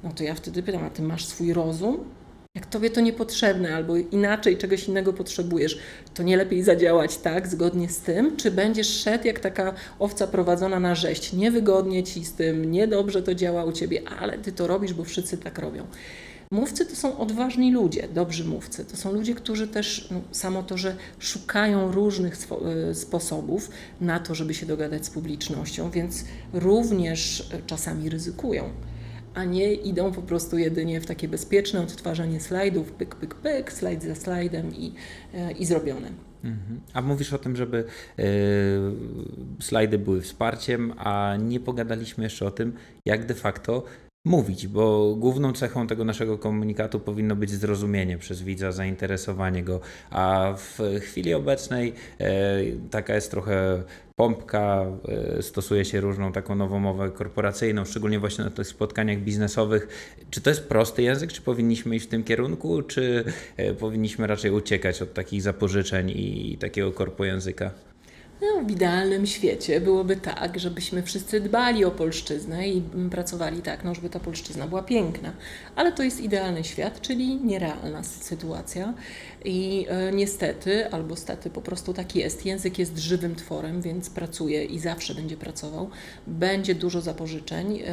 No 0.04 0.12
to 0.12 0.24
ja 0.24 0.36
wtedy 0.36 0.64
pytam, 0.64 0.84
a 0.84 0.90
ty 0.90 1.02
masz 1.02 1.26
swój 1.26 1.54
rozum? 1.54 2.04
Jak 2.56 2.66
tobie 2.66 2.90
to 2.90 3.02
niepotrzebne, 3.02 3.76
albo 3.76 3.98
inaczej 3.98 4.58
czegoś 4.58 4.88
innego 4.88 5.14
potrzebujesz, 5.14 5.80
to 6.14 6.24
nie 6.24 6.38
lepiej 6.38 6.64
zadziałać 6.64 7.18
tak, 7.18 7.48
zgodnie 7.48 7.90
z 7.90 8.00
tym, 8.00 8.38
czy 8.38 8.52
będziesz 8.52 8.88
szedł 8.88 9.28
jak 9.28 9.40
taka 9.40 9.74
owca 10.00 10.28
prowadzona 10.28 10.80
na 10.80 10.96
rzeź, 10.96 11.34
niewygodnie 11.34 12.04
ci 12.04 12.26
z 12.26 12.34
tym, 12.34 12.72
niedobrze 12.72 13.24
to 13.24 13.36
działa 13.36 13.64
u 13.64 13.72
ciebie, 13.72 14.02
ale 14.20 14.38
ty 14.38 14.52
to 14.52 14.68
robisz, 14.68 14.94
bo 14.94 15.04
wszyscy 15.04 15.38
tak 15.38 15.60
robią. 15.60 15.88
Mówcy 16.52 16.86
to 16.86 16.96
są 16.96 17.18
odważni 17.18 17.72
ludzie, 17.72 18.08
dobrzy 18.14 18.46
mówcy. 18.46 18.86
To 18.86 18.98
są 18.98 19.14
ludzie, 19.14 19.36
którzy 19.36 19.68
też, 19.68 20.08
no, 20.12 20.22
samo 20.32 20.64
to, 20.64 20.78
że 20.78 20.96
szukają 21.20 21.92
różnych 21.92 22.38
y, 22.92 22.96
sposobów 22.96 23.70
na 24.02 24.20
to, 24.20 24.36
żeby 24.36 24.54
się 24.54 24.66
dogadać 24.66 25.06
z 25.06 25.10
publicznością, 25.10 25.92
więc 25.92 26.26
również 26.54 27.40
y, 27.40 27.62
czasami 27.68 28.10
ryzykują, 28.10 28.70
a 29.34 29.44
nie 29.44 29.74
idą 29.74 30.12
po 30.12 30.22
prostu 30.22 30.58
jedynie 30.58 31.02
w 31.02 31.06
takie 31.06 31.28
bezpieczne 31.28 31.82
odtwarzanie 31.82 32.40
slajdów, 32.40 32.92
pyk, 32.92 33.16
pyk, 33.16 33.36
pyk, 33.36 33.72
slajd 33.72 34.04
za 34.04 34.16
slajdem 34.16 34.76
i, 34.76 34.94
y, 35.34 35.52
i 35.52 35.66
zrobione. 35.66 36.12
Mhm. 36.44 36.82
A 36.94 37.02
mówisz 37.02 37.34
o 37.34 37.38
tym, 37.38 37.56
żeby 37.56 37.84
e, 38.20 38.24
slajdy 39.60 39.98
były 39.98 40.22
wsparciem, 40.22 40.94
a 40.98 41.36
nie 41.40 41.60
pogadaliśmy 41.60 42.24
jeszcze 42.24 42.46
o 42.46 42.52
tym, 42.52 42.74
jak 43.06 43.26
de 43.26 43.36
facto 43.36 43.84
mówić, 44.26 44.68
bo 44.68 45.16
główną 45.16 45.54
cechą 45.54 45.88
tego 45.88 46.06
naszego 46.06 46.38
komunikatu 46.38 47.00
powinno 47.00 47.36
być 47.36 47.50
zrozumienie 47.50 48.18
przez 48.18 48.42
widza, 48.42 48.72
zainteresowanie 48.72 49.64
go, 49.64 49.80
a 50.10 50.54
w 50.58 50.80
chwili 51.02 51.34
obecnej 51.34 51.94
e, 52.20 52.62
taka 52.92 53.16
jest 53.16 53.32
trochę 53.32 53.84
pompka, 54.16 54.86
e, 55.38 55.42
stosuje 55.42 55.86
się 55.86 56.02
różną 56.02 56.32
taką 56.32 56.56
nową 56.56 56.80
mowę 56.80 57.10
korporacyjną, 57.10 57.86
szczególnie 57.86 58.20
właśnie 58.20 58.44
na 58.44 58.50
tych 58.50 58.68
spotkaniach 58.68 59.20
biznesowych. 59.20 59.88
Czy 60.30 60.42
to 60.42 60.50
jest 60.50 60.68
prosty 60.68 61.02
język, 61.02 61.34
czy 61.34 61.42
powinniśmy 61.42 61.96
iść 61.96 62.06
w 62.06 62.10
tym 62.10 62.24
kierunku, 62.24 62.82
czy 62.82 63.24
e, 63.58 63.74
powinniśmy 63.74 64.28
raczej 64.28 64.52
uciekać 64.52 65.02
od 65.02 65.14
takich 65.14 65.42
zapożyczeń 65.42 66.10
i 66.10 66.58
takiego 66.60 66.92
korpojęzyka? 66.92 67.89
No, 68.42 68.64
w 68.64 68.72
idealnym 68.72 69.26
świecie 69.26 69.82
byłoby 69.82 70.16
tak, 70.16 70.60
żebyśmy 70.60 71.04
wszyscy 71.04 71.42
dbali 71.42 71.86
o 71.86 71.92
polszczyznę 71.92 72.70
i 72.70 72.82
pracowali 73.12 73.62
tak, 73.62 73.84
no, 73.84 73.96
żeby 73.96 74.10
ta 74.10 74.20
polszczyzna 74.20 74.68
była 74.68 74.84
piękna. 74.84 75.34
Ale 75.76 75.92
to 75.92 76.04
jest 76.04 76.22
idealny 76.22 76.64
świat, 76.64 77.02
czyli 77.02 77.36
nierealna 77.36 78.04
sytuacja. 78.04 78.94
I 79.46 79.86
e, 79.90 80.12
niestety, 80.12 80.92
albo 80.92 81.16
stety, 81.16 81.50
po 81.50 81.62
prostu 81.62 81.94
tak 81.94 82.16
jest. 82.16 82.46
Język 82.46 82.80
jest 82.80 82.98
żywym 82.98 83.36
tworem, 83.36 83.82
więc 83.82 84.10
pracuje 84.10 84.66
i 84.66 84.80
zawsze 84.80 85.16
będzie 85.16 85.38
pracował. 85.38 85.90
Będzie 86.28 86.76
dużo 86.76 87.02
zapożyczeń 87.02 87.80
e, 87.80 87.86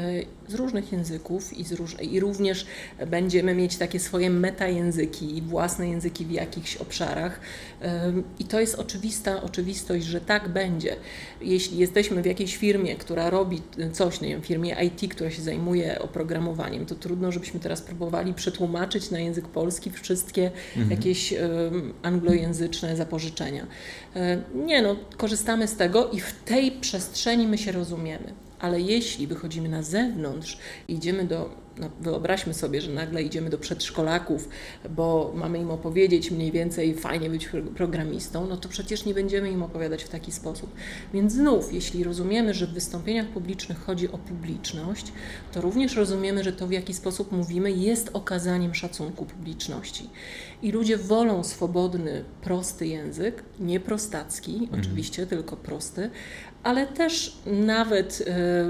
z 0.48 0.54
różnych 0.54 0.92
języków 0.92 1.58
i, 1.58 1.64
z 1.64 1.72
róż 1.72 1.96
i 2.00 2.20
również 2.20 2.66
będziemy 3.06 3.54
mieć 3.54 3.76
takie 3.76 4.00
swoje 4.00 4.30
metajęzyki, 4.30 5.42
własne 5.42 5.88
języki 5.88 6.24
w 6.24 6.30
jakichś 6.30 6.76
obszarach. 6.76 7.40
E, 7.82 8.12
I 8.38 8.44
to 8.44 8.60
jest 8.60 8.74
oczywista 8.74 9.42
oczywistość, 9.42 10.06
że 10.06 10.20
tak 10.20 10.35
będzie. 10.48 10.96
Jeśli 11.40 11.78
jesteśmy 11.78 12.22
w 12.22 12.26
jakiejś 12.26 12.56
firmie, 12.56 12.96
która 12.96 13.30
robi 13.30 13.62
coś, 13.92 14.20
nie 14.20 14.28
wiem, 14.28 14.42
firmie 14.42 14.76
IT, 14.84 15.14
która 15.14 15.30
się 15.30 15.42
zajmuje 15.42 15.98
oprogramowaniem, 15.98 16.86
to 16.86 16.94
trudno, 16.94 17.32
żebyśmy 17.32 17.60
teraz 17.60 17.82
próbowali 17.82 18.34
przetłumaczyć 18.34 19.10
na 19.10 19.18
język 19.18 19.48
polski 19.48 19.90
wszystkie 19.90 20.50
mhm. 20.76 20.90
jakieś 20.90 21.34
anglojęzyczne 22.02 22.96
zapożyczenia. 22.96 23.66
E, 24.16 24.42
nie, 24.54 24.82
no, 24.82 24.96
korzystamy 25.16 25.68
z 25.68 25.76
tego 25.76 26.10
i 26.10 26.20
w 26.20 26.32
tej 26.44 26.72
przestrzeni 26.72 27.46
my 27.46 27.58
się 27.58 27.72
rozumiemy. 27.72 28.32
Ale 28.58 28.80
jeśli 28.80 29.26
wychodzimy 29.26 29.68
na 29.68 29.82
zewnątrz, 29.82 30.58
idziemy 30.88 31.24
do 31.24 31.65
no 31.78 31.90
wyobraźmy 32.00 32.54
sobie, 32.54 32.80
że 32.80 32.90
nagle 32.90 33.22
idziemy 33.22 33.50
do 33.50 33.58
przedszkolaków, 33.58 34.48
bo 34.90 35.32
mamy 35.34 35.58
im 35.58 35.70
opowiedzieć 35.70 36.30
mniej 36.30 36.52
więcej 36.52 36.94
fajnie 36.94 37.30
być 37.30 37.48
programistą, 37.76 38.46
no 38.46 38.56
to 38.56 38.68
przecież 38.68 39.04
nie 39.04 39.14
będziemy 39.14 39.50
im 39.50 39.62
opowiadać 39.62 40.04
w 40.04 40.08
taki 40.08 40.32
sposób. 40.32 40.72
Więc 41.14 41.32
znów, 41.32 41.72
jeśli 41.72 42.04
rozumiemy, 42.04 42.54
że 42.54 42.66
w 42.66 42.72
wystąpieniach 42.72 43.26
publicznych 43.26 43.78
chodzi 43.78 44.08
o 44.08 44.18
publiczność, 44.18 45.12
to 45.52 45.60
również 45.60 45.96
rozumiemy, 45.96 46.44
że 46.44 46.52
to 46.52 46.66
w 46.66 46.72
jaki 46.72 46.94
sposób 46.94 47.32
mówimy 47.32 47.72
jest 47.72 48.10
okazaniem 48.12 48.74
szacunku 48.74 49.24
publiczności. 49.24 50.10
I 50.62 50.72
ludzie 50.72 50.96
wolą 50.96 51.44
swobodny, 51.44 52.24
prosty 52.42 52.86
język, 52.86 53.42
nie 53.60 53.80
prostacki, 53.80 54.54
mhm. 54.54 54.80
oczywiście, 54.80 55.26
tylko 55.26 55.56
prosty, 55.56 56.10
ale 56.66 56.86
też 56.86 57.36
nawet 57.46 58.20
y, 58.20 58.24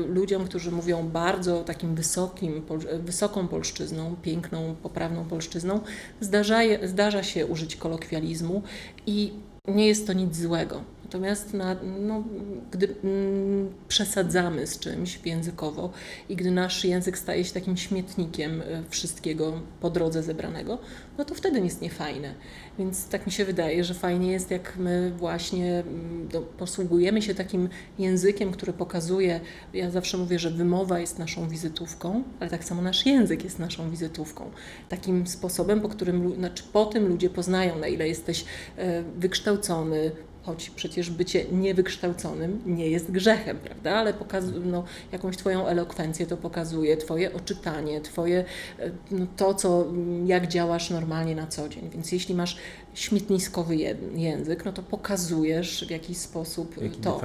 ludziom, 0.09 0.45
którzy 0.45 0.71
mówią 0.71 1.09
bardzo 1.09 1.65
takim 1.65 1.95
wysokim, 1.95 2.63
wysoką 2.99 3.49
polszczyzną, 3.49 4.17
piękną, 4.23 4.77
poprawną 4.83 5.25
polszczyzną, 5.25 5.81
zdarza, 6.21 6.59
zdarza 6.83 7.23
się 7.23 7.47
użyć 7.47 7.77
kolokwializmu 7.77 8.63
i 9.07 9.33
nie 9.69 9.87
jest 9.87 10.07
to 10.07 10.13
nic 10.13 10.37
złego. 10.37 10.81
Natomiast 11.07 11.55
na, 11.55 11.77
no, 12.01 12.25
gdy 12.71 12.95
mm, 13.05 13.75
przesadzamy 13.89 14.67
z 14.67 14.79
czymś 14.79 15.21
językowo 15.25 15.91
i 16.29 16.37
gdy 16.37 16.51
nasz 16.51 16.85
język 16.85 17.19
staje 17.19 17.45
się 17.45 17.55
takim 17.55 17.77
śmietnikiem 17.77 18.63
e, 18.63 18.83
wszystkiego 18.89 19.61
po 19.81 19.91
drodze 19.91 20.23
zebranego, 20.23 20.79
no 21.19 21.25
to 21.25 21.35
wtedy 21.35 21.61
jest 21.61 21.81
niefajne. 21.81 22.35
Więc 22.79 23.09
tak 23.09 23.27
mi 23.27 23.33
się 23.33 23.45
wydaje, 23.45 23.85
że 23.85 23.95
fajnie 23.95 24.33
jest, 24.33 24.51
jak 24.51 24.77
my 24.77 25.13
właśnie 25.19 25.79
mm, 25.79 26.29
do, 26.29 26.43
posługujemy 26.43 27.23
się 27.23 27.35
takim 27.35 27.69
językiem, 27.99 28.53
który 28.53 28.73
pokazuje, 28.73 29.41
ja 29.75 29.91
zawsze 29.91 30.19
mówię, 30.19 30.39
że 30.39 30.51
wymowa 30.51 30.99
jest 30.99 31.19
naszą 31.19 31.49
wizytówką, 31.49 32.23
ale 32.41 32.51
tak 32.51 32.65
samo 32.65 32.83
nasz 32.83 33.07
język 33.07 33.45
jest 33.45 33.59
naszą 33.59 33.91
wizytówką. 33.91 34.51
Takim 34.89 35.27
sposobem, 35.27 35.81
po 35.81 35.89
którym, 35.89 36.35
znaczy 36.35 36.65
po 36.73 36.87
tym 36.87 37.09
ludzie 37.09 37.31
poznają, 37.31 37.79
na 37.79 37.87
ile 37.87 38.09
jesteś 38.09 38.45
e, 38.77 39.03
wykształcony, 39.03 40.11
choć 40.47 40.71
przecież 40.71 41.11
bycie 41.11 41.45
niewykształconym 41.53 42.63
nie 42.67 42.89
jest 42.89 43.11
grzechem, 43.11 43.59
prawda? 43.59 43.97
Ale 43.97 44.15
pokazuje, 44.15 44.61
no, 44.61 44.85
jakąś 45.13 45.37
Twoją 45.37 45.67
elokwencję 45.67 46.27
to 46.27 46.37
pokazuje, 46.37 46.97
Twoje 46.97 47.33
oczytanie, 47.33 48.01
Twoje, 48.01 48.45
e, 48.79 48.91
no, 49.11 49.27
to, 49.37 49.55
co, 49.55 49.87
jak 50.27 50.47
działasz 50.47 50.91
normalnie 50.91 51.35
na 51.35 51.47
co 51.47 51.69
dzień. 51.69 51.91
Więc 51.91 52.13
jeśli 52.13 52.35
masz 52.35 52.57
śmietniskowy 52.95 53.77
język, 54.17 54.65
no 54.65 54.73
to 54.73 54.83
pokazujesz 54.83 55.85
w 55.89 55.91
jakiś 55.91 56.19
sposób 56.19 56.83
Jaki 56.83 57.01
to. 57.01 57.21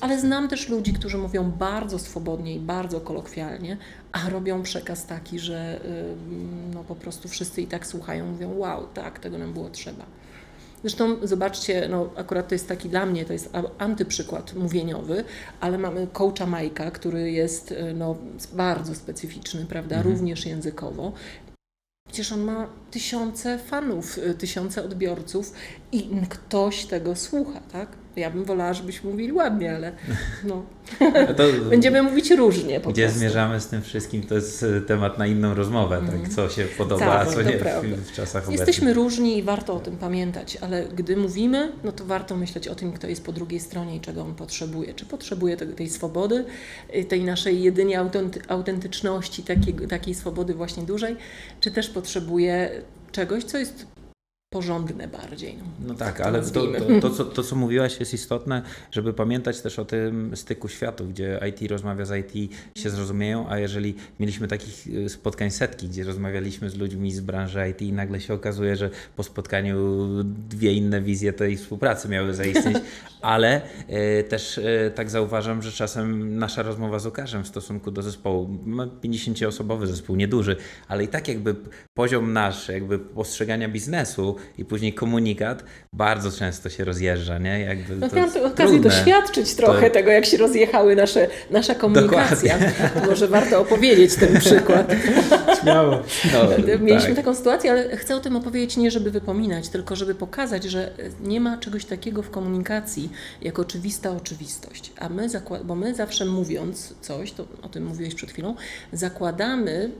Ale 0.00 0.20
znam 0.20 0.48
też 0.48 0.68
ludzi, 0.68 0.92
którzy 0.92 1.18
mówią 1.18 1.50
bardzo 1.50 1.98
swobodnie 1.98 2.54
i 2.54 2.60
bardzo 2.60 3.00
kolokwialnie, 3.00 3.76
a 4.12 4.30
robią 4.30 4.62
przekaz 4.62 5.06
taki, 5.06 5.38
że 5.38 5.80
no, 6.74 6.84
po 6.84 6.94
prostu 6.94 7.28
wszyscy 7.28 7.62
i 7.62 7.66
tak 7.66 7.86
słuchają, 7.86 8.26
mówią 8.26 8.58
wow, 8.58 8.86
tak, 8.94 9.18
tego 9.18 9.38
nam 9.38 9.52
było 9.52 9.70
trzeba. 9.70 10.04
Zresztą 10.84 11.26
zobaczcie, 11.26 11.88
no 11.88 12.10
akurat 12.16 12.48
to 12.48 12.54
jest 12.54 12.68
taki 12.68 12.88
dla 12.88 13.06
mnie, 13.06 13.24
to 13.24 13.32
jest 13.32 13.50
antyprzykład 13.78 14.54
mówieniowy, 14.54 15.24
ale 15.60 15.78
mamy 15.78 16.06
coacha 16.12 16.46
Majka, 16.46 16.90
który 16.90 17.30
jest 17.30 17.72
e, 17.72 17.94
no, 17.94 18.16
bardzo 18.52 18.94
specyficzny, 18.94 19.66
prawda, 19.66 19.96
mhm. 19.96 20.14
również 20.14 20.46
językowo. 20.46 21.12
Przecież 22.08 22.32
on 22.32 22.40
ma 22.40 22.68
tysiące 22.90 23.58
fanów, 23.58 24.18
e, 24.18 24.34
tysiące 24.34 24.84
odbiorców 24.84 25.52
i 25.92 26.10
ktoś 26.28 26.84
tego 26.86 27.16
słucha, 27.16 27.60
tak? 27.72 28.03
Ja 28.16 28.30
bym 28.30 28.44
wolała, 28.44 28.72
żebyśmy 28.72 29.10
mówili 29.10 29.32
ładnie, 29.32 29.76
ale 29.76 29.92
no. 30.44 30.62
Będziemy 31.70 32.02
mówić 32.02 32.30
różnie. 32.30 32.80
gdzie 32.80 33.02
prostu. 33.02 33.18
zmierzamy 33.18 33.60
z 33.60 33.66
tym 33.66 33.82
wszystkim, 33.82 34.22
to 34.22 34.34
jest 34.34 34.62
e, 34.62 34.80
temat 34.80 35.18
na 35.18 35.26
inną 35.26 35.54
rozmowę, 35.54 35.96
tak? 35.96 36.14
Mhm. 36.14 36.30
co 36.30 36.48
się 36.48 36.64
podoba, 36.64 37.04
tak, 37.04 37.28
a 37.28 37.30
co 37.30 37.42
nie 37.42 37.58
w, 37.58 38.08
w 38.08 38.12
czasach 38.12 38.42
obecnych. 38.42 38.68
Jesteśmy 38.68 38.94
różni 38.94 39.38
i 39.38 39.42
warto 39.42 39.74
o 39.74 39.80
tym 39.80 39.96
pamiętać, 39.96 40.58
ale 40.60 40.84
gdy 40.84 41.16
mówimy, 41.16 41.72
no 41.84 41.92
to 41.92 42.04
warto 42.04 42.36
myśleć 42.36 42.68
o 42.68 42.74
tym, 42.74 42.92
kto 42.92 43.06
jest 43.06 43.24
po 43.24 43.32
drugiej 43.32 43.60
stronie 43.60 43.96
i 43.96 44.00
czego 44.00 44.22
on 44.22 44.34
potrzebuje. 44.34 44.94
Czy 44.94 45.06
potrzebuje 45.06 45.56
tej, 45.56 45.68
tej 45.68 45.90
swobody, 45.90 46.44
y, 46.96 47.04
tej 47.04 47.24
naszej 47.24 47.62
jedynie 47.62 48.00
autentyczności, 48.48 49.42
takiej, 49.42 49.74
takiej 49.74 50.14
swobody 50.14 50.54
właśnie 50.54 50.82
dużej, 50.82 51.16
czy 51.60 51.70
też 51.70 51.88
potrzebuje 51.88 52.70
czegoś, 53.12 53.44
co 53.44 53.58
jest 53.58 53.86
porządne 54.54 55.08
bardziej. 55.08 55.56
No, 55.56 55.64
no 55.88 55.94
tak, 55.94 56.20
ale 56.20 56.42
to, 56.42 56.66
to, 56.66 57.00
to, 57.00 57.10
co, 57.10 57.24
to, 57.24 57.42
co 57.42 57.56
mówiłaś, 57.56 58.00
jest 58.00 58.14
istotne, 58.14 58.62
żeby 58.90 59.12
pamiętać 59.12 59.60
też 59.60 59.78
o 59.78 59.84
tym 59.84 60.36
styku 60.36 60.68
światów, 60.68 61.10
gdzie 61.10 61.40
IT 61.48 61.70
rozmawia 61.70 62.04
z 62.04 62.34
IT, 62.34 62.52
się 62.78 62.90
zrozumieją, 62.90 63.48
a 63.48 63.58
jeżeli 63.58 63.94
mieliśmy 64.20 64.48
takich 64.48 64.86
y, 64.86 65.08
spotkań 65.08 65.50
setki, 65.50 65.88
gdzie 65.88 66.04
rozmawialiśmy 66.04 66.70
z 66.70 66.74
ludźmi 66.74 67.12
z 67.12 67.20
branży 67.20 67.68
IT 67.70 67.82
i 67.82 67.92
nagle 67.92 68.20
się 68.20 68.34
okazuje, 68.34 68.76
że 68.76 68.90
po 69.16 69.22
spotkaniu 69.22 69.76
dwie 70.24 70.72
inne 70.72 71.00
wizje 71.00 71.32
tej 71.32 71.56
współpracy 71.56 72.08
miały 72.08 72.34
zaistnieć, 72.34 72.76
ale 73.20 73.60
y, 74.20 74.24
też 74.24 74.58
y, 74.58 74.92
tak 74.94 75.10
zauważam, 75.10 75.62
że 75.62 75.72
czasem 75.72 76.38
nasza 76.38 76.62
rozmowa 76.62 76.98
z 76.98 77.06
Łukaszem 77.06 77.44
w 77.44 77.48
stosunku 77.48 77.90
do 77.90 78.02
zespołu, 78.02 78.58
ma 78.64 78.86
50-osobowy 78.86 79.86
zespół, 79.86 80.16
nieduży, 80.16 80.56
ale 80.88 81.04
i 81.04 81.08
tak 81.08 81.28
jakby 81.28 81.54
poziom 81.94 82.32
nasz, 82.32 82.68
jakby 82.68 82.98
postrzegania 82.98 83.68
biznesu 83.68 84.36
i 84.58 84.64
później 84.64 84.92
komunikat 84.92 85.64
bardzo 85.92 86.30
często 86.30 86.70
się 86.70 86.84
rozjeżdża, 86.84 87.38
nie? 87.38 87.60
Jakby 87.60 87.96
no, 87.96 88.08
miałam 88.14 88.30
okazję 88.52 88.80
doświadczyć 88.80 89.54
trochę 89.54 89.86
to... 89.86 89.94
tego, 89.94 90.10
jak 90.10 90.26
się 90.26 90.36
rozjechały 90.36 90.96
nasze, 90.96 91.26
nasza 91.50 91.74
komunikacja. 91.74 92.58
Może 93.06 93.28
warto 93.28 93.60
opowiedzieć 93.60 94.14
ten 94.14 94.40
przykład. 94.40 94.92
Śmiało. 95.62 96.02
No, 96.32 96.78
Mieliśmy 96.80 97.14
tak. 97.14 97.16
taką 97.16 97.34
sytuację, 97.34 97.70
ale 97.70 97.96
chcę 97.96 98.16
o 98.16 98.20
tym 98.20 98.36
opowiedzieć 98.36 98.76
nie, 98.76 98.90
żeby 98.90 99.10
wypominać, 99.10 99.68
tylko 99.68 99.96
żeby 99.96 100.14
pokazać, 100.14 100.64
że 100.64 100.90
nie 101.20 101.40
ma 101.40 101.58
czegoś 101.58 101.84
takiego 101.84 102.22
w 102.22 102.30
komunikacji, 102.30 103.10
jak 103.42 103.58
oczywista 103.58 104.10
oczywistość. 104.10 104.92
A 104.98 105.08
my, 105.08 105.28
bo 105.64 105.74
my 105.74 105.94
zawsze 105.94 106.24
mówiąc 106.24 106.94
coś, 107.00 107.32
to 107.32 107.46
o 107.62 107.68
tym 107.68 107.86
mówiłeś 107.86 108.14
przed 108.14 108.30
chwilą, 108.30 108.54
zakładamy 108.92 109.90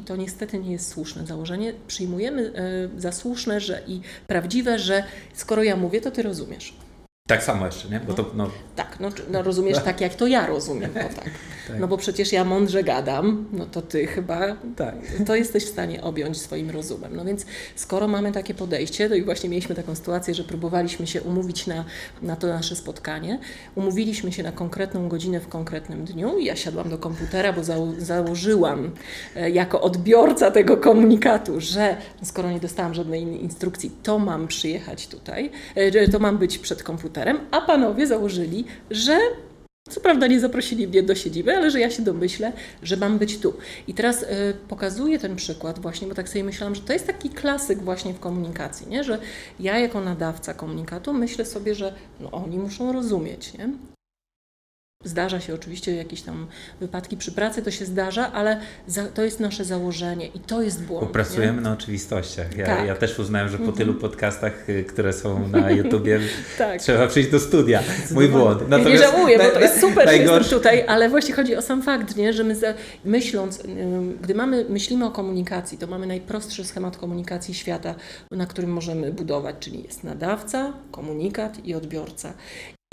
i 0.00 0.02
to 0.02 0.16
niestety 0.16 0.58
nie 0.58 0.72
jest 0.72 0.88
słuszne 0.88 1.26
założenie. 1.26 1.72
Przyjmujemy 1.86 2.52
e, 2.54 3.00
za 3.00 3.12
słuszne 3.12 3.60
że 3.60 3.82
i 3.86 4.00
prawdziwe, 4.26 4.78
że 4.78 5.04
skoro 5.34 5.62
ja 5.62 5.76
mówię, 5.76 6.00
to 6.00 6.10
ty 6.10 6.22
rozumiesz. 6.22 6.74
Tak 7.30 7.42
samo 7.44 7.66
jeszcze, 7.66 7.88
nie? 7.88 8.00
Bo 8.00 8.12
to, 8.14 8.30
no. 8.34 8.50
Tak, 8.76 8.96
no, 9.00 9.08
no 9.30 9.42
rozumiesz 9.42 9.78
tak, 9.84 10.00
jak 10.00 10.14
to 10.14 10.26
ja 10.26 10.46
rozumiem. 10.46 10.90
No, 10.94 11.00
tak. 11.22 11.30
no 11.80 11.88
bo 11.88 11.96
przecież 11.96 12.32
ja 12.32 12.44
mądrze 12.44 12.84
gadam, 12.84 13.46
no 13.52 13.66
to 13.66 13.82
ty 13.82 14.06
chyba 14.06 14.56
Tak. 14.76 14.94
to 15.26 15.36
jesteś 15.36 15.64
w 15.64 15.68
stanie 15.68 16.02
objąć 16.02 16.40
swoim 16.40 16.70
rozumem. 16.70 17.16
No 17.16 17.24
więc 17.24 17.46
skoro 17.76 18.08
mamy 18.08 18.32
takie 18.32 18.54
podejście, 18.54 19.08
to 19.08 19.14
i 19.14 19.22
właśnie 19.22 19.48
mieliśmy 19.50 19.74
taką 19.74 19.94
sytuację, 19.94 20.34
że 20.34 20.44
próbowaliśmy 20.44 21.06
się 21.06 21.22
umówić 21.22 21.66
na, 21.66 21.84
na 22.22 22.36
to 22.36 22.46
nasze 22.46 22.76
spotkanie, 22.76 23.38
umówiliśmy 23.74 24.32
się 24.32 24.42
na 24.42 24.52
konkretną 24.52 25.08
godzinę 25.08 25.40
w 25.40 25.48
konkretnym 25.48 26.04
dniu 26.04 26.38
i 26.38 26.44
ja 26.44 26.56
siadłam 26.56 26.90
do 26.90 26.98
komputera, 26.98 27.52
bo 27.52 27.64
zało 27.64 27.92
założyłam 27.98 28.90
e, 29.36 29.50
jako 29.50 29.80
odbiorca 29.80 30.50
tego 30.50 30.76
komunikatu, 30.76 31.60
że 31.60 31.96
skoro 32.22 32.50
nie 32.50 32.60
dostałam 32.60 32.94
żadnej 32.94 33.22
in- 33.22 33.38
instrukcji, 33.38 33.90
to 34.02 34.18
mam 34.18 34.48
przyjechać 34.48 35.06
tutaj, 35.08 35.50
e, 35.74 36.08
to 36.08 36.18
mam 36.18 36.38
być 36.38 36.58
przed 36.58 36.82
komputerem, 36.82 37.19
a 37.50 37.60
panowie 37.60 38.06
założyli, 38.06 38.64
że 38.90 39.18
co 39.90 40.00
prawda 40.00 40.26
nie 40.26 40.40
zaprosili 40.40 40.88
mnie 40.88 41.02
do 41.02 41.14
siedziby, 41.14 41.56
ale 41.56 41.70
że 41.70 41.80
ja 41.80 41.90
się 41.90 42.02
domyślę, 42.02 42.52
że 42.82 42.96
mam 42.96 43.18
być 43.18 43.38
tu. 43.38 43.54
I 43.88 43.94
teraz 43.94 44.22
y, 44.22 44.26
pokazuję 44.68 45.18
ten 45.18 45.36
przykład 45.36 45.78
właśnie, 45.78 46.08
bo 46.08 46.14
tak 46.14 46.28
sobie 46.28 46.44
myślałam, 46.44 46.74
że 46.74 46.80
to 46.80 46.92
jest 46.92 47.06
taki 47.06 47.30
klasyk 47.30 47.78
właśnie 47.78 48.14
w 48.14 48.20
komunikacji, 48.20 48.88
nie? 48.88 49.04
że 49.04 49.18
ja 49.60 49.78
jako 49.78 50.00
nadawca 50.00 50.54
komunikatu 50.54 51.12
myślę 51.12 51.44
sobie, 51.44 51.74
że 51.74 51.94
no, 52.20 52.30
oni 52.30 52.58
muszą 52.58 52.92
rozumieć. 52.92 53.54
Nie? 53.54 53.68
Zdarza 55.04 55.40
się 55.40 55.54
oczywiście 55.54 55.94
jakieś 55.94 56.22
tam 56.22 56.46
wypadki 56.80 57.16
przy 57.16 57.32
pracy, 57.32 57.62
to 57.62 57.70
się 57.70 57.84
zdarza, 57.84 58.32
ale 58.32 58.60
za, 58.86 59.04
to 59.06 59.24
jest 59.24 59.40
nasze 59.40 59.64
założenie 59.64 60.26
i 60.26 60.40
to 60.40 60.62
jest 60.62 60.82
błąd. 60.82 61.06
Bo 61.06 61.12
pracujemy 61.12 61.60
na 61.60 61.72
oczywistościach. 61.72 62.56
Ja, 62.56 62.66
Tak. 62.66 62.86
ja 62.86 62.96
też 62.96 63.18
uznałem, 63.18 63.48
że 63.48 63.58
po 63.58 63.72
tylu 63.72 63.94
podcastach, 63.94 64.68
y, 64.68 64.84
które 64.84 65.12
są 65.12 65.48
na 65.48 65.70
YouTubie? 65.80 66.20
Tak. 66.58 66.80
trzeba 66.80 67.06
przyjść 67.06 67.30
do 67.30 67.40
studia. 67.40 67.82
Mój 68.10 68.28
błąd. 68.28 68.62
Ja 68.70 68.78
nie 68.78 68.98
żałuję, 68.98 69.38
bo 69.38 69.44
to 69.50 69.60
jest 69.60 69.80
super, 69.80 70.08
że 70.08 70.16
jestem 70.16 70.44
tutaj, 70.44 70.84
ale 70.88 71.08
właśnie 71.08 71.34
chodzi 71.34 71.56
o 71.56 71.62
sam 71.62 71.82
fakt, 71.82 72.16
nie? 72.16 72.32
że 72.32 72.44
my 72.44 72.56
za, 72.56 72.74
myśląc, 73.04 73.64
ym, 73.64 74.18
gdy 74.22 74.34
mamy, 74.34 74.64
myślimy 74.68 75.04
o 75.04 75.10
komunikacji, 75.10 75.78
to 75.78 75.86
mamy 75.86 76.06
najprostszy 76.06 76.64
schemat 76.64 76.96
komunikacji 76.96 77.54
świata, 77.54 77.94
na 78.30 78.46
którym 78.46 78.70
możemy 78.72 79.12
budować, 79.12 79.56
czyli 79.60 79.82
jest 79.82 80.04
nadawca, 80.04 80.72
komunikat 80.90 81.64
i 81.64 81.74
odbiorca. 81.74 82.32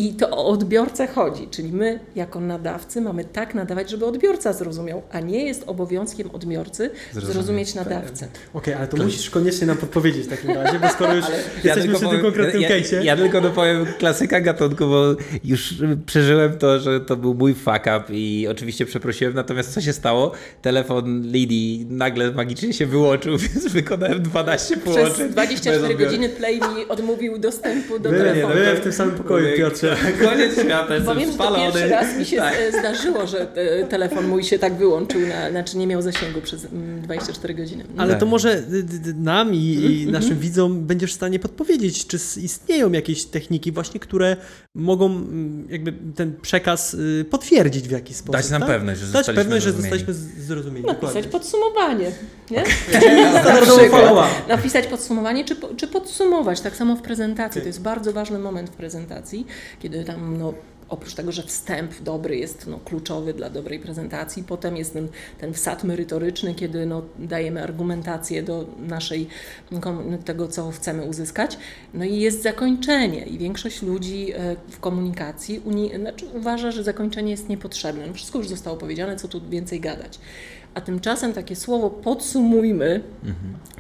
I 0.02 0.14
to 0.14 0.30
o 0.30 0.48
odbiorcę 0.48 1.08
chodzi, 1.08 1.48
czyli 1.52 1.72
my 1.74 2.00
jako 2.16 2.40
nadawcy 2.40 3.02
mamy 3.02 3.26
tak 3.26 3.56
nadawać, 3.56 3.90
żeby 3.90 4.06
odbiorca 4.06 4.54
zrozumiał, 4.54 5.02
a 5.12 5.20
nie 5.20 5.46
jest 5.46 5.64
obowiązkiem 5.68 6.32
odbiorcy 6.32 6.90
Zrozumieć, 7.12 7.34
zrozumieć, 7.34 7.74
tak. 7.74 7.86
nadawcę. 7.86 8.28
Okej, 8.54 8.74
ale 8.74 8.88
to 8.88 8.98
musisz 8.98 9.30
koniecznie 9.30 9.68
nam 9.68 9.78
podpowiedzieć 9.78 10.26
w 10.26 10.30
takim 10.30 10.52
razie, 10.52 10.80
bo 10.80 10.90
skoro 10.90 11.16
już 11.16 11.26
jesteśmy 11.64 11.84
tylko 11.84 12.00
przy 12.00 12.10
tym 12.10 12.22
konkretnym 12.22 12.62
ja, 12.62 12.70
case'ie. 12.70 12.96
ja, 12.96 13.02
ja 13.04 13.16
tylko 13.18 13.42
dopowiem 13.42 13.86
klasyka 14.00 14.42
gatunku, 14.42 14.88
bo 14.88 15.16
już 15.44 15.74
przeżyłem 16.06 16.58
to, 16.58 16.80
że 16.80 17.00
to 17.00 17.16
był 17.16 17.34
mój 17.34 17.54
fuck 17.54 17.82
up 17.82 18.04
i 18.10 18.48
oczywiście 18.52 18.86
przeprosiłem, 18.86 19.34
natomiast 19.34 19.74
co 19.74 19.82
się 19.82 19.94
stało? 19.94 20.32
Telefon 20.62 21.22
Lidii 21.22 21.88
nagle 21.90 22.32
magicznie 22.32 22.74
się 22.74 22.86
wyłączył, 22.86 23.38
więc 23.54 23.68
wykonałem 23.68 24.22
12 24.22 24.78
połączeń. 24.78 25.14
Przez 25.14 25.32
24 25.32 25.82
bez 25.82 25.92
odbioru. 25.92 26.06
godziny 26.12 26.30
Play 26.30 26.56
mi 26.60 26.88
odmówił 26.90 27.38
dostępu 27.38 28.00
do 28.00 28.10
Byłem, 28.10 28.26
telefonu. 28.28 28.54
byłem 28.56 28.78
w 28.78 28.80
tym 28.80 28.92
samym 28.94 29.16
pokoju, 29.16 29.58
Piotrze. 29.58 29.87
Koniec 30.30 30.54
świata, 30.60 30.96
jestem 30.96 31.14
Powiem, 31.16 31.32
że 31.32 31.38
to 31.38 31.44
spalony. 31.44 31.64
pierwszy 31.74 31.90
raz 31.90 32.18
mi 32.18 32.26
się 32.26 32.38
Tak. 32.38 32.56
zdarzyło, 32.80 33.28
że 33.28 33.48
e, 33.56 33.84
telefon 33.88 34.28
mój 34.28 34.44
się 34.44 34.60
tak 34.60 34.74
wyłączył, 34.76 35.22
na, 35.28 35.52
znaczy 35.52 35.78
nie 35.78 35.88
miał 35.88 36.02
zasięgu 36.02 36.42
przez 36.42 36.66
mm, 36.66 37.02
24 37.02 37.54
godziny. 37.54 37.84
Ale 37.98 38.10
Tak. 38.12 38.20
to 38.20 38.26
może 38.26 38.50
y, 38.58 38.64
y, 39.10 39.14
nam 39.14 39.54
i, 39.54 39.58
i 39.58 40.08
naszym 40.12 40.40
widzom 40.40 40.86
będziesz 40.86 41.12
w 41.12 41.16
stanie 41.16 41.40
podpowiedzieć, 41.40 42.08
czy 42.08 42.18
istnieją 42.42 42.92
jakieś 42.92 43.26
techniki 43.26 43.72
właśnie, 43.72 44.00
które 44.00 44.38
mogą 44.76 45.06
mm, 45.06 45.68
jakby 45.70 45.94
ten 46.16 46.34
przekaz 46.42 46.94
y, 46.94 47.26
potwierdzić 47.30 47.88
w 47.88 47.92
jakiś 47.92 48.16
sposób. 48.18 48.34
Dać 48.36 48.50
nam 48.50 48.62
tak? 48.62 48.70
pewność, 48.70 49.00
że 49.00 49.06
Dać 49.06 49.14
zostaliśmy 49.26 49.44
pewność, 49.44 49.64
że 49.66 49.72
zrozumieni. 49.72 50.00
zostaliśmy 50.00 50.14
z- 50.42 50.46
zrozumieni. 50.48 50.86
Napisać 50.86 51.14
dokładnie. 51.26 51.32
podsumowanie. 51.32 52.12
Nie? 52.52 52.64
Przykład. 53.62 53.92
follow-up. 53.92 54.28
Napisać 54.48 54.88
podsumowanie, 54.88 55.46
czy, 55.46 55.56
czy 55.78 55.88
podsumować. 55.88 56.62
Tak 56.62 56.76
samo 56.76 56.96
w 56.96 57.02
prezentacji. 57.02 57.62
To 57.62 57.68
jest 57.68 57.82
bardzo 57.82 58.14
ważny 58.14 58.40
moment 58.40 58.70
w 58.70 58.74
prezentacji, 58.74 59.48
kiedy 59.80 60.04
tam 60.04 60.38
no, 60.38 60.54
oprócz 60.90 61.14
tego, 61.14 61.32
że 61.32 61.44
wstęp 61.44 62.02
dobry 62.02 62.38
jest 62.38 62.68
no, 62.68 62.80
kluczowy 62.86 63.34
dla 63.34 63.50
dobrej 63.50 63.80
prezentacji, 63.80 64.44
potem 64.44 64.78
jest 64.78 64.94
ten, 64.94 65.08
ten 65.38 65.54
wsad 65.54 65.84
merytoryczny, 65.84 66.56
kiedy 66.56 66.86
no, 66.86 67.02
dajemy 67.20 67.64
argumentację 67.64 68.44
do 68.44 68.66
naszej, 68.80 69.28
tego, 70.26 70.48
co 70.48 70.72
chcemy 70.72 71.06
uzyskać. 71.06 71.58
No 71.94 72.06
i 72.06 72.20
jest 72.20 72.44
zakończenie 72.44 73.26
i 73.26 73.38
większość 73.38 73.82
ludzi 73.82 74.34
e, 74.34 74.56
w 74.70 74.80
komunikacji 74.80 75.60
uni- 75.60 76.00
znaczy 76.00 76.26
uważa, 76.34 76.72
że 76.72 76.84
zakończenie 76.84 77.32
jest 77.32 77.50
niepotrzebne. 77.50 78.08
No, 78.08 78.14
wszystko 78.14 78.38
już 78.38 78.48
zostało 78.48 78.78
powiedziane, 78.78 79.16
co 79.16 79.28
tu 79.28 79.42
więcej 79.50 79.80
gadać. 79.80 80.20
A 80.78 80.82
tymczasem 80.82 81.34
takie 81.34 81.56
słowo 81.56 81.90
podsumujmy 81.90 83.04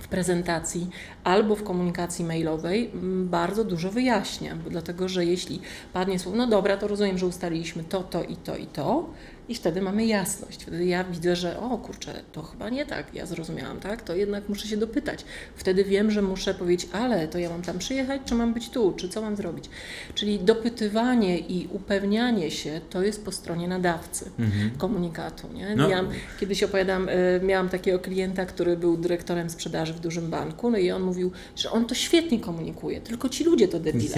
w 0.01 0.07
prezentacji 0.07 0.89
albo 1.23 1.55
w 1.55 1.63
komunikacji 1.63 2.25
mailowej 2.25 2.89
mm, 2.93 3.29
bardzo 3.29 3.63
dużo 3.63 3.91
wyjaśnia, 3.91 4.55
dlatego, 4.69 5.09
że 5.09 5.25
jeśli 5.25 5.61
padnie 5.93 6.19
słowo, 6.19 6.37
no 6.37 6.47
dobra, 6.47 6.77
to 6.77 6.87
rozumiem, 6.87 7.17
że 7.17 7.25
ustaliliśmy 7.25 7.83
to, 7.83 8.03
to 8.03 8.23
i 8.23 8.35
to 8.35 8.57
i 8.57 8.65
to, 8.65 9.09
i 9.49 9.55
wtedy 9.55 9.81
mamy 9.81 10.05
jasność. 10.05 10.61
Wtedy 10.61 10.85
ja 10.85 11.03
widzę, 11.03 11.35
że 11.35 11.59
o 11.59 11.77
kurczę, 11.77 12.23
to 12.31 12.41
chyba 12.41 12.69
nie 12.69 12.85
tak, 12.85 13.13
ja 13.13 13.25
zrozumiałam, 13.25 13.79
tak? 13.79 14.01
To 14.01 14.15
jednak 14.15 14.49
muszę 14.49 14.67
się 14.67 14.77
dopytać. 14.77 15.25
Wtedy 15.55 15.83
wiem, 15.83 16.11
że 16.11 16.21
muszę 16.21 16.53
powiedzieć, 16.53 16.89
ale 16.91 17.27
to 17.27 17.39
ja 17.39 17.49
mam 17.49 17.61
tam 17.61 17.77
przyjechać, 17.77 18.21
czy 18.25 18.35
mam 18.35 18.53
być 18.53 18.69
tu, 18.69 18.93
czy 18.97 19.09
co 19.09 19.21
mam 19.21 19.35
zrobić? 19.35 19.69
Czyli 20.15 20.39
dopytywanie 20.39 21.39
i 21.39 21.67
upewnianie 21.71 22.51
się 22.51 22.81
to 22.89 23.01
jest 23.01 23.25
po 23.25 23.31
stronie 23.31 23.67
nadawcy 23.67 24.31
komunikatu. 24.77 25.47
Nie? 25.53 25.75
No. 25.75 25.89
Miałam, 25.89 26.07
kiedyś 26.39 26.63
opowiadam, 26.63 27.09
y, 27.09 27.39
miałam 27.43 27.69
takiego 27.69 27.99
klienta, 27.99 28.45
który 28.45 28.77
był 28.77 28.97
dyrektorem 28.97 29.49
sprzedaży 29.49 29.93
w 29.93 29.99
dużym 29.99 30.29
banku, 30.29 30.71
no 30.71 30.77
i 30.77 30.91
on 30.91 31.03
mówił, 31.03 31.31
że 31.55 31.71
on 31.71 31.85
to 31.85 31.95
świetnie 31.95 32.39
komunikuje, 32.39 33.01
tylko 33.01 33.29
ci 33.29 33.43
ludzie 33.43 33.67
to 33.67 33.79
debile. 33.79 34.15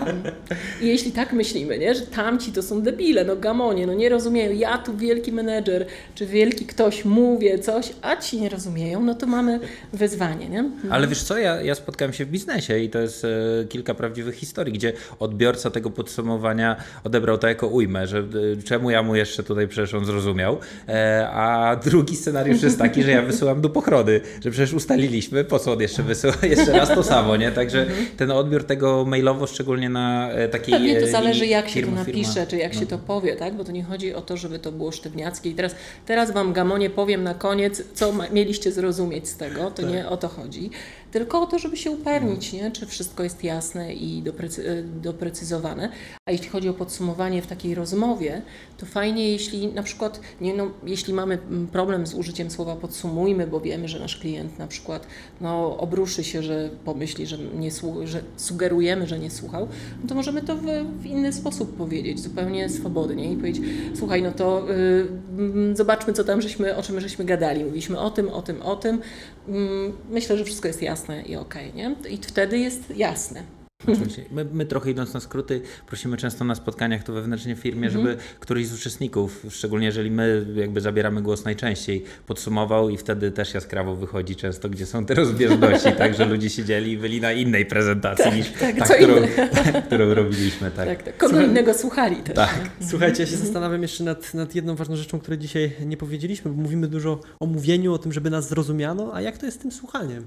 I 0.82 0.86
jeśli 0.86 1.12
tak 1.12 1.32
myślimy, 1.32 1.78
nie? 1.78 1.94
że 1.94 2.06
tamci 2.06 2.52
to 2.52 2.62
są 2.62 2.82
debile, 2.82 3.24
no 3.24 3.36
gamonie, 3.36 3.86
no 3.86 3.94
nie 3.94 4.08
rozumieją, 4.22 4.52
ja 4.52 4.78
tu 4.78 4.96
wielki 4.96 5.32
menedżer, 5.32 5.86
czy 6.14 6.26
wielki 6.26 6.66
ktoś 6.66 7.04
mówię 7.04 7.58
coś, 7.58 7.92
a 8.02 8.16
ci 8.16 8.40
nie 8.40 8.48
rozumieją, 8.48 9.02
no 9.02 9.14
to 9.14 9.26
mamy 9.26 9.60
wyzwanie. 9.92 10.48
Nie? 10.48 10.64
Ale 10.90 11.06
wiesz 11.06 11.22
co, 11.22 11.38
ja, 11.38 11.62
ja 11.62 11.74
spotkałem 11.74 12.12
się 12.12 12.24
w 12.24 12.28
biznesie 12.28 12.78
i 12.78 12.90
to 12.90 12.98
jest 12.98 13.24
e, 13.24 13.28
kilka 13.68 13.94
prawdziwych 13.94 14.34
historii, 14.34 14.72
gdzie 14.74 14.92
odbiorca 15.18 15.70
tego 15.70 15.90
podsumowania 15.90 16.76
odebrał 17.04 17.38
to 17.38 17.48
jako 17.48 17.66
ujmę, 17.66 18.06
że 18.06 18.18
e, 18.18 18.62
czemu 18.64 18.90
ja 18.90 19.02
mu 19.02 19.16
jeszcze 19.16 19.42
tutaj 19.42 19.68
przecież 19.68 19.94
on 19.94 20.04
zrozumiał, 20.04 20.58
e, 20.88 21.28
a 21.32 21.76
drugi 21.84 22.16
scenariusz 22.16 22.62
jest 22.62 22.78
taki, 22.78 23.02
że 23.02 23.10
ja 23.10 23.22
wysyłam 23.22 23.60
do 23.60 23.68
pochrony, 23.70 24.20
że 24.44 24.50
przecież 24.50 24.72
ustaliliśmy, 24.74 25.44
po 25.44 25.58
co 25.58 25.72
on 25.72 25.80
jeszcze 25.80 26.02
wysyła 26.02 26.34
jeszcze 26.56 26.72
raz 26.72 26.88
to 26.88 27.02
samo, 27.02 27.36
nie? 27.36 27.52
Także 27.52 27.86
ten 28.16 28.30
odbiór 28.30 28.64
tego 28.64 29.04
mailowo, 29.04 29.46
szczególnie 29.46 29.88
na 29.88 30.30
e, 30.30 30.48
takiej 30.48 30.74
Pewnie 30.74 31.00
to 31.00 31.06
e, 31.06 31.10
zależy, 31.10 31.46
jak 31.46 31.68
się 31.68 31.74
firma, 31.74 31.92
to 31.92 31.98
napisze, 31.98 32.32
firma. 32.32 32.46
czy 32.46 32.56
jak 32.56 32.74
No. 32.74 32.80
się 32.80 32.86
to 32.86 32.98
powie, 32.98 33.36
tak? 33.36 33.54
Bo 33.54 33.64
to 33.64 33.72
nie 33.72 33.82
chodzi 33.84 34.11
o 34.14 34.22
to, 34.22 34.36
żeby 34.36 34.58
to 34.58 34.72
było 34.72 34.92
sztywniackie. 34.92 35.50
I 35.50 35.54
teraz, 35.54 35.74
teraz 36.06 36.30
Wam, 36.30 36.52
Gamonie, 36.52 36.90
powiem 36.90 37.22
na 37.22 37.34
koniec, 37.34 37.82
co 37.94 38.12
ma, 38.12 38.28
mieliście 38.28 38.72
zrozumieć 38.72 39.28
z 39.28 39.36
tego. 39.36 39.70
To 39.70 39.82
nie 39.82 40.08
o 40.08 40.16
to 40.16 40.28
chodzi. 40.28 40.70
Tylko 41.12 41.42
o 41.42 41.46
to, 41.46 41.58
żeby 41.58 41.76
się 41.76 41.90
upewnić, 41.90 42.52
nie? 42.52 42.70
czy 42.70 42.86
wszystko 42.86 43.22
jest 43.22 43.44
jasne 43.44 43.94
i 43.94 44.22
doprecy, 44.22 44.70
e, 44.70 44.82
doprecyzowane. 44.82 45.88
A 46.26 46.32
jeśli 46.32 46.48
chodzi 46.48 46.68
o 46.68 46.74
podsumowanie 46.74 47.42
w 47.42 47.46
takiej 47.46 47.74
rozmowie, 47.74 48.42
to 48.78 48.86
fajnie, 48.86 49.30
jeśli 49.30 49.66
na 49.66 49.82
przykład, 49.82 50.20
nie, 50.40 50.54
no, 50.54 50.70
jeśli 50.86 51.14
mamy 51.14 51.38
mm, 51.50 51.66
problem 51.66 52.06
z 52.06 52.14
użyciem 52.14 52.50
słowa 52.50 52.76
podsumujmy, 52.76 53.46
bo 53.46 53.60
wiemy, 53.60 53.88
że 53.88 53.98
nasz 53.98 54.16
klient 54.16 54.58
na 54.58 54.66
przykład 54.66 55.06
no, 55.40 55.78
obruszy 55.78 56.24
się, 56.24 56.42
że 56.42 56.70
pomyśli, 56.84 57.26
że, 57.26 57.38
nie 57.38 57.70
że 58.04 58.22
sugerujemy, 58.36 59.06
że 59.06 59.18
nie 59.18 59.30
słuchał, 59.30 59.68
no 60.02 60.08
to 60.08 60.14
możemy 60.14 60.42
to 60.42 60.56
w, 60.56 60.62
w 61.00 61.06
inny 61.06 61.32
sposób 61.32 61.76
powiedzieć, 61.76 62.20
zupełnie 62.20 62.68
swobodnie 62.68 63.32
i 63.32 63.36
powiedzieć, 63.36 63.64
słuchaj, 63.94 64.22
no 64.22 64.32
to 64.32 64.70
y, 64.70 65.06
mm, 65.38 65.76
zobaczmy, 65.76 66.12
co 66.12 66.24
tam 66.24 66.42
żeśmy, 66.42 66.76
o 66.76 66.82
czym 66.82 67.00
żeśmy 67.00 67.24
gadali. 67.24 67.64
Mówiliśmy 67.64 67.98
o 67.98 68.10
tym, 68.10 68.28
o 68.28 68.42
tym, 68.42 68.62
o 68.62 68.76
tym. 68.76 69.00
Mm, 69.48 69.92
myślę, 70.10 70.38
że 70.38 70.44
wszystko 70.44 70.68
jest 70.68 70.82
jasne 70.82 71.01
i 71.08 71.36
okej, 71.36 71.74
nie? 71.74 71.96
I 72.10 72.16
wtedy 72.16 72.58
jest 72.58 72.96
jasne. 72.96 73.42
Oczywiście. 73.88 74.24
My, 74.30 74.44
my 74.52 74.66
trochę 74.66 74.90
idąc 74.90 75.14
na 75.14 75.20
skróty, 75.20 75.60
prosimy 75.86 76.16
często 76.16 76.44
na 76.44 76.54
spotkaniach 76.54 77.02
to 77.02 77.12
wewnętrznie 77.12 77.56
w 77.56 77.58
firmie, 77.58 77.90
żeby 77.90 78.16
któryś 78.40 78.66
z 78.66 78.74
uczestników, 78.74 79.46
szczególnie 79.50 79.86
jeżeli 79.86 80.10
my 80.10 80.46
jakby 80.54 80.80
zabieramy 80.80 81.22
głos 81.22 81.44
najczęściej, 81.44 82.04
podsumował 82.26 82.90
i 82.90 82.96
wtedy 82.96 83.30
też 83.30 83.54
jaskrawo 83.54 83.96
wychodzi 83.96 84.36
często, 84.36 84.68
gdzie 84.68 84.86
są 84.86 85.06
te 85.06 85.14
rozbieżności, 85.14 85.92
tak, 85.98 86.14
że 86.14 86.24
ludzie 86.24 86.50
siedzieli 86.50 86.92
i 86.92 86.98
byli 86.98 87.20
na 87.20 87.32
innej 87.32 87.66
prezentacji 87.66 88.32
niż 88.32 88.50
tak, 88.50 88.76
ta, 88.76 88.94
którą, 88.94 89.16
inne. 89.16 89.82
którą 89.86 90.14
robiliśmy. 90.14 90.70
Tak. 90.70 90.88
Tak, 90.88 91.02
tak. 91.02 91.16
Kogo 91.16 91.40
innego 91.40 91.74
słuchali 91.74 92.16
też. 92.16 92.36
Tak. 92.36 92.70
Słuchajcie, 92.90 93.22
ja 93.22 93.28
się 93.28 93.36
zastanawiam 93.36 93.82
jeszcze 93.82 94.04
nad, 94.04 94.34
nad 94.34 94.54
jedną 94.54 94.76
ważną 94.76 94.96
rzeczą, 94.96 95.20
której 95.20 95.38
dzisiaj 95.38 95.72
nie 95.86 95.96
powiedzieliśmy, 95.96 96.50
bo 96.50 96.62
mówimy 96.62 96.88
dużo 96.88 97.20
o 97.40 97.46
mówieniu, 97.46 97.92
o 97.94 97.98
tym, 97.98 98.12
żeby 98.12 98.30
nas 98.30 98.48
zrozumiano, 98.48 99.14
a 99.14 99.20
jak 99.20 99.38
to 99.38 99.46
jest 99.46 99.58
z 99.58 99.62
tym 99.62 99.72
słuchaniem? 99.72 100.26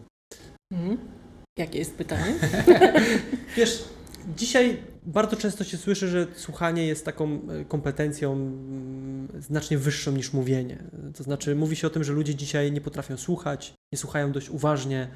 Mhm. 0.73 0.97
Jakie 1.59 1.79
jest 1.79 1.97
pytanie? 1.97 2.33
Wiesz, 3.57 3.83
dzisiaj 4.37 4.77
bardzo 5.05 5.35
często 5.35 5.63
się 5.63 5.77
słyszy, 5.77 6.07
że 6.07 6.27
słuchanie 6.35 6.87
jest 6.87 7.05
taką 7.05 7.39
e, 7.49 7.65
kompetencją 7.65 8.33
mm, 8.33 9.27
znacznie 9.39 9.77
wyższą 9.77 10.11
niż 10.11 10.33
mówienie. 10.33 10.83
To 11.17 11.23
znaczy, 11.23 11.55
mówi 11.55 11.75
się 11.75 11.87
o 11.87 11.89
tym, 11.89 12.03
że 12.03 12.13
ludzie 12.13 12.35
dzisiaj 12.35 12.71
nie 12.71 12.81
potrafią 12.81 13.17
słuchać, 13.17 13.73
nie 13.93 13.97
słuchają 13.97 14.31
dość 14.31 14.49
uważnie. 14.49 15.07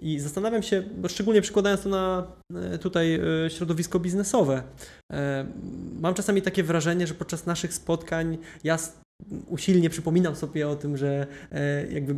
I 0.00 0.18
zastanawiam 0.18 0.62
się, 0.62 0.82
szczególnie 1.08 1.42
przykładając 1.42 1.82
to 1.82 1.88
na 1.88 2.32
e, 2.54 2.78
tutaj 2.78 3.14
e, 3.46 3.50
środowisko 3.50 4.00
biznesowe, 4.00 4.62
mam 6.00 6.14
czasami 6.14 6.42
takie 6.42 6.62
wrażenie, 6.62 7.06
że 7.06 7.14
podczas 7.14 7.46
naszych 7.46 7.74
spotkań 7.74 8.38
ja 8.64 8.78
usilnie 9.46 9.90
przypominam 9.90 10.36
sobie 10.36 10.68
o 10.68 10.76
tym, 10.76 10.96
że 10.96 11.26
e, 11.52 11.92
jakby 11.92 12.14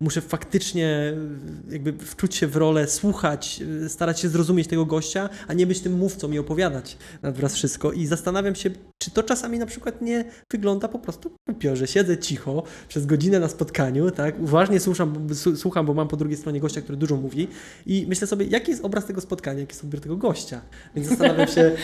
muszę 0.00 0.20
faktycznie 0.20 1.12
jakby 1.70 1.92
wczuć 1.92 2.34
się 2.34 2.46
w 2.46 2.56
rolę, 2.56 2.88
słuchać, 2.88 3.62
e, 3.84 3.88
starać 3.88 4.20
się 4.20 4.28
zrozumieć 4.28 4.68
tego 4.68 4.86
gościa, 4.86 5.28
a 5.48 5.54
nie 5.54 5.66
być 5.66 5.80
tym 5.80 5.92
mówcą 5.92 6.32
i 6.32 6.38
opowiadać 6.38 6.96
nad 7.22 7.36
wraz 7.36 7.54
wszystko. 7.54 7.92
I 7.92 8.06
zastanawiam 8.06 8.54
się, 8.54 8.70
czy 8.98 9.10
to 9.10 9.22
czasami 9.22 9.58
na 9.58 9.66
przykład 9.66 10.02
nie 10.02 10.24
wygląda 10.50 10.88
po 10.88 10.98
prostu 10.98 11.30
głupio, 11.46 11.76
że 11.76 11.86
siedzę 11.86 12.18
cicho 12.18 12.62
przez 12.88 13.06
godzinę 13.06 13.40
na 13.40 13.48
spotkaniu, 13.48 14.10
tak, 14.10 14.40
uważnie 14.40 14.80
słucham, 14.80 15.28
słucham, 15.56 15.86
bo 15.86 15.94
mam 15.94 16.08
po 16.08 16.16
drugiej 16.16 16.36
stronie 16.36 16.60
gościa, 16.60 16.80
który 16.80 16.98
dużo 16.98 17.16
mówi 17.16 17.48
i 17.86 18.06
myślę 18.08 18.26
sobie, 18.26 18.46
jaki 18.46 18.70
jest 18.70 18.84
obraz 18.84 19.06
tego 19.06 19.20
spotkania, 19.20 19.60
jaki 19.60 19.72
jest 19.72 19.84
odbiór 19.84 20.00
tego 20.00 20.16
gościa. 20.16 20.60
Więc 20.94 21.08
zastanawiam 21.08 21.48
się 21.48 21.60
e, 21.60 21.76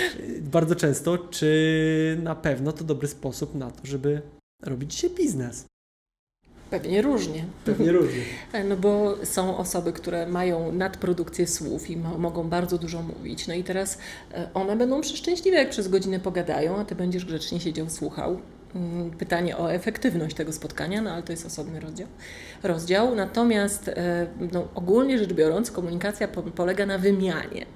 bardzo 0.53 0.75
często, 0.75 1.19
czy 1.19 2.21
na 2.23 2.35
pewno 2.35 2.73
to 2.73 2.85
dobry 2.85 3.09
sposób 3.09 3.55
na 3.55 3.71
to, 3.71 3.87
żeby 3.87 4.23
robić 4.65 4.95
się 4.95 5.11
biznes. 5.11 5.67
Pewnie 6.71 7.03
różnie. 7.03 7.45
Pewnie 7.65 7.93
różnie. 7.93 8.23
No 8.69 8.77
bo 8.77 9.17
są 9.25 9.57
osoby, 9.57 9.93
które 9.93 10.27
mają 10.27 10.73
nadprodukcję 10.73 11.47
słów 11.47 11.91
i 11.91 11.97
mogą 11.97 12.49
bardzo 12.49 12.79
dużo 12.79 13.03
mówić. 13.03 13.47
No 13.47 13.55
i 13.55 13.65
teraz 13.65 13.99
e, 14.33 14.49
one 14.55 14.77
będą 14.77 15.01
przeszczęśliwe, 15.01 15.57
jak 15.57 15.71
przez 15.71 15.89
godzinę 15.89 16.21
pogadają, 16.21 16.77
a 16.77 16.85
ty 16.85 16.95
będziesz 16.95 17.25
grzecznie 17.25 17.61
siedział, 17.61 17.91
słuchał. 17.91 18.41
Mm, 18.75 19.11
pytanie 19.11 19.59
o 19.59 19.73
efektywność 19.73 20.37
tego 20.37 20.53
spotkania, 20.53 21.03
no 21.03 21.11
ale 21.11 21.23
to 21.23 21.33
jest 21.33 21.47
osobny 21.47 21.81
rozdział. 21.81 22.09
rozdział. 22.63 23.15
Natomiast 23.15 23.89
e, 23.89 24.27
no, 24.53 24.69
ogólnie 24.75 25.19
rzecz 25.19 25.33
biorąc, 25.33 25.71
komunikacja 25.71 26.29
polega 26.29 26.87
na 26.87 26.99
wymianie 26.99 27.67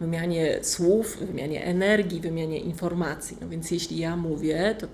wymianie 0.00 0.58
słów, 0.62 1.18
wymianie 1.20 1.64
energii, 1.64 2.20
wymianie 2.20 2.60
informacji. 2.60 3.36
No 3.40 3.48
więc 3.48 3.70
jeśli 3.70 3.98
ja 3.98 4.16
mówię, 4.16 4.74
to, 4.78 4.86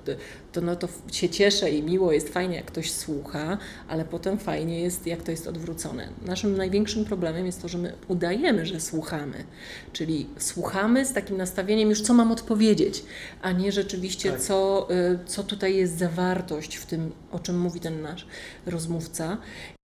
to, 0.54 0.60
no 0.60 0.76
to 0.76 0.88
się 1.12 1.28
cieszę 1.28 1.70
i 1.70 1.82
miło 1.82 2.12
jest 2.12 2.28
fajnie, 2.28 2.56
jak 2.56 2.64
ktoś 2.64 2.92
słucha, 2.92 3.58
ale 3.88 4.04
potem 4.04 4.38
fajnie 4.38 4.80
jest, 4.80 5.06
jak 5.06 5.22
to 5.22 5.30
jest 5.30 5.46
odwrócone. 5.46 6.08
Naszym 6.26 6.56
największym 6.56 7.04
problemem 7.04 7.46
jest 7.46 7.62
to, 7.62 7.68
że 7.68 7.78
my 7.78 7.92
udajemy, 8.08 8.66
że 8.66 8.80
słuchamy, 8.80 9.44
czyli 9.92 10.26
słuchamy 10.38 11.04
z 11.04 11.12
takim 11.12 11.36
nastawieniem 11.36 11.90
już, 11.90 12.00
co 12.00 12.14
mam 12.14 12.32
odpowiedzieć, 12.32 13.04
a 13.42 13.52
nie 13.52 13.72
rzeczywiście, 13.72 14.30
tak. 14.30 14.40
co, 14.40 14.88
y, 14.90 15.18
co 15.26 15.42
tutaj 15.42 15.76
jest 15.76 15.98
zawartość 15.98 16.76
w 16.76 16.86
tym, 16.86 17.12
o 17.32 17.38
czym 17.38 17.58
mówi 17.58 17.80
ten 17.80 18.02
nasz 18.02 18.26
rozmówca. 18.66 19.38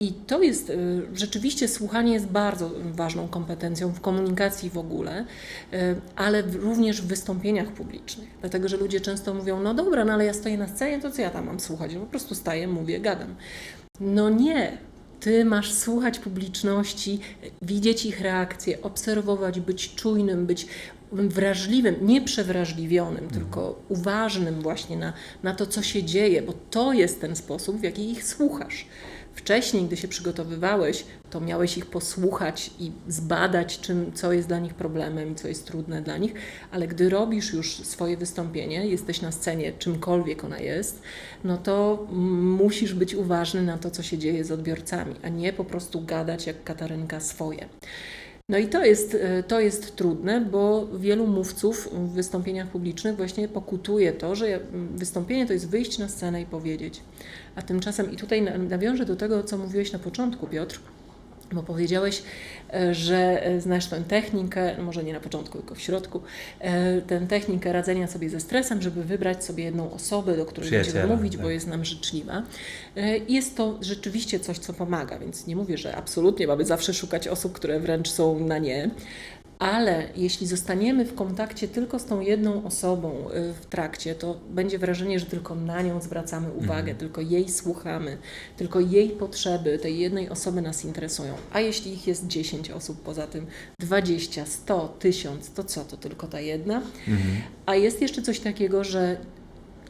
I 0.01 0.13
to 0.13 0.43
jest 0.43 0.71
y, 0.71 1.03
rzeczywiście 1.15 1.69
słuchanie 1.69 2.13
jest 2.13 2.27
bardzo 2.27 2.71
ważną 2.93 3.29
kompetencją 3.29 3.93
w 3.93 4.01
komunikacji 4.01 4.71
w 4.71 4.79
ogóle, 4.79 5.25
y, 5.73 5.77
ale 6.17 6.43
również 6.43 7.03
w 7.03 7.07
wystąpieniach 7.07 7.69
publicznych. 7.73 8.29
Dlatego, 8.41 8.69
że 8.69 8.77
ludzie 8.77 9.01
często 9.01 9.35
mówią: 9.35 9.63
No 9.63 9.75
dobra, 9.75 10.05
no 10.05 10.13
ale 10.13 10.25
ja 10.25 10.35
stoję 10.35 10.59
na 10.59 10.69
scenie, 10.69 11.01
to 11.01 11.11
co 11.11 11.23
ja 11.23 11.31
tam 11.31 11.47
mam 11.47 11.61
słuchać? 11.61 11.93
Ja 11.93 12.01
po 12.01 12.07
prostu 12.07 12.35
staję, 12.35 12.69
mówię, 12.69 13.01
gadam. 13.01 13.35
No 14.01 14.31
nie. 14.31 14.79
Ty 15.21 15.45
masz 15.45 15.73
słuchać 15.73 16.19
publiczności, 16.19 17.21
widzieć 17.63 18.07
ich 18.07 18.21
reakcje, 18.21 18.83
obserwować, 18.83 19.61
być 19.61 19.95
czujnym, 19.95 20.47
być 20.47 20.67
wrażliwym, 21.13 21.97
nie 22.03 22.23
przewrażliwionym, 22.23 23.25
mhm. 23.25 23.41
tylko 23.41 23.83
uważnym 23.89 24.61
właśnie 24.61 24.97
na, 24.97 25.13
na 25.43 25.55
to, 25.55 25.67
co 25.67 25.83
się 25.83 26.03
dzieje, 26.03 26.43
bo 26.43 26.55
to 26.71 26.93
jest 26.93 27.21
ten 27.21 27.37
sposób, 27.37 27.77
w 27.77 27.83
jaki 27.83 28.11
ich 28.11 28.25
słuchasz. 28.25 28.87
Wcześniej, 29.35 29.85
gdy 29.85 29.97
się 29.97 30.09
przygotowywałeś, 30.09 31.05
to 31.31 31.41
miałeś 31.41 31.79
ich 31.79 31.87
posłuchać 31.87 32.71
i 32.81 32.93
zbadać, 33.09 33.81
czym, 33.81 34.13
co 34.13 34.33
jest 34.33 34.49
dla 34.49 34.59
nich 34.59 34.75
problemem 34.75 35.33
i 35.33 35.35
co 35.35 35.49
jest 35.49 35.67
trudne 35.67 36.03
dla 36.03 36.17
nich, 36.17 36.35
ale 36.71 36.89
gdy 36.89 37.09
robisz 37.09 37.53
już 37.53 37.77
swoje 37.77 38.17
wystąpienie, 38.17 38.87
jesteś 38.87 39.23
na 39.23 39.33
scenie, 39.33 39.73
czymkolwiek 39.73 40.45
ona 40.45 40.59
jest, 40.59 41.03
no 41.45 41.59
to 41.59 42.07
musisz 42.59 42.95
być 42.95 43.15
uważny 43.15 43.63
na 43.63 43.79
to, 43.79 43.91
co 43.91 44.03
się 44.03 44.19
dzieje 44.19 44.45
z 44.45 44.51
odbiorcami, 44.51 45.15
a 45.23 45.29
nie 45.29 45.53
po 45.53 45.65
prostu 45.65 46.01
gadać 46.01 46.47
jak 46.47 46.65
Katarynka 46.65 47.21
swoje. 47.21 47.69
No 48.49 48.59
i 48.59 48.67
to 48.67 48.85
jest, 48.85 49.17
e, 49.21 49.43
to 49.43 49.61
jest 49.61 49.97
trudne, 49.97 50.41
bo 50.41 50.87
wielu 50.87 51.27
mówców 51.27 51.89
w 51.93 52.13
wystąpieniach 52.13 52.69
publicznych 52.69 53.17
właśnie 53.17 53.49
pokutuje 53.49 54.13
to, 54.13 54.35
że 54.35 54.61
wystąpienie 54.95 55.47
to 55.47 55.53
jest 55.53 55.69
wyjść 55.69 55.99
na 55.99 56.09
scenę 56.09 56.43
i 56.43 56.47
powiedzieć. 56.47 57.01
A 57.57 57.63
tymczasem, 57.63 58.13
i 58.13 58.17
tutaj 58.17 58.43
nawiążę 58.43 59.05
do 59.05 59.17
tego, 59.17 59.43
co 59.43 59.59
mówiłeś 59.59 59.93
na 59.93 59.99
początku, 59.99 60.47
Piotr, 60.47 60.81
bo 61.53 61.63
powiedziałeś, 61.63 62.23
e, 62.73 62.95
że 62.95 63.47
e, 63.47 63.61
znasz 63.61 63.87
tę 63.87 64.01
technikę, 64.09 64.83
może 64.83 65.05
nie 65.05 65.13
na 65.13 65.21
początku, 65.21 65.59
tylko 65.59 65.75
w 65.75 65.81
środku, 65.81 66.23
e, 66.61 67.01
tę 67.01 67.21
technikę 67.21 67.73
radzenia 67.73 68.07
sobie 68.07 68.31
ze 68.31 68.41
stresem, 68.41 68.83
żeby 68.83 69.05
wybrać 69.05 69.45
sobie 69.45 69.65
jedną 69.65 69.93
osobę, 69.93 70.37
do 70.37 70.47
której 70.47 70.71
będziemy 70.71 71.07
mówić, 71.07 71.33
tak. 71.33 71.43
bo 71.43 71.51
jest 71.51 71.67
nam 71.67 71.85
życzliwa. 71.85 72.43
Jest 73.29 73.57
to 73.57 73.79
rzeczywiście 73.81 74.41
coś, 74.41 74.59
co 74.59 74.73
pomaga, 74.73 75.19
więc 75.19 75.47
nie 75.47 75.57
mówię, 75.57 75.79
że 75.79 75.97
absolutnie 75.97 76.47
mamy 76.47 76.65
zawsze 76.65 76.95
szukać 76.95 77.29
osób, 77.29 77.53
które 77.53 77.81
wręcz 77.81 78.11
są 78.11 78.41
na 78.41 78.59
nie, 78.59 78.91
ale 79.59 80.09
jeśli 80.17 80.47
zostaniemy 80.47 81.05
w 81.05 81.15
kontakcie 81.15 81.69
tylko 81.69 81.99
z 81.99 82.05
tą 82.05 82.21
jedną 82.21 82.65
osobą 82.65 83.31
y, 83.31 83.53
w 83.53 83.67
trakcie, 83.67 84.15
to 84.15 84.41
będzie 84.51 84.79
wrażenie, 84.79 85.21
że 85.21 85.27
tylko 85.27 85.55
na 85.55 85.83
nią 85.83 86.01
zwracamy 86.01 86.53
uwagę, 86.53 86.79
mhm. 86.79 86.97
tylko 86.97 87.21
jej 87.21 87.49
słuchamy, 87.49 88.19
tylko 88.57 88.81
jej 88.81 89.11
potrzeby 89.11 89.79
tej 89.79 89.99
jednej 89.99 90.29
osoby 90.29 90.63
nas 90.63 90.85
interesują. 90.85 91.35
A 91.53 91.61
jeśli 91.61 91.93
ich 91.93 92.07
jest 92.07 92.27
10 92.27 92.71
osób, 92.71 93.03
poza 93.03 93.27
tym 93.27 93.47
20, 93.79 94.47
100, 94.47 94.97
1000, 94.99 95.53
to 95.53 95.65
co, 95.65 95.85
to 95.85 95.97
tylko 95.97 96.27
ta 96.27 96.41
jedna? 96.41 96.77
Mhm. 97.09 97.37
A 97.67 97.75
jest 97.75 98.03
jeszcze 98.03 98.23
coś 98.23 98.41
takiego, 98.41 98.85
że 98.85 99.17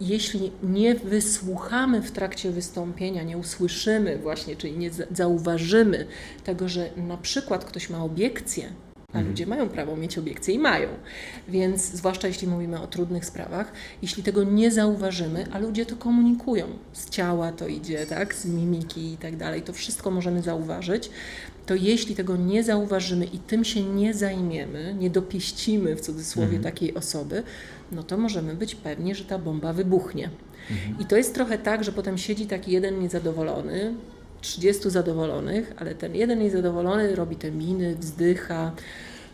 jeśli 0.00 0.52
nie 0.62 0.94
wysłuchamy 0.94 2.02
w 2.02 2.10
trakcie 2.10 2.50
wystąpienia, 2.50 3.22
nie 3.22 3.38
usłyszymy 3.38 4.18
właśnie, 4.18 4.56
czyli 4.56 4.78
nie 4.78 4.90
zauważymy 5.10 6.06
tego, 6.44 6.68
że 6.68 6.90
na 6.96 7.16
przykład 7.16 7.64
ktoś 7.64 7.90
ma 7.90 8.04
obiekcję, 8.04 8.72
a 9.14 9.18
mhm. 9.18 9.26
ludzie 9.26 9.46
mają 9.46 9.68
prawo 9.68 9.96
mieć 9.96 10.18
obiekcje 10.18 10.54
i 10.54 10.58
mają. 10.58 10.88
Więc 11.48 11.82
zwłaszcza 11.82 12.28
jeśli 12.28 12.48
mówimy 12.48 12.80
o 12.80 12.86
trudnych 12.86 13.24
sprawach, 13.24 13.72
jeśli 14.02 14.22
tego 14.22 14.44
nie 14.44 14.70
zauważymy, 14.70 15.46
a 15.52 15.58
ludzie 15.58 15.86
to 15.86 15.96
komunikują, 15.96 16.66
z 16.92 17.10
ciała 17.10 17.52
to 17.52 17.68
idzie, 17.68 18.06
tak, 18.06 18.34
z 18.34 18.46
mimiki 18.46 19.12
i 19.12 19.16
tak 19.16 19.36
dalej, 19.36 19.62
to 19.62 19.72
wszystko 19.72 20.10
możemy 20.10 20.42
zauważyć, 20.42 21.10
to 21.66 21.74
jeśli 21.74 22.14
tego 22.14 22.36
nie 22.36 22.64
zauważymy 22.64 23.24
i 23.24 23.38
tym 23.38 23.64
się 23.64 23.82
nie 23.82 24.14
zajmiemy, 24.14 24.94
nie 24.98 25.10
dopieścimy 25.10 25.96
w 25.96 26.00
cudzysłowie 26.00 26.56
mhm. 26.56 26.62
takiej 26.62 26.94
osoby, 26.94 27.42
no 27.92 28.02
to 28.02 28.16
możemy 28.16 28.54
być 28.54 28.74
pewni, 28.74 29.14
że 29.14 29.24
ta 29.24 29.38
bomba 29.38 29.72
wybuchnie. 29.72 30.30
Mhm. 30.70 31.00
I 31.00 31.04
to 31.04 31.16
jest 31.16 31.34
trochę 31.34 31.58
tak, 31.58 31.84
że 31.84 31.92
potem 31.92 32.18
siedzi 32.18 32.46
taki 32.46 32.72
jeden 32.72 33.00
niezadowolony, 33.00 33.94
30 34.44 34.90
zadowolonych, 34.90 35.72
ale 35.76 35.94
ten 35.94 36.14
jeden 36.14 36.38
niezadowolony 36.38 37.14
robi 37.14 37.36
te 37.36 37.50
miny, 37.50 37.96
wzdycha, 37.96 38.72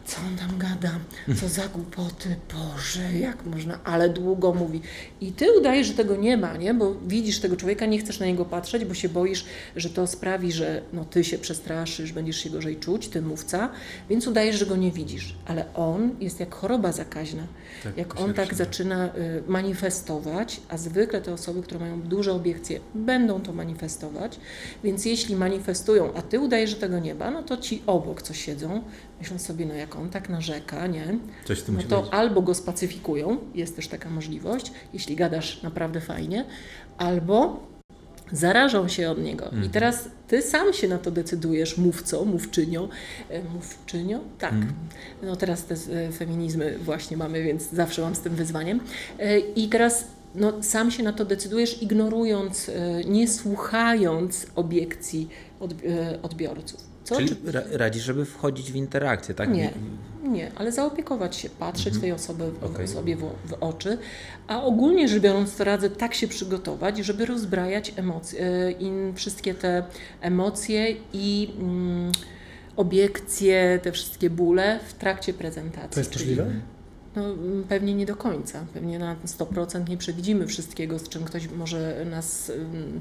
co 0.04 0.16
on 0.20 0.36
tam 0.36 0.58
gada, 0.58 0.98
co 1.40 1.48
za 1.48 1.68
głupoty, 1.68 2.36
Boże, 2.52 3.12
jak 3.18 3.46
można, 3.46 3.78
ale 3.84 4.08
długo 4.08 4.54
mówi. 4.54 4.80
I 5.20 5.32
ty 5.32 5.52
udajesz, 5.58 5.86
że 5.86 5.94
tego 5.94 6.16
nie 6.16 6.36
ma, 6.36 6.56
nie? 6.56 6.74
bo 6.74 6.94
widzisz 7.06 7.38
tego 7.38 7.56
człowieka, 7.56 7.86
nie 7.86 7.98
chcesz 7.98 8.20
na 8.20 8.26
niego 8.26 8.44
patrzeć, 8.44 8.84
bo 8.84 8.94
się 8.94 9.08
boisz, 9.08 9.44
że 9.76 9.90
to 9.90 10.06
sprawi, 10.06 10.52
że 10.52 10.82
no, 10.92 11.04
ty 11.04 11.24
się 11.24 11.38
przestraszysz, 11.38 12.12
będziesz 12.12 12.36
się 12.36 12.50
gorzej 12.50 12.76
czuć, 12.76 13.08
ty 13.08 13.22
mówca, 13.22 13.70
więc 14.10 14.26
udajesz, 14.26 14.56
że 14.56 14.66
go 14.66 14.76
nie 14.76 14.92
widzisz. 14.92 15.34
Ale 15.46 15.74
on 15.74 16.10
jest 16.20 16.40
jak 16.40 16.54
choroba 16.54 16.92
zakaźna. 16.92 17.46
Tak, 17.84 17.96
jak 17.96 18.20
on 18.20 18.34
tak 18.34 18.54
zaczyna 18.54 19.06
y, 19.06 19.42
manifestować, 19.46 20.60
a 20.68 20.76
zwykle 20.76 21.20
te 21.20 21.32
osoby, 21.32 21.62
które 21.62 21.80
mają 21.80 22.02
duże 22.02 22.32
obiekcje, 22.32 22.80
będą 22.94 23.40
to 23.40 23.52
manifestować, 23.52 24.40
więc 24.84 25.04
jeśli 25.04 25.36
manifestują, 25.36 26.14
a 26.14 26.22
ty 26.22 26.40
udajesz, 26.40 26.70
że 26.70 26.76
tego 26.76 26.98
nie 26.98 27.14
ma, 27.14 27.30
no 27.30 27.42
to 27.42 27.56
ci 27.56 27.82
obok, 27.86 28.22
co 28.22 28.34
siedzą, 28.34 28.82
myślą 29.18 29.38
sobie, 29.38 29.66
no 29.66 29.74
jak 29.74 29.96
on 29.96 30.10
tak 30.10 30.28
narzeka, 30.28 30.86
nie? 30.86 31.18
Coś 31.44 31.68
no 31.68 31.82
to 31.88 32.02
być. 32.02 32.12
albo 32.12 32.42
go 32.42 32.54
spacyfikują, 32.54 33.38
jest 33.54 33.76
też 33.76 33.88
taka 33.88 34.10
możliwość, 34.10 34.72
jeśli 34.92 35.16
gadasz 35.16 35.62
naprawdę 35.62 36.00
fajnie, 36.00 36.44
albo 36.98 37.70
zarażą 38.32 38.88
się 38.88 39.10
od 39.10 39.18
niego. 39.18 39.44
Mhm. 39.44 39.64
I 39.64 39.68
teraz 39.68 40.08
ty 40.28 40.42
sam 40.42 40.72
się 40.72 40.88
na 40.88 40.98
to 40.98 41.10
decydujesz, 41.10 41.78
mówco, 41.78 42.24
mówczynią. 42.24 42.88
E, 43.30 43.42
mówczynią? 43.42 44.20
Tak. 44.38 44.52
Mhm. 44.52 44.72
No 45.22 45.36
teraz 45.36 45.64
te 45.64 45.74
e, 45.74 46.12
feminizmy 46.12 46.78
właśnie 46.78 47.16
mamy, 47.16 47.42
więc 47.42 47.70
zawsze 47.72 48.02
mam 48.02 48.14
z 48.14 48.20
tym 48.20 48.34
wyzwaniem. 48.34 48.80
E, 49.18 49.38
I 49.38 49.68
teraz 49.68 50.04
no, 50.34 50.62
sam 50.62 50.90
się 50.90 51.02
na 51.02 51.12
to 51.12 51.24
decydujesz, 51.24 51.82
ignorując, 51.82 52.70
nie 53.06 53.28
słuchając 53.28 54.46
obiekcji 54.54 55.28
odbiorców. 56.22 56.80
Co? 57.04 57.16
Czyli 57.16 57.36
radzisz, 57.72 58.02
żeby 58.02 58.24
wchodzić 58.24 58.72
w 58.72 58.76
interakcję, 58.76 59.34
tak? 59.34 59.50
Nie, 59.50 59.72
Nie, 60.30 60.52
ale 60.56 60.72
zaopiekować 60.72 61.36
się, 61.36 61.50
patrzeć 61.50 61.86
Mhm. 61.86 62.00
tej 62.00 62.12
osoby, 62.12 62.50
Okej. 62.62 62.84
osobie 62.84 63.16
w, 63.16 63.20
w 63.20 63.52
oczy, 63.60 63.98
a 64.48 64.62
ogólnie 64.62 65.08
rzecz 65.08 65.22
biorąc 65.22 65.56
to 65.56 65.64
radzę 65.64 65.90
tak 65.90 66.14
się 66.14 66.28
przygotować, 66.28 66.98
żeby 66.98 67.26
rozbrajać 67.26 67.92
emocje, 67.96 68.40
e, 68.46 68.70
in, 68.72 69.12
wszystkie 69.14 69.54
te 69.54 69.84
emocje 70.20 70.96
i 71.12 71.50
mm, 71.58 72.12
obiekcje, 72.76 73.80
te 73.82 73.92
wszystkie 73.92 74.30
bóle 74.30 74.80
w 74.88 74.94
trakcie 74.94 75.34
prezentacji. 75.34 75.90
To 75.90 76.00
jest 76.00 76.14
możliwe? 76.14 76.46
no, 77.16 77.24
mm, 77.24 77.64
pewnie 77.68 77.94
nie 77.94 78.06
do 78.06 78.16
końca. 78.16 78.66
Pewnie 78.74 78.98
na 78.98 79.16
100% 79.26 79.88
nie 79.88 79.96
przewidzimy 79.96 80.46
wszystkiego, 80.46 80.98
z 80.98 81.08
czym 81.08 81.24
ktoś 81.24 81.48
może 81.48 82.04
nas 82.04 82.48
ym, 82.50 83.00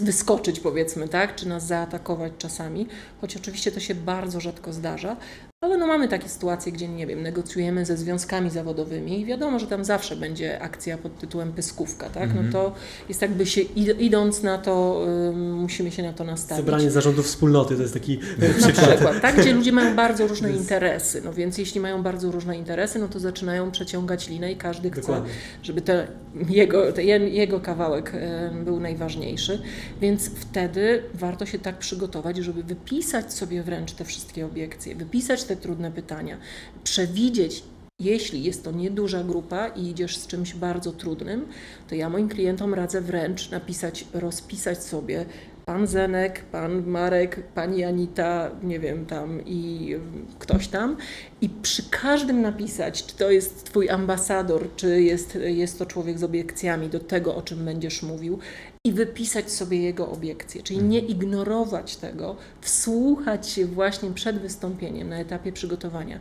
wyskoczyć, 0.00 0.60
powiedzmy, 0.60 1.08
tak? 1.08 1.34
Czy 1.34 1.48
nas 1.48 1.66
zaatakować 1.66 2.32
czasami. 2.38 2.86
Choć 3.20 3.36
oczywiście 3.36 3.72
to 3.72 3.80
się 3.80 3.94
bardzo 3.94 4.40
rzadko 4.40 4.72
zdarza. 4.72 5.16
Ale 5.60 5.76
no 5.78 5.86
mamy 5.86 6.08
takie 6.08 6.28
sytuacje, 6.28 6.72
gdzie, 6.72 6.88
nie 6.88 7.06
wiem, 7.06 7.22
negocjujemy 7.22 7.84
ze 7.86 7.96
związkami 7.96 8.50
zawodowymi 8.50 9.20
i 9.20 9.24
wiadomo, 9.24 9.58
że 9.58 9.66
tam 9.66 9.84
zawsze 9.84 10.16
będzie 10.16 10.62
akcja 10.62 10.98
pod 10.98 11.18
tytułem 11.18 11.52
pyskówka, 11.52 12.10
tak? 12.10 12.22
Mhm. 12.22 12.46
No 12.46 12.52
to 12.52 12.72
jest 13.08 13.22
jakby 13.22 13.46
się, 13.46 13.60
id- 13.60 14.00
idąc 14.00 14.42
na 14.42 14.58
to, 14.58 15.04
ym, 15.28 15.52
musimy 15.52 15.90
się 15.90 16.02
na 16.02 16.12
to 16.12 16.24
nastawić. 16.24 16.64
Zebranie 16.64 16.90
zarządów 16.90 17.26
wspólnoty 17.26 17.76
to 17.76 17.82
jest 17.82 17.94
taki 17.94 18.18
Na 18.38 18.48
przykład. 18.68 18.88
przykład, 18.88 19.20
tak? 19.22 19.36
Gdzie 19.40 19.52
ludzie 19.52 19.72
mają 19.72 19.96
bardzo 19.96 20.26
różne 20.32 20.50
interesy. 20.52 21.22
No 21.24 21.32
więc 21.32 21.58
jeśli 21.58 21.80
mają 21.80 22.02
bardzo 22.02 22.30
różne 22.30 22.56
interesy, 22.58 22.98
no 22.98 23.08
to 23.08 23.20
zaczynają 23.20 23.70
przeciągać 23.70 24.28
linę 24.28 24.52
i 24.52 24.56
każdy 24.56 24.90
chce, 24.90 25.00
Dokładnie. 25.00 25.30
żeby 25.62 25.80
te 25.80 26.06
jego, 26.48 26.92
te 26.92 27.04
je- 27.04 27.28
jego 27.28 27.60
kawałek 27.60 28.12
e, 28.14 28.50
był 28.64 28.80
najważniejszy. 28.80 29.62
Więc 30.00 30.28
wtedy 30.28 31.02
warto 31.14 31.46
się 31.46 31.58
tak 31.58 31.78
przygotować, 31.78 32.36
żeby 32.36 32.62
wypisać 32.62 33.32
sobie 33.34 33.62
wręcz 33.62 33.92
te 33.92 34.04
wszystkie 34.04 34.46
obiekcje, 34.46 34.94
wypisać 34.94 35.45
te 35.46 35.56
trudne 35.56 35.90
pytania, 35.90 36.38
przewidzieć. 36.84 37.62
Jeśli 38.00 38.44
jest 38.44 38.64
to 38.64 38.70
nieduża 38.70 39.24
grupa 39.24 39.68
i 39.68 39.88
idziesz 39.88 40.16
z 40.16 40.26
czymś 40.26 40.54
bardzo 40.54 40.92
trudnym, 40.92 41.46
to 41.88 41.94
ja 41.94 42.08
moim 42.10 42.28
klientom 42.28 42.74
radzę 42.74 43.00
wręcz 43.00 43.50
napisać, 43.50 44.06
rozpisać 44.14 44.84
sobie 44.84 45.26
pan 45.66 45.86
Zenek, 45.86 46.44
pan 46.44 46.86
Marek, 46.86 47.42
pani 47.54 47.84
Anita, 47.84 48.50
nie 48.62 48.80
wiem 48.80 49.06
tam 49.06 49.44
i 49.46 49.94
ktoś 50.38 50.68
tam 50.68 50.96
i 51.40 51.48
przy 51.48 51.90
każdym 51.90 52.42
napisać, 52.42 53.06
czy 53.06 53.16
to 53.16 53.30
jest 53.30 53.64
twój 53.64 53.90
ambasador, 53.90 54.68
czy 54.76 55.02
jest, 55.02 55.38
jest 55.44 55.78
to 55.78 55.86
człowiek 55.86 56.18
z 56.18 56.24
obiekcjami 56.24 56.88
do 56.88 57.00
tego, 57.00 57.36
o 57.36 57.42
czym 57.42 57.64
będziesz 57.64 58.02
mówił 58.02 58.38
i 58.86 58.92
wypisać 58.92 59.52
sobie 59.52 59.82
jego 59.82 60.10
obiekcje, 60.10 60.62
czyli 60.62 60.82
nie 60.82 60.98
ignorować 60.98 61.96
tego, 61.96 62.36
wsłuchać 62.60 63.48
się 63.48 63.66
właśnie 63.66 64.10
przed 64.10 64.38
wystąpieniem 64.38 65.08
na 65.08 65.18
etapie 65.18 65.52
przygotowania, 65.52 66.20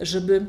żeby 0.00 0.46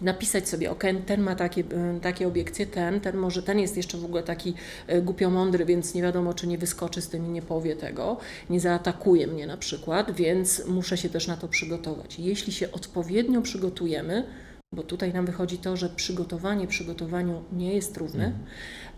napisać 0.00 0.48
sobie, 0.48 0.70
ok, 0.70 0.84
ten 1.06 1.20
ma 1.20 1.34
takie, 1.34 1.60
y, 1.60 2.00
takie 2.00 2.28
obiekcje, 2.28 2.66
ten, 2.66 3.00
ten 3.00 3.16
może, 3.16 3.42
ten 3.42 3.58
jest 3.58 3.76
jeszcze 3.76 3.98
w 3.98 4.04
ogóle 4.04 4.22
taki 4.22 4.54
y, 4.90 5.02
głupio 5.02 5.30
mądry, 5.30 5.64
więc 5.64 5.94
nie 5.94 6.02
wiadomo, 6.02 6.34
czy 6.34 6.46
nie 6.46 6.58
wyskoczy 6.58 7.02
z 7.02 7.08
tym 7.08 7.26
i 7.26 7.28
nie 7.28 7.42
powie 7.42 7.76
tego, 7.76 8.16
nie 8.50 8.60
zaatakuje 8.60 9.26
mnie 9.26 9.46
na 9.46 9.56
przykład, 9.56 10.10
więc 10.10 10.66
muszę 10.66 10.96
się 10.96 11.08
też 11.08 11.26
na 11.26 11.36
to 11.36 11.48
przygotować. 11.48 12.18
Jeśli 12.18 12.52
się 12.52 12.72
odpowiednio 12.72 13.42
przygotujemy, 13.42 14.24
bo 14.78 14.82
tutaj 14.82 15.12
nam 15.12 15.26
wychodzi 15.26 15.58
to, 15.58 15.76
że 15.76 15.88
przygotowanie 15.88 16.66
przygotowaniu 16.66 17.44
nie 17.52 17.74
jest 17.74 17.96
równe, 17.96 18.32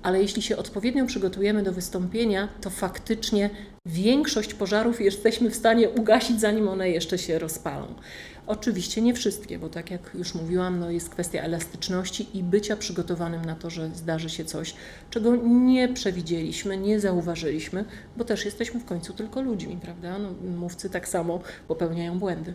ale 0.03 0.23
jeśli 0.23 0.43
się 0.43 0.57
odpowiednio 0.57 1.07
przygotujemy 1.07 1.63
do 1.63 1.73
wystąpienia, 1.73 2.49
to 2.61 2.71
faktycznie 2.71 3.51
większość 3.87 4.55
pożarów 4.55 5.01
jesteśmy 5.01 5.51
w 5.51 5.55
stanie 5.55 5.91
ugasić, 5.91 6.41
zanim 6.41 6.69
one 6.69 6.91
jeszcze 6.91 7.19
się 7.19 7.39
rozpalą. 7.39 7.87
Oczywiście 8.47 9.03
nie 9.03 9.15
wszystkie, 9.15 9.59
bo 9.59 9.69
tak 9.69 9.91
jak 9.91 10.11
już 10.15 10.35
mówiłam, 10.35 10.81
no 10.81 10.91
jest 10.91 11.09
kwestia 11.09 11.43
elastyczności 11.43 12.39
i 12.39 12.43
bycia 12.43 12.77
przygotowanym 12.77 13.45
na 13.45 13.55
to, 13.55 13.71
że 13.71 13.91
zdarzy 13.95 14.31
się 14.31 14.45
coś, 14.45 14.75
czego 15.11 15.37
nie 15.37 15.89
przewidzieliśmy, 15.89 16.77
nie 16.77 17.01
zauważyliśmy, 17.01 17.85
bo 18.17 18.25
też 18.25 18.45
jesteśmy 18.45 18.81
w 18.81 18.85
końcu 18.85 19.13
tylko 19.13 19.43
ludźmi, 19.43 19.79
prawda? 19.83 20.19
No, 20.19 20.33
mówcy 20.59 20.91
tak 20.91 21.09
samo 21.09 21.41
popełniają 21.69 22.19
błędy. 22.19 22.55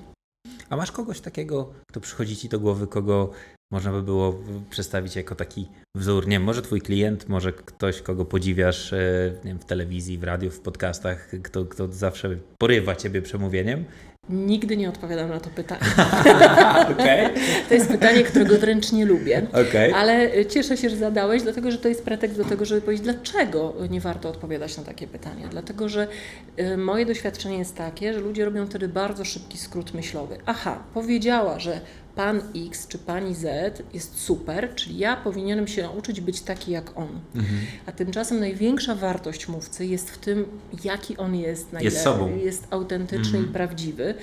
A 0.70 0.78
masz 0.78 0.92
kogoś 0.92 1.22
takiego, 1.22 1.74
kto 1.88 2.00
przychodzi 2.00 2.38
ci 2.38 2.50
do 2.50 2.60
głowy, 2.60 2.88
kogo 2.88 3.32
można 3.72 3.92
by 3.92 4.04
było 4.04 4.40
przedstawić 4.70 5.16
jako 5.16 5.36
taki 5.36 5.68
wzór? 5.96 6.28
Nie 6.28 6.32
wiem, 6.32 6.44
może 6.44 6.62
twój 6.62 6.82
klient, 6.82 7.30
może 7.30 7.54
ktoś, 7.54 8.02
kogo 8.02 8.26
podziwiasz 8.26 8.94
e, 8.94 9.34
wiem, 9.44 9.60
w 9.60 9.66
telewizji, 9.66 10.18
w 10.18 10.24
radiu, 10.24 10.52
w 10.52 10.60
podcastach, 10.60 11.30
kto, 11.44 11.66
kto 11.66 11.88
zawsze 11.88 12.38
porywa 12.58 12.96
ciebie 12.96 13.22
przemówieniem? 13.22 13.86
Nigdy 14.30 14.78
nie 14.78 14.90
odpowiadam 14.90 15.30
na 15.30 15.40
to 15.40 15.50
pytanie. 15.50 15.82
To 17.70 17.74
jest 17.74 17.88
pytanie, 17.88 18.24
którego 18.24 18.58
wręcz 18.58 18.92
nie 18.92 19.06
lubię. 19.06 19.48
okej. 19.54 19.94
Ale 19.94 20.46
cieszę 20.46 20.78
się, 20.78 20.90
że 20.90 20.96
zadałeś, 20.96 21.44
dlatego 21.44 21.72
że 21.72 21.78
to 21.78 21.88
jest 21.88 22.04
pretekst 22.06 22.38
do 22.38 22.46
tego, 22.46 22.66
żeby 22.66 22.82
powiedzieć, 22.82 23.04
dlaczego 23.04 23.74
nie 23.90 24.02
warto 24.02 24.30
odpowiadać 24.30 24.78
na 24.78 24.84
takie 24.84 25.08
pytania. 25.08 25.48
Dlatego, 25.48 25.90
że 25.90 26.08
y, 26.60 26.78
moje 26.78 27.06
doświadczenie 27.06 27.58
jest 27.58 27.76
takie, 27.76 28.14
że 28.14 28.20
ludzie 28.20 28.46
robią 28.46 28.66
wtedy 28.66 28.88
bardzo 28.88 29.26
szybki 29.26 29.58
skrót 29.58 29.94
myślowy. 29.94 30.38
Aha, 30.46 30.84
powiedziała, 30.94 31.60
że 31.60 31.80
pan 32.16 32.42
X 32.68 32.88
czy 32.88 32.98
pani 32.98 33.36
Z 33.36 33.84
jest 33.94 34.20
super, 34.20 34.76
czyli 34.76 34.98
ja 34.98 35.16
powinienem 35.18 35.68
się 35.68 35.82
nauczyć 35.84 36.22
być 36.22 36.42
taki 36.42 36.72
jak 36.72 36.98
on. 36.98 37.20
Mhm. 37.36 37.58
A 37.86 37.92
tymczasem 37.92 38.40
największa 38.40 38.96
wartość 38.96 39.48
mówcy 39.48 39.86
jest 39.86 40.10
w 40.12 40.18
tym, 40.18 40.46
jaki 40.84 41.18
on 41.18 41.36
jest, 41.36 41.74
na 41.74 41.82
Jest 41.82 42.02
sobą. 42.02 42.38
jest 42.38 42.68
autentyczny 42.70 43.26
Mhm. 43.38 43.46
i 43.46 43.54
prawdziwy 43.54 44.14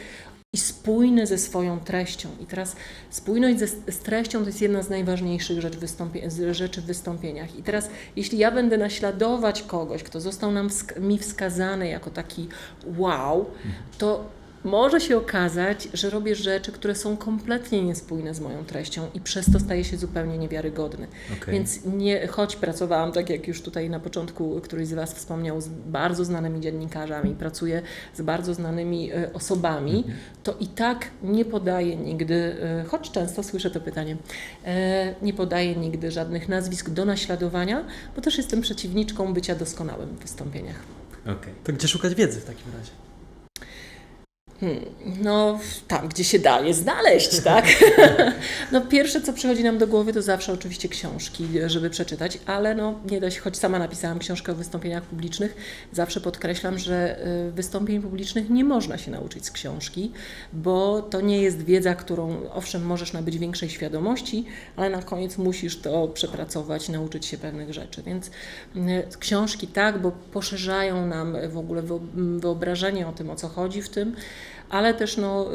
i 0.55 0.59
spójny 0.59 1.27
ze 1.27 1.39
swoją 1.39 1.81
treścią. 1.81 2.29
I 2.41 2.47
teraz 2.47 2.77
spójność 3.11 3.59
ze, 3.59 3.67
z 3.69 3.99
treścią 3.99 4.41
to 4.41 4.47
jest 4.47 4.61
jedna 4.63 4.83
z 4.83 4.91
najważniejszych 4.91 5.61
rzeczy, 5.61 5.79
wystąpie, 5.79 6.31
rzeczy 6.55 6.81
w 6.83 6.85
wystąpieniach. 6.85 7.59
I 7.59 7.63
teraz, 7.63 7.91
jeśli 8.17 8.39
ja 8.39 8.51
będę 8.51 8.79
naśladować 8.79 9.63
kogoś, 9.63 10.03
kto 10.03 10.21
został 10.21 10.53
nam 10.53 10.69
mi 11.01 11.19
wskazany 11.19 11.89
jako 11.89 12.11
taki 12.11 12.49
wow, 12.97 13.47
to 13.99 14.25
może 14.65 15.01
się 15.01 15.17
okazać, 15.17 15.89
że 15.95 16.11
robię 16.11 16.35
rzeczy, 16.35 16.73
które 16.73 16.95
są 16.95 17.17
kompletnie 17.17 17.83
niespójne 17.83 18.35
z 18.35 18.41
moją 18.41 18.65
treścią 18.65 19.09
i 19.15 19.21
przez 19.21 19.53
to 19.53 19.61
staję 19.61 19.85
się 19.85 19.97
zupełnie 19.97 20.39
niewiarygodny. 20.39 21.07
Okej. 21.43 21.55
Więc 21.55 21.85
nie, 21.85 22.27
choć 22.27 22.57
pracowałam, 22.57 23.13
tak 23.13 23.31
jak 23.31 23.49
już 23.49 23.63
tutaj 23.63 23.91
na 23.91 24.01
początku 24.01 24.61
któryś 24.61 24.89
z 24.89 24.93
Was 24.93 25.15
wspomniał, 25.15 25.61
z 25.61 25.69
bardzo 25.69 26.25
znanymi 26.25 26.61
dziennikarzami, 26.61 27.35
pracuję 27.35 27.83
z 28.15 28.23
bardzo 28.23 28.55
znanymi 28.55 29.13
e, 29.13 29.33
osobami, 29.33 30.05
to 30.43 30.57
i 30.61 30.67
tak 30.67 31.11
nie 31.23 31.45
podaję 31.45 31.97
nigdy, 31.97 32.35
e, 32.35 32.85
choć 32.85 33.11
często 33.11 33.43
słyszę 33.43 33.71
to 33.71 33.81
pytanie, 33.81 34.17
e, 34.65 35.15
nie 35.23 35.33
podaję 35.33 35.77
nigdy 35.77 36.11
żadnych 36.11 36.49
nazwisk 36.49 36.91
do 36.91 37.05
naśladowania, 37.05 37.85
bo 38.17 38.23
też 38.23 38.39
jestem 38.39 38.61
przeciwniczką 38.61 39.35
bycia 39.35 39.55
doskonałym 39.55 40.09
w 40.09 40.23
wystąpieniach. 40.23 40.81
Okej. 41.23 41.55
To 41.65 41.73
gdzie 41.73 41.89
szukać 41.89 42.15
wiedzy 42.15 42.41
w 42.41 42.45
takim 42.45 42.73
razie? 42.79 43.02
Hmm, 44.63 44.81
no, 45.23 45.59
tam, 45.89 46.09
gdzie 46.09 46.25
się 46.25 46.39
da 46.39 46.61
je 46.61 46.75
znaleźć, 46.75 47.41
tak? 47.41 47.67
no, 48.73 48.81
pierwsze, 48.81 49.21
co 49.21 49.33
przychodzi 49.33 49.65
nam 49.65 49.79
do 49.79 49.87
głowy, 49.87 50.13
to 50.13 50.23
zawsze 50.23 50.53
oczywiście 50.53 50.89
książki, 50.89 51.49
żeby 51.67 51.91
przeczytać, 51.91 52.39
ale 52.47 52.75
no, 52.75 53.01
nie 53.11 53.21
da 53.21 53.31
się, 53.31 53.41
choć 53.41 53.57
sama 53.57 53.79
napisałam 53.79 54.19
książkę 54.19 54.53
o 54.53 54.55
wystąpieniach 54.55 55.03
publicznych, 55.03 55.57
zawsze 55.93 56.21
podkreślam, 56.21 56.79
że 56.79 57.27
y, 57.49 57.53
wystąpień 57.53 58.03
publicznych 58.03 58.51
nie 58.51 58.65
można 58.65 58.99
się 58.99 59.11
nauczyć 59.11 59.47
z 59.47 59.51
książki, 59.51 60.13
bo 60.53 61.03
to 61.03 61.21
nie 61.21 61.43
jest 61.43 61.63
wiedza, 61.65 61.95
którą 61.95 62.41
owszem 62.53 62.87
możesz 62.87 63.13
nabyć 63.13 63.39
większej 63.39 63.71
świadomości, 63.71 64.45
ale 64.77 64.91
na 64.91 65.03
koniec 65.03 65.39
musisz 65.39 65.79
to 65.79 66.09
przepracować, 66.09 66.89
nauczyć 66.89 67.27
się 67.27 67.39
pewnych 67.39 67.73
rzeczy. 67.73 68.03
Więc 68.03 68.27
y, 68.27 69.19
książki 69.19 69.67
tak, 69.67 69.99
bo 69.99 70.13
poszerzają 70.33 71.07
nam 71.07 71.37
w 71.49 71.59
ogóle 71.59 71.83
wyo- 71.83 72.39
wyobrażenie 72.41 73.09
o 73.09 73.13
tym, 73.13 73.31
o 73.31 73.37
co 73.37 73.49
chodzi 73.49 73.83
w 73.83 73.89
tym, 73.89 74.17
ale 74.73 74.95
też 74.95 75.17
no, 75.17 75.47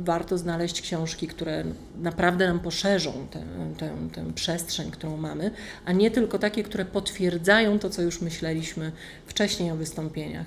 warto 0.00 0.38
znaleźć 0.38 0.82
książki, 0.82 1.28
które 1.28 1.64
naprawdę 1.96 2.46
nam 2.46 2.60
poszerzą 2.60 3.12
tę, 3.30 3.42
tę, 3.78 3.90
tę 4.12 4.32
przestrzeń, 4.34 4.90
którą 4.90 5.16
mamy, 5.16 5.50
a 5.84 5.92
nie 5.92 6.10
tylko 6.10 6.38
takie, 6.38 6.62
które 6.62 6.84
potwierdzają 6.84 7.78
to, 7.78 7.90
co 7.90 8.02
już 8.02 8.20
myśleliśmy 8.20 8.92
wcześniej 9.26 9.70
o 9.70 9.76
wystąpieniach. 9.76 10.46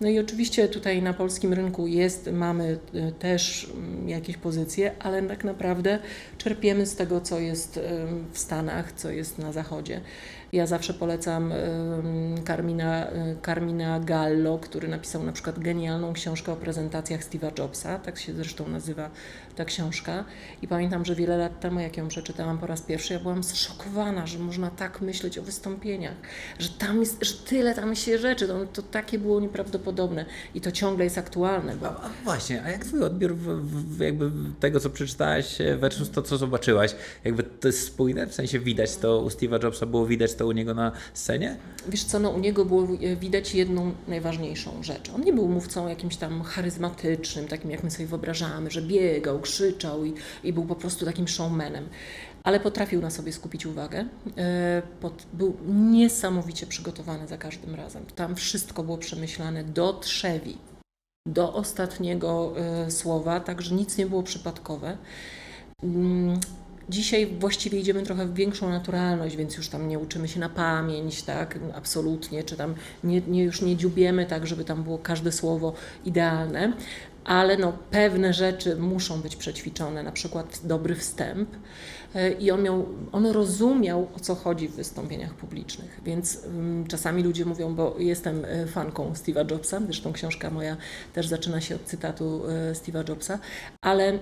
No 0.00 0.08
i 0.08 0.18
oczywiście 0.18 0.68
tutaj 0.68 1.02
na 1.02 1.12
polskim 1.12 1.52
rynku 1.52 1.86
jest, 1.86 2.30
mamy 2.32 2.78
y, 2.94 3.12
też 3.18 3.70
mm, 3.74 4.08
jakieś 4.08 4.36
pozycje, 4.36 4.92
ale 4.98 5.22
tak 5.22 5.44
naprawdę 5.44 5.98
czerpiemy 6.38 6.86
z 6.86 6.96
tego, 6.96 7.20
co 7.20 7.38
jest 7.38 7.76
ym, 7.76 8.24
w 8.32 8.38
Stanach, 8.38 8.92
co 8.92 9.10
jest 9.10 9.38
na 9.38 9.52
Zachodzie. 9.52 10.00
Ja 10.52 10.66
zawsze 10.66 10.94
polecam 10.94 11.52
ym, 11.52 12.34
Carmina, 12.46 13.10
y, 13.10 13.12
Carmina 13.46 14.00
Gallo, 14.00 14.58
który 14.58 14.88
napisał 14.88 15.22
na 15.22 15.32
przykład 15.32 15.58
genialną 15.58 16.12
książkę 16.12 16.52
o 16.52 16.56
prezentacjach 16.56 17.20
Steve'a 17.20 17.58
Jobsa, 17.58 17.98
tak 17.98 18.18
się 18.18 18.32
zresztą 18.32 18.68
nazywa 18.68 19.10
ta 19.56 19.64
książka. 19.64 20.24
I 20.62 20.68
pamiętam, 20.68 21.04
że 21.04 21.14
wiele 21.14 21.36
lat 21.36 21.60
temu, 21.60 21.80
jak 21.80 21.96
ją 21.96 22.08
przeczytałam 22.08 22.58
po 22.58 22.66
raz 22.66 22.82
pierwszy, 22.82 23.12
ja 23.14 23.20
byłam 23.20 23.44
zszokowana, 23.44 24.26
że 24.26 24.38
można 24.38 24.70
tak 24.70 25.00
myśleć 25.00 25.38
o 25.38 25.42
wystąpieniach, 25.42 26.16
że 26.58 26.68
tam 26.68 27.00
jest, 27.00 27.24
że 27.24 27.34
tyle 27.34 27.74
tam 27.74 27.96
się 27.96 28.18
rzeczy, 28.18 28.48
to, 28.48 28.66
to 28.66 28.82
takie 28.82 29.18
było 29.18 29.40
nieprawdopodobne 29.40 29.96
podobne 29.96 30.24
i 30.54 30.60
to 30.60 30.72
ciągle 30.72 31.04
jest 31.04 31.18
aktualne. 31.18 31.76
Bo... 31.76 31.86
A, 31.86 31.90
a 31.90 32.10
właśnie, 32.24 32.62
a 32.62 32.70
jak 32.70 32.84
twój 32.84 33.02
odbiór 33.02 33.34
w, 33.34 33.46
w, 33.96 34.00
jakby 34.00 34.30
tego, 34.60 34.80
co 34.80 34.90
przeczytałaś 34.90 35.60
e, 35.60 35.76
versus 35.76 36.10
to, 36.10 36.22
co 36.22 36.36
zobaczyłaś? 36.36 36.94
Jakby 37.24 37.42
to 37.42 37.68
jest 37.68 37.86
spójne? 37.86 38.26
W 38.26 38.34
sensie 38.34 38.60
widać 38.60 38.96
to 38.96 39.20
u 39.20 39.28
Steve'a 39.28 39.64
Jobsa, 39.64 39.86
było 39.86 40.06
widać 40.06 40.34
to 40.34 40.46
u 40.46 40.52
niego 40.52 40.74
na 40.74 40.92
scenie? 41.14 41.56
Wiesz 41.88 42.04
co, 42.04 42.18
no 42.18 42.30
u 42.30 42.38
niego 42.38 42.64
było 42.64 42.84
e, 42.84 43.16
widać 43.16 43.54
jedną 43.54 43.94
najważniejszą 44.08 44.82
rzecz. 44.82 45.10
On 45.14 45.20
nie 45.20 45.32
był 45.32 45.48
mówcą 45.48 45.88
jakimś 45.88 46.16
tam 46.16 46.42
charyzmatycznym, 46.42 47.48
takim 47.48 47.70
jak 47.70 47.84
my 47.84 47.90
sobie 47.90 48.06
wyobrażamy, 48.06 48.70
że 48.70 48.82
biegał, 48.82 49.40
krzyczał 49.46 50.04
i, 50.04 50.14
i 50.44 50.52
był 50.52 50.64
po 50.64 50.74
prostu 50.74 51.04
takim 51.04 51.28
showmanem 51.28 51.88
ale 52.46 52.60
potrafił 52.60 53.00
na 53.00 53.10
sobie 53.10 53.32
skupić 53.32 53.66
uwagę. 53.66 54.04
E, 54.38 54.82
pod, 55.00 55.26
był 55.32 55.56
niesamowicie 55.68 56.66
przygotowany 56.66 57.28
za 57.28 57.38
każdym 57.38 57.74
razem. 57.74 58.06
Tam 58.14 58.36
wszystko 58.36 58.82
było 58.82 58.98
przemyślane 58.98 59.64
do 59.64 59.92
trzewi, 59.92 60.58
do 61.28 61.52
ostatniego 61.54 62.54
e, 62.56 62.90
słowa, 62.90 63.40
także 63.40 63.74
nic 63.74 63.98
nie 63.98 64.06
było 64.06 64.22
przypadkowe. 64.22 64.96
Mm, 65.82 66.40
dzisiaj 66.88 67.26
właściwie 67.26 67.80
idziemy 67.80 68.02
trochę 68.02 68.26
w 68.26 68.34
większą 68.34 68.70
naturalność, 68.70 69.36
więc 69.36 69.56
już 69.56 69.68
tam 69.68 69.88
nie 69.88 69.98
uczymy 69.98 70.28
się 70.28 70.40
na 70.40 70.48
pamięć, 70.48 71.22
tak, 71.22 71.58
absolutnie, 71.74 72.44
czy 72.44 72.56
tam 72.56 72.74
nie, 73.04 73.20
nie, 73.20 73.44
już 73.44 73.62
nie 73.62 73.76
dziubiemy 73.76 74.26
tak, 74.26 74.46
żeby 74.46 74.64
tam 74.64 74.82
było 74.82 74.98
każde 74.98 75.32
słowo 75.32 75.72
idealne, 76.04 76.72
ale 77.26 77.56
no, 77.56 77.72
pewne 77.90 78.32
rzeczy 78.32 78.76
muszą 78.76 79.20
być 79.20 79.36
przećwiczone, 79.36 80.02
na 80.02 80.12
przykład 80.12 80.60
dobry 80.64 80.94
wstęp. 80.94 81.48
E, 82.14 82.32
I 82.32 82.50
on, 82.50 82.62
miał, 82.62 82.86
on 83.12 83.26
rozumiał, 83.26 84.08
o 84.16 84.20
co 84.20 84.34
chodzi 84.34 84.68
w 84.68 84.74
wystąpieniach 84.74 85.34
publicznych. 85.34 86.00
Więc 86.04 86.40
um, 86.46 86.84
czasami 86.88 87.22
ludzie 87.22 87.44
mówią, 87.44 87.74
bo 87.74 87.96
jestem 87.98 88.44
e, 88.44 88.66
fanką 88.66 89.12
Steve'a 89.12 89.50
Jobsa, 89.50 89.80
zresztą 89.84 90.12
książka 90.12 90.50
moja 90.50 90.76
też 91.12 91.26
zaczyna 91.26 91.60
się 91.60 91.74
od 91.74 91.84
cytatu 91.84 92.42
e, 92.48 92.72
Steve'a 92.72 93.08
Jobsa, 93.08 93.38
ale 93.80 94.18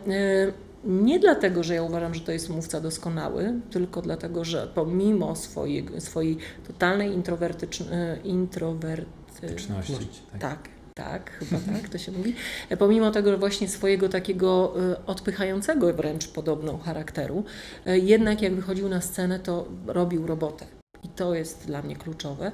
nie 0.84 1.18
dlatego, 1.18 1.62
że 1.62 1.74
ja 1.74 1.82
uważam, 1.82 2.14
że 2.14 2.20
to 2.20 2.32
jest 2.32 2.50
mówca 2.50 2.80
doskonały, 2.80 3.52
tylko 3.70 4.02
dlatego, 4.02 4.44
że 4.44 4.68
pomimo 4.74 5.36
swojej, 5.36 5.86
swojej 5.98 6.38
totalnej 6.66 7.12
introwertyczności, 7.12 8.28
introwertyczności, 8.28 10.22
tak. 10.32 10.40
tak 10.40 10.73
tak, 10.94 11.30
chyba 11.30 11.60
tak 11.72 11.88
to 11.88 11.98
się 11.98 12.12
mówi. 12.12 12.34
E, 12.68 12.76
pomimo 12.76 13.10
tego 13.10 13.38
właśnie 13.38 13.68
swojego 13.68 14.08
takiego 14.08 14.74
e, 14.92 15.06
odpychającego 15.06 15.94
wręcz 15.94 16.28
podobną 16.28 16.78
charakteru, 16.78 17.44
e, 17.86 17.98
jednak 17.98 18.42
jak 18.42 18.54
wychodził 18.54 18.88
na 18.88 19.00
scenę, 19.00 19.40
to 19.40 19.68
robił 19.86 20.26
robotę. 20.26 20.66
I 21.02 21.08
to 21.08 21.34
jest 21.34 21.66
dla 21.66 21.82
mnie 21.82 21.96
kluczowe. 21.96 22.52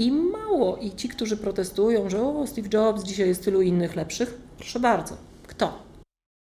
I 0.00 0.12
mało. 0.12 0.76
I 0.76 0.90
ci, 0.90 1.08
którzy 1.08 1.36
protestują, 1.36 2.10
że 2.10 2.22
o, 2.22 2.46
Steve 2.46 2.68
Jobs, 2.72 3.04
dzisiaj 3.04 3.28
jest 3.28 3.44
tylu 3.44 3.62
innych 3.62 3.96
lepszych, 3.96 4.34
proszę 4.58 4.80
bardzo. 4.80 5.16
Kto? 5.46 5.90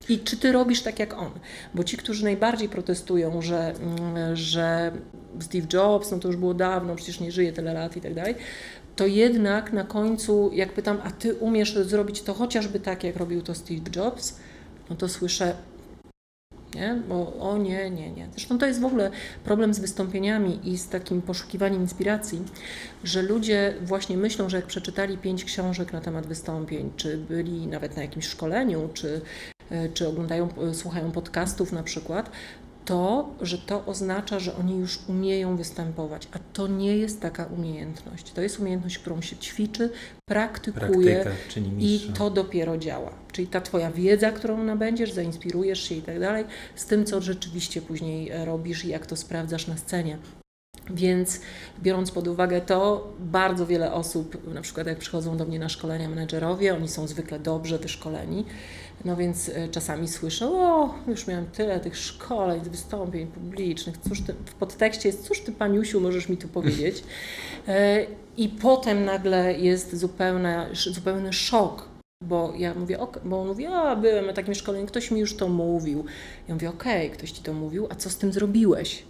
I 0.09 0.19
czy 0.19 0.37
ty 0.37 0.51
robisz 0.51 0.81
tak 0.81 0.99
jak 0.99 1.13
on? 1.13 1.31
Bo 1.73 1.83
ci, 1.83 1.97
którzy 1.97 2.23
najbardziej 2.23 2.69
protestują, 2.69 3.41
że, 3.41 3.73
mm, 3.75 4.35
że 4.35 4.91
Steve 5.39 5.67
Jobs, 5.73 6.11
no 6.11 6.19
to 6.19 6.27
już 6.27 6.37
było 6.37 6.53
dawno, 6.53 6.95
przecież 6.95 7.19
nie 7.19 7.31
żyje 7.31 7.53
tyle 7.53 7.73
lat 7.73 7.97
i 7.97 8.01
tak 8.01 8.13
dalej, 8.13 8.35
to 8.99 9.07
jednak 9.07 9.73
na 9.73 9.83
końcu, 9.83 10.51
jak 10.53 10.73
pytam, 10.73 10.97
a 11.03 11.11
ty 11.11 11.35
umiesz 11.35 11.75
zrobić 11.75 12.21
to 12.21 12.33
chociażby 12.33 12.79
tak, 12.79 13.03
jak 13.03 13.15
robił 13.15 13.41
to 13.41 13.55
Steve 13.55 13.91
Jobs, 13.95 14.39
no 14.89 14.95
to 14.95 15.09
słyszę, 15.09 15.55
nie? 16.75 17.01
Bo 17.09 17.33
o 17.39 17.57
nie, 17.57 17.89
nie, 17.89 18.11
nie. 18.11 18.27
Zresztą 18.31 18.57
to 18.57 18.65
jest 18.65 18.81
w 18.81 18.85
ogóle 18.85 19.11
problem 19.43 19.73
z 19.73 19.79
wystąpieniami 19.79 20.59
i 20.63 20.77
z 20.77 20.89
takim 20.89 21.21
poszukiwaniem 21.21 21.81
inspiracji, 21.81 22.41
że 23.03 23.21
ludzie 23.21 23.73
właśnie 23.81 24.17
myślą, 24.17 24.49
że 24.49 24.57
jak 24.57 24.65
przeczytali 24.65 25.17
pięć 25.17 25.45
książek 25.45 25.93
na 25.93 26.01
temat 26.01 26.27
wystąpień, 26.27 26.91
czy 26.97 27.17
byli 27.17 27.67
nawet 27.67 27.95
na 27.95 28.01
jakimś 28.01 28.27
szkoleniu, 28.27 28.89
czy, 28.93 29.21
e, 29.69 29.89
czy 29.89 30.07
oglądają, 30.07 30.49
słuchają 30.73 31.11
podcastów 31.11 31.71
na 31.71 31.83
przykład, 31.83 32.31
to, 32.85 33.29
że 33.41 33.57
to 33.57 33.85
oznacza, 33.85 34.39
że 34.39 34.55
oni 34.55 34.77
już 34.77 34.99
umieją 35.07 35.57
występować, 35.57 36.27
a 36.31 36.39
to 36.53 36.67
nie 36.67 36.97
jest 36.97 37.21
taka 37.21 37.45
umiejętność. 37.45 38.31
To 38.31 38.41
jest 38.41 38.59
umiejętność, 38.59 38.99
którą 38.99 39.21
się 39.21 39.35
ćwiczy, 39.35 39.89
praktykuje 40.29 41.25
i 41.79 42.11
to 42.17 42.29
dopiero 42.29 42.77
działa. 42.77 43.13
Czyli 43.31 43.47
ta 43.47 43.61
Twoja 43.61 43.91
wiedza, 43.91 44.31
którą 44.31 44.63
nabędziesz, 44.63 45.11
zainspirujesz 45.11 45.81
się 45.81 45.95
i 45.95 46.01
tak 46.01 46.19
dalej, 46.19 46.45
z 46.75 46.85
tym, 46.85 47.05
co 47.05 47.21
rzeczywiście 47.21 47.81
później 47.81 48.29
e, 48.29 48.45
robisz 48.45 48.85
i 48.85 48.87
jak 48.87 49.05
to 49.05 49.15
sprawdzasz 49.15 49.67
na 49.67 49.77
scenie. 49.77 50.17
Więc 50.89 51.41
biorąc 51.83 52.11
pod 52.11 52.27
uwagę 52.27 52.61
to, 52.61 53.13
bardzo 53.19 53.65
wiele 53.65 53.93
osób, 53.93 54.53
na 54.53 54.61
przykład 54.61 54.87
jak 54.87 54.97
przychodzą 54.97 55.37
do 55.37 55.45
mnie 55.45 55.59
na 55.59 55.69
szkolenia 55.69 56.09
menedżerowie, 56.09 56.75
oni 56.75 56.87
są 56.87 57.07
zwykle 57.07 57.39
dobrze 57.39 57.79
wyszkoleni, 57.79 58.45
no 59.05 59.15
więc 59.15 59.49
e, 59.49 59.67
czasami 59.67 60.07
słyszę, 60.07 60.47
o, 60.47 60.95
już 61.07 61.27
miałem 61.27 61.45
tyle 61.45 61.79
tych 61.79 61.97
szkoleń, 61.97 62.61
wystąpień 62.61 63.27
publicznych, 63.27 63.97
cóż 63.97 64.21
ty, 64.21 64.33
w 64.45 64.53
podtekście 64.53 65.09
jest, 65.09 65.27
cóż 65.27 65.41
ty 65.41 65.51
Paniusiu 65.51 66.01
możesz 66.01 66.29
mi 66.29 66.37
tu 66.37 66.47
powiedzieć? 66.59 67.03
E, 67.67 68.05
I 68.37 68.49
potem 68.49 69.05
nagle 69.05 69.53
jest 69.53 69.95
zupełna, 69.95 70.65
zupełny 70.73 71.33
szok, 71.33 71.89
bo 72.23 72.53
ja 72.57 72.73
mówię, 72.73 72.99
ok, 72.99 73.19
bo 73.25 73.41
on 73.41 73.47
mówi, 73.47 73.65
a 73.65 73.95
byłem 73.95 74.25
na 74.25 74.33
takim 74.33 74.55
szkoleniu, 74.55 74.87
ktoś 74.87 75.11
mi 75.11 75.19
już 75.19 75.35
to 75.35 75.47
mówił. 75.47 76.05
Ja 76.47 76.53
mówię, 76.53 76.69
okej, 76.69 77.07
okay, 77.07 77.17
ktoś 77.17 77.31
ci 77.31 77.43
to 77.43 77.53
mówił, 77.53 77.87
a 77.89 77.95
co 77.95 78.09
z 78.09 78.17
tym 78.17 78.33
zrobiłeś? 78.33 79.03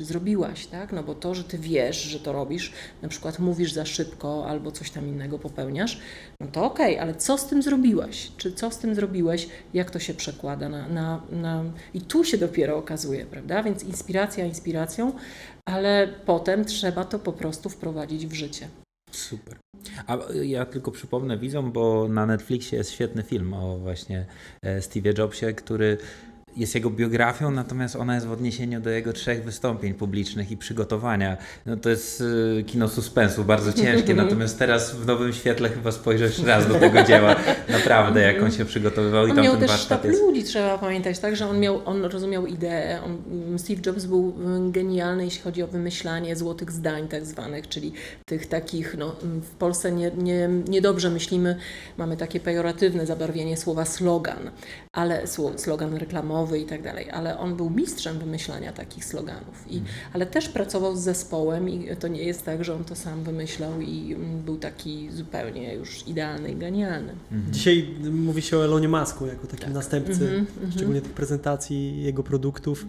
Czy 0.00 0.04
zrobiłaś, 0.04 0.66
tak? 0.66 0.92
No 0.92 1.02
bo 1.02 1.14
to, 1.14 1.34
że 1.34 1.44
ty 1.44 1.58
wiesz, 1.58 2.02
że 2.02 2.20
to 2.20 2.32
robisz, 2.32 2.72
na 3.02 3.08
przykład 3.08 3.38
mówisz 3.38 3.72
za 3.72 3.84
szybko 3.84 4.46
albo 4.48 4.72
coś 4.72 4.90
tam 4.90 5.08
innego 5.08 5.38
popełniasz, 5.38 6.00
no 6.40 6.46
to 6.46 6.64
okej, 6.64 6.94
okay, 6.94 7.02
ale 7.02 7.14
co 7.14 7.38
z 7.38 7.46
tym 7.46 7.62
zrobiłaś? 7.62 8.32
Czy 8.36 8.52
co 8.52 8.70
z 8.70 8.78
tym 8.78 8.94
zrobiłeś? 8.94 9.48
Jak 9.74 9.90
to 9.90 9.98
się 9.98 10.14
przekłada 10.14 10.68
na, 10.68 10.88
na, 10.88 11.22
na... 11.30 11.64
I 11.94 12.00
tu 12.00 12.24
się 12.24 12.38
dopiero 12.38 12.76
okazuje, 12.76 13.26
prawda? 13.26 13.62
Więc 13.62 13.82
inspiracja 13.82 14.44
inspiracją, 14.44 15.12
ale 15.64 16.08
potem 16.26 16.64
trzeba 16.64 17.04
to 17.04 17.18
po 17.18 17.32
prostu 17.32 17.68
wprowadzić 17.68 18.26
w 18.26 18.32
życie. 18.32 18.68
Super. 19.10 19.56
A 20.06 20.18
ja 20.42 20.64
tylko 20.64 20.90
przypomnę 20.90 21.38
widzom, 21.38 21.72
bo 21.72 22.08
na 22.08 22.26
Netflixie 22.26 22.78
jest 22.78 22.92
świetny 22.92 23.22
film 23.22 23.54
o 23.54 23.78
właśnie 23.78 24.26
e, 24.62 24.82
Steve 24.82 25.12
Jobsie, 25.18 25.46
który 25.56 25.98
jest 26.56 26.74
jego 26.74 26.90
biografią, 26.90 27.50
natomiast 27.50 27.96
ona 27.96 28.14
jest 28.14 28.26
w 28.26 28.32
odniesieniu 28.32 28.80
do 28.80 28.90
jego 28.90 29.12
trzech 29.12 29.44
wystąpień 29.44 29.94
publicznych 29.94 30.50
i 30.50 30.56
przygotowania. 30.56 31.36
No 31.66 31.76
to 31.76 31.90
jest 31.90 32.20
y, 32.20 32.64
kino 32.66 32.88
suspensu, 32.88 33.44
bardzo 33.44 33.72
ciężkie, 33.72 34.14
natomiast 34.24 34.58
teraz 34.58 34.94
w 34.94 35.06
nowym 35.06 35.32
świetle 35.32 35.68
chyba 35.68 35.92
spojrzysz 35.92 36.38
raz 36.38 36.68
do 36.68 36.74
tego 36.74 37.02
dzieła, 37.02 37.36
naprawdę, 37.68 38.20
jak 38.20 38.42
on 38.42 38.50
się 38.50 38.64
przygotowywał. 38.64 39.26
I 39.26 39.30
on 39.30 39.42
miał 39.42 39.56
też 39.56 39.70
sztab 39.70 40.04
jest... 40.04 40.20
ludzi, 40.20 40.44
trzeba 40.44 40.78
pamiętać, 40.78 41.18
tak, 41.18 41.36
że 41.36 41.46
on, 41.46 41.60
miał, 41.60 41.80
on 41.84 42.04
rozumiał 42.04 42.46
ideę. 42.46 43.00
On, 43.04 43.18
Steve 43.58 43.80
Jobs 43.86 44.04
był 44.04 44.34
genialny, 44.70 45.24
jeśli 45.24 45.42
chodzi 45.42 45.62
o 45.62 45.66
wymyślanie 45.66 46.36
złotych 46.36 46.70
zdań 46.70 47.08
tak 47.08 47.26
zwanych, 47.26 47.68
czyli 47.68 47.92
tych 48.24 48.46
takich, 48.46 48.96
no, 48.98 49.16
w 49.42 49.50
Polsce 49.50 49.92
nie, 49.92 50.10
nie, 50.10 50.48
niedobrze 50.68 51.10
myślimy, 51.10 51.56
mamy 51.98 52.16
takie 52.16 52.40
pejoratywne 52.40 53.06
zabarwienie 53.06 53.56
słowa 53.56 53.84
slogan, 53.84 54.50
ale 54.92 55.26
slogan 55.56 55.94
reklamowy, 55.96 56.39
i 56.60 56.64
tak 56.64 56.82
dalej, 56.82 57.10
ale 57.10 57.38
on 57.38 57.56
był 57.56 57.70
mistrzem 57.70 58.18
wymyślania 58.18 58.72
takich 58.72 59.04
sloganów, 59.04 59.64
I, 59.68 59.78
mhm. 59.78 59.96
ale 60.12 60.26
też 60.26 60.48
pracował 60.48 60.96
z 60.96 61.00
zespołem 61.00 61.68
i 61.68 61.96
to 61.96 62.08
nie 62.08 62.22
jest 62.22 62.44
tak, 62.44 62.64
że 62.64 62.74
on 62.74 62.84
to 62.84 62.96
sam 62.96 63.24
wymyślał 63.24 63.80
i 63.80 64.14
mm, 64.14 64.42
był 64.42 64.56
taki 64.56 65.10
zupełnie 65.12 65.74
już 65.74 66.08
idealny 66.08 66.50
i 66.50 66.56
genialny. 66.56 67.12
Mhm. 67.32 67.52
Dzisiaj 67.52 67.94
mówi 68.12 68.42
się 68.42 68.58
o 68.58 68.64
Elonie 68.64 68.88
Masku 68.88 69.26
jako 69.26 69.46
takim 69.46 69.64
tak. 69.64 69.74
następcy, 69.74 70.28
mhm, 70.38 70.72
szczególnie 70.72 71.00
tych 71.00 71.12
prezentacji 71.12 72.02
jego 72.02 72.22
produktów 72.22 72.86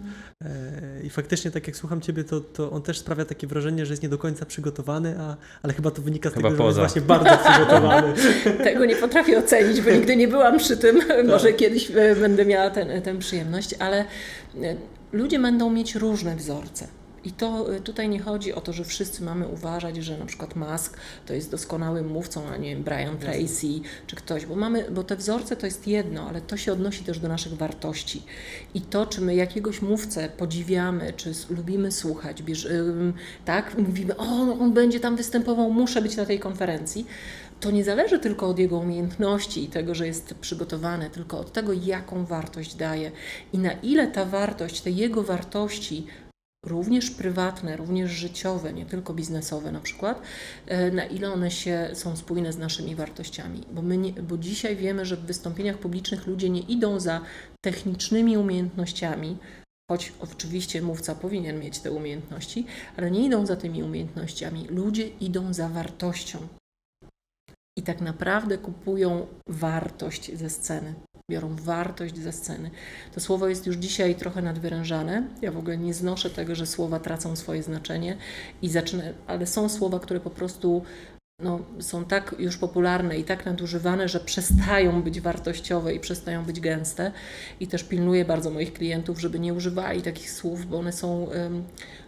i 1.02 1.10
faktycznie 1.10 1.50
tak 1.50 1.66
jak 1.66 1.76
słucham 1.76 2.00
Ciebie, 2.00 2.24
to, 2.24 2.40
to 2.40 2.70
on 2.70 2.82
też 2.82 2.98
sprawia 2.98 3.24
takie 3.24 3.46
wrażenie, 3.46 3.86
że 3.86 3.92
jest 3.92 4.02
nie 4.02 4.08
do 4.08 4.18
końca 4.18 4.46
przygotowany, 4.46 5.14
a, 5.20 5.36
ale 5.62 5.72
chyba 5.72 5.90
to 5.90 6.02
wynika 6.02 6.30
z 6.30 6.34
chyba 6.34 6.48
tego, 6.50 6.64
poza. 6.64 6.76
że 6.76 6.82
jest 6.82 6.92
właśnie 6.92 7.02
bardzo 7.02 7.50
przygotowany. 7.50 8.14
tego 8.64 8.84
nie 8.84 8.96
potrafię 8.96 9.38
ocenić, 9.38 9.80
bo 9.80 9.90
nigdy 9.90 10.16
nie 10.16 10.28
byłam 10.28 10.58
przy 10.58 10.76
tym, 10.76 11.00
tak. 11.08 11.26
może 11.26 11.52
kiedyś 11.52 11.90
e, 11.90 12.16
będę 12.16 12.46
miała 12.46 12.70
ten, 12.70 13.02
ten 13.02 13.18
przyjemność 13.18 13.42
przyjemność, 13.42 13.74
ale 13.78 14.04
e, 14.62 14.76
ludzie 15.12 15.38
będą 15.38 15.70
mieć 15.70 15.94
różne 15.94 16.36
wzorce. 16.36 16.88
I 17.24 17.32
to 17.32 17.74
e, 17.74 17.80
tutaj 17.80 18.08
nie 18.08 18.20
chodzi 18.20 18.52
o 18.52 18.60
to, 18.60 18.72
że 18.72 18.84
wszyscy 18.84 19.22
mamy 19.22 19.48
uważać, 19.48 19.96
że 19.96 20.18
na 20.18 20.26
przykład 20.26 20.56
Musk 20.56 20.96
to 21.26 21.34
jest 21.34 21.50
doskonałym 21.50 22.08
mówcą, 22.08 22.48
a 22.48 22.56
nie 22.56 22.76
Brian 22.76 23.18
Tracy 23.18 23.66
czy 24.06 24.16
ktoś, 24.16 24.46
bo 24.46 24.56
mamy, 24.56 24.90
bo 24.90 25.04
te 25.04 25.16
wzorce 25.16 25.56
to 25.56 25.66
jest 25.66 25.86
jedno, 25.86 26.28
ale 26.28 26.40
to 26.40 26.56
się 26.56 26.72
odnosi 26.72 27.04
też 27.04 27.18
do 27.18 27.28
naszych 27.28 27.56
wartości. 27.56 28.22
I 28.74 28.80
to, 28.80 29.06
czy 29.06 29.20
my 29.20 29.34
jakiegoś 29.34 29.82
mówcę 29.82 30.28
podziwiamy, 30.28 31.12
czy 31.16 31.32
lubimy 31.50 31.92
słuchać, 31.92 32.42
bierz, 32.42 32.68
tak, 33.44 33.78
mówimy, 33.78 34.16
o, 34.16 34.24
on 34.60 34.72
będzie 34.72 35.00
tam 35.00 35.16
występował, 35.16 35.72
muszę 35.72 36.02
być 36.02 36.16
na 36.16 36.26
tej 36.26 36.38
konferencji, 36.38 37.06
to 37.60 37.70
nie 37.70 37.84
zależy 37.84 38.18
tylko 38.18 38.48
od 38.48 38.58
jego 38.58 38.78
umiejętności 38.78 39.64
i 39.64 39.68
tego, 39.68 39.94
że 39.94 40.06
jest 40.06 40.34
przygotowany, 40.34 41.10
tylko 41.10 41.38
od 41.38 41.52
tego, 41.52 41.72
jaką 41.72 42.24
wartość 42.24 42.74
daje 42.74 43.10
i 43.52 43.58
na 43.58 43.72
ile 43.72 44.06
ta 44.06 44.24
wartość, 44.24 44.80
te 44.80 44.90
jego 44.90 45.22
wartości 45.22 46.06
również 46.66 47.10
prywatne, 47.10 47.76
również 47.76 48.10
życiowe, 48.10 48.72
nie 48.72 48.86
tylko 48.86 49.14
biznesowe 49.14 49.72
na 49.72 49.80
przykład, 49.80 50.22
e, 50.66 50.90
na 50.90 51.04
ile 51.04 51.32
one 51.32 51.50
się 51.50 51.90
są 51.94 52.16
spójne 52.16 52.52
z 52.52 52.58
naszymi 52.58 52.94
wartościami. 52.94 53.64
Bo, 53.72 53.82
my 53.82 53.96
nie, 53.96 54.12
bo 54.12 54.38
dzisiaj 54.38 54.76
wiemy, 54.76 55.04
że 55.04 55.16
w 55.16 55.26
wystąpieniach 55.26 55.78
publicznych 55.78 56.26
ludzie 56.26 56.50
nie 56.50 56.60
idą 56.60 57.00
za 57.00 57.20
technicznymi 57.64 58.36
umiejętnościami, 58.36 59.38
choć 59.90 60.12
oczywiście 60.20 60.82
mówca 60.82 61.14
powinien 61.14 61.60
mieć 61.60 61.78
te 61.78 61.90
umiejętności, 61.90 62.66
ale 62.96 63.10
nie 63.10 63.26
idą 63.26 63.46
za 63.46 63.56
tymi 63.56 63.82
umiejętnościami. 63.82 64.66
Ludzie 64.70 65.08
idą 65.08 65.52
za 65.52 65.68
wartością. 65.68 66.38
I 67.78 67.82
tak 67.82 68.00
naprawdę 68.00 68.58
kupują 68.58 69.26
wartość 69.46 70.38
ze 70.38 70.50
sceny 70.50 70.94
biorą 71.30 71.56
wartość 71.56 72.18
ze 72.18 72.32
sceny. 72.32 72.70
To 73.14 73.20
słowo 73.20 73.48
jest 73.48 73.66
już 73.66 73.76
dzisiaj 73.76 74.14
trochę 74.14 74.42
nadwyrężane. 74.42 75.22
Ja 75.42 75.52
w 75.52 75.58
ogóle 75.58 75.78
nie 75.78 75.94
znoszę 75.94 76.30
tego, 76.30 76.54
że 76.54 76.66
słowa 76.66 77.00
tracą 77.00 77.36
swoje 77.36 77.62
znaczenie 77.62 78.16
i 78.62 78.68
zaczyna, 78.68 79.02
ale 79.26 79.46
są 79.46 79.68
słowa, 79.68 80.00
które 80.00 80.20
po 80.20 80.30
prostu 80.30 80.82
no, 81.38 81.60
są 81.80 82.04
tak 82.04 82.34
już 82.38 82.56
popularne 82.56 83.18
i 83.18 83.24
tak 83.24 83.46
nadużywane, 83.46 84.08
że 84.08 84.20
przestają 84.20 85.02
być 85.02 85.20
wartościowe 85.20 85.94
i 85.94 86.00
przestają 86.00 86.44
być 86.44 86.60
gęste. 86.60 87.12
I 87.60 87.66
też 87.66 87.84
pilnuję 87.84 88.24
bardzo 88.24 88.50
moich 88.50 88.72
klientów, 88.72 89.20
żeby 89.20 89.40
nie 89.40 89.54
używali 89.54 90.02
takich 90.02 90.30
słów, 90.30 90.66
bo 90.66 90.78
one 90.78 90.92
są, 90.92 91.28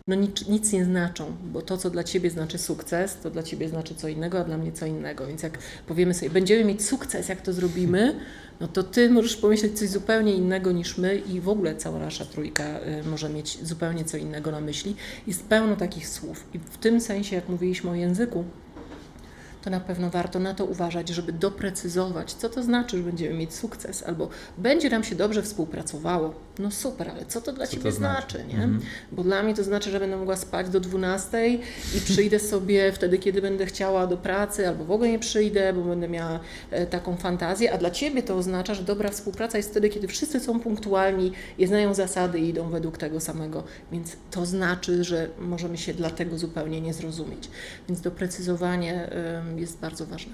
no 0.07 0.15
nic, 0.15 0.49
nic 0.49 0.73
nie 0.73 0.85
znaczą, 0.85 1.37
bo 1.53 1.63
to, 1.63 1.77
co 1.77 1.91
dla 1.91 2.05
Ciebie 2.05 2.31
znaczy 2.31 2.59
sukces, 2.59 3.17
to 3.23 3.31
dla 3.31 3.43
Ciebie 3.43 3.69
znaczy 3.69 3.95
co 3.95 4.09
innego, 4.09 4.41
a 4.41 4.45
dla 4.45 4.59
mnie 4.59 4.73
co 4.73 4.87
innego. 4.87 5.27
Więc 5.27 5.43
jak 5.43 5.59
powiemy 5.87 6.15
sobie, 6.15 6.31
będziemy 6.31 6.65
mieć 6.65 6.85
sukces, 6.85 7.29
jak 7.29 7.41
to 7.41 7.53
zrobimy, 7.53 8.21
no 8.61 8.69
to 8.69 8.83
Ty 8.83 9.11
możesz 9.11 9.37
pomyśleć 9.37 9.79
coś 9.79 9.89
zupełnie 9.89 10.35
innego 10.35 10.73
niż 10.73 10.99
my 10.99 11.17
i 11.17 11.41
w 11.41 11.49
ogóle 11.49 11.77
cała 11.77 11.99
nasza 11.99 12.25
trójka 12.25 12.65
y, 12.65 13.09
może 13.11 13.29
mieć 13.29 13.67
zupełnie 13.67 14.05
co 14.05 14.17
innego 14.17 14.51
na 14.51 14.61
myśli. 14.61 14.97
Jest 15.27 15.45
pełno 15.45 15.77
takich 15.77 16.09
słów. 16.09 16.45
I 16.55 16.59
w 16.59 16.79
tym 16.79 17.01
sensie, 17.01 17.37
jak 17.37 17.49
mówiliśmy 17.49 17.91
o 17.91 17.95
języku, 17.95 18.45
to 19.65 19.71
na 19.71 19.81
pewno 19.81 20.11
warto 20.11 20.39
na 20.39 20.55
to 20.55 20.65
uważać, 20.65 21.09
żeby 21.09 21.33
doprecyzować, 21.33 22.33
co 22.33 22.49
to 22.49 22.63
znaczy, 22.63 22.97
że 22.97 23.03
będziemy 23.03 23.35
mieć 23.35 23.55
sukces, 23.55 24.03
albo 24.03 24.29
będzie 24.59 24.91
nam 24.91 25.05
się 25.05 25.17
dobrze 25.17 25.43
współpracowało. 25.43 26.35
No 26.59 26.71
super, 26.71 27.09
ale 27.09 27.27
co 27.27 27.41
to 27.41 27.53
dla 27.53 27.67
co 27.67 27.73
Ciebie 27.73 27.83
to 27.83 27.93
znaczy, 27.93 28.39
znaczy, 28.39 28.57
nie? 28.57 28.67
-hmm. 28.67 28.79
Bo 29.13 29.23
dla 29.23 29.43
mnie 29.43 29.55
to 29.55 29.65
znaczy, 29.65 29.91
że 29.91 30.01
będę 30.01 30.17
mogła 30.17 30.37
spać 30.37 30.69
do 30.69 30.81
12 30.81 31.49
i 31.97 32.01
przyjdę 32.05 32.39
sobie 32.39 32.93
wtedy, 32.93 33.19
kiedy 33.19 33.43
będę 33.43 33.67
chciała 33.67 34.07
do 34.07 34.17
pracy, 34.17 34.69
albo 34.69 34.85
w 34.85 34.91
ogóle 34.91 35.11
nie 35.11 35.19
przyjdę, 35.19 35.73
bo 35.73 35.83
będę 35.83 36.09
miała 36.09 36.41
e, 36.71 36.87
taką 36.87 37.17
fantazję, 37.17 37.73
a 37.73 37.79
dla 37.79 37.91
Ciebie 37.91 38.23
to 38.23 38.37
oznacza, 38.37 38.75
że 38.75 38.83
dobra 38.83 39.11
współpraca 39.11 39.57
jest 39.57 39.71
wtedy, 39.71 39.89
kiedy 39.89 40.09
wszyscy 40.09 40.41
są 40.41 40.61
punktualni 40.61 41.33
i 41.59 41.67
znają 41.67 41.95
zasady 41.95 42.39
i 42.39 42.49
idą 42.49 42.71
według 42.71 42.99
tego 42.99 43.21
samego, 43.21 43.65
więc 43.93 44.17
to 44.31 44.47
znaczy, 44.47 45.05
że 45.05 45.29
możemy 45.39 45.79
się 45.79 45.95
dlatego 45.95 46.39
zupełnie 46.39 46.81
nie 46.81 46.95
zrozumieć. 46.95 47.51
Więc 47.89 48.01
doprecyzowanie 48.01 49.11
jest 49.59 49.81
bardzo 49.81 50.07
ważne. 50.07 50.33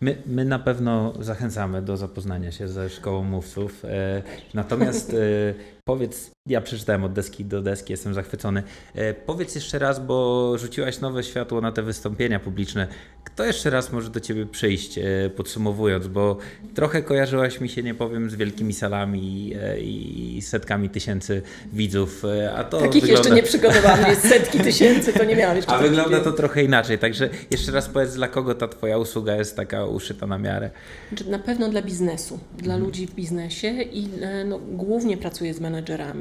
My, 0.00 0.22
my 0.26 0.44
na 0.44 0.58
pewno 0.58 1.12
zachęcamy 1.20 1.82
do 1.82 1.96
zapoznania 1.96 2.52
się 2.52 2.68
ze 2.68 2.90
szkołą 2.90 3.24
mówców. 3.24 3.84
E, 3.84 4.22
natomiast 4.54 5.14
e, 5.14 5.77
powiedz, 5.88 6.30
ja 6.46 6.60
przeczytałem 6.60 7.04
od 7.04 7.12
deski 7.12 7.44
do 7.44 7.62
deski, 7.62 7.92
jestem 7.92 8.14
zachwycony. 8.14 8.62
E, 8.94 9.14
powiedz 9.14 9.54
jeszcze 9.54 9.78
raz, 9.78 10.06
bo 10.06 10.58
rzuciłaś 10.58 11.00
nowe 11.00 11.24
światło 11.24 11.60
na 11.60 11.72
te 11.72 11.82
wystąpienia 11.82 12.40
publiczne. 12.40 12.88
Kto 13.24 13.44
jeszcze 13.44 13.70
raz 13.70 13.92
może 13.92 14.10
do 14.10 14.20
ciebie 14.20 14.46
przyjść, 14.46 14.98
e, 14.98 15.02
podsumowując, 15.36 16.08
bo 16.08 16.36
trochę 16.74 17.02
kojarzyłaś 17.02 17.60
mi 17.60 17.68
się, 17.68 17.82
nie 17.82 17.94
powiem, 17.94 18.30
z 18.30 18.34
wielkimi 18.34 18.72
salami 18.72 19.54
e, 19.62 19.80
i 19.80 20.42
setkami 20.42 20.90
tysięcy 20.90 21.42
widzów. 21.72 22.22
A 22.56 22.64
to 22.64 22.80
Takich 22.80 23.02
wygląda... 23.02 23.28
jeszcze 23.28 23.34
nie 23.34 23.42
przygotowano, 23.42 24.08
jest 24.08 24.28
setki 24.28 24.60
tysięcy, 24.60 25.12
to 25.12 25.24
nie 25.24 25.36
miałam 25.36 25.56
jeszcze. 25.56 25.72
A 25.72 25.78
wygląda 25.78 26.20
to 26.20 26.32
trochę 26.32 26.64
inaczej, 26.64 26.98
także 26.98 27.28
jeszcze 27.50 27.72
raz 27.72 27.88
powiedz, 27.88 28.14
dla 28.14 28.28
kogo 28.28 28.54
ta 28.54 28.68
twoja 28.68 28.98
usługa 28.98 29.36
jest 29.36 29.56
taka 29.56 29.84
uszyta 29.84 30.26
na 30.26 30.38
miarę? 30.38 30.70
Znaczy, 31.08 31.30
na 31.30 31.38
pewno 31.38 31.68
dla 31.68 31.82
biznesu, 31.82 32.38
dla 32.58 32.74
mhm. 32.74 32.82
ludzi 32.82 33.06
w 33.06 33.14
biznesie 33.14 33.68
i 33.82 34.08
no, 34.46 34.58
głównie 34.58 35.16
pracuję 35.16 35.54
z 35.54 35.60
menedżerami, 35.60 35.77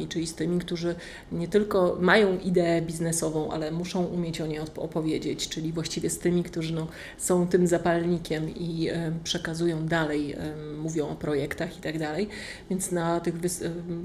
czyli 0.10 0.28
z 0.28 0.36
tymi, 0.36 0.60
którzy 0.60 0.95
nie 1.32 1.47
tylko 1.47 1.97
mają 2.01 2.39
ideę 2.39 2.82
biznesową, 2.82 3.51
ale 3.51 3.72
muszą 3.72 4.05
umieć 4.05 4.41
o 4.41 4.47
niej 4.47 4.60
opowiedzieć, 4.60 5.49
czyli 5.49 5.74
właściwie 5.74 6.10
z 6.10 6.20
tymi, 6.20 6.43
którzy 6.43 6.74
no, 6.74 6.88
są 7.18 7.47
tym 7.47 7.68
zapalnikiem 7.68 8.49
i 8.55 8.89
przekazują 9.24 9.86
dalej, 9.86 10.36
mówią 10.78 11.10
o 11.10 11.16
projektach 11.16 11.78
i 11.78 11.82
tak 11.82 11.99
dalej. 11.99 12.28
Więc 12.70 12.91
na 12.91 13.20
tych, 13.20 13.34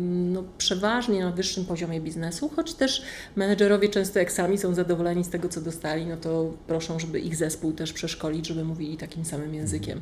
no, 0.09 0.45
przeważnie 0.59 1.25
na 1.25 1.31
wyższym 1.31 1.65
poziomie 1.65 2.01
biznesu, 2.01 2.49
choć 2.57 2.75
też 2.75 3.03
menedżerowie 3.37 3.89
często 3.89 4.19
jak 4.19 4.33
sami 4.33 4.59
są 4.59 4.75
zadowoleni 4.75 5.25
z 5.25 5.29
tego, 5.29 5.49
co 5.49 5.61
dostali, 5.61 6.07
no 6.07 6.17
to 6.17 6.53
proszą, 6.67 6.99
żeby 6.99 7.21
ich 7.21 7.37
zespół 7.37 7.73
też 7.73 7.93
przeszkolić, 7.93 8.47
żeby 8.47 8.65
mówili 8.65 8.97
takim 8.97 9.25
samym 9.25 9.55
językiem. 9.55 10.01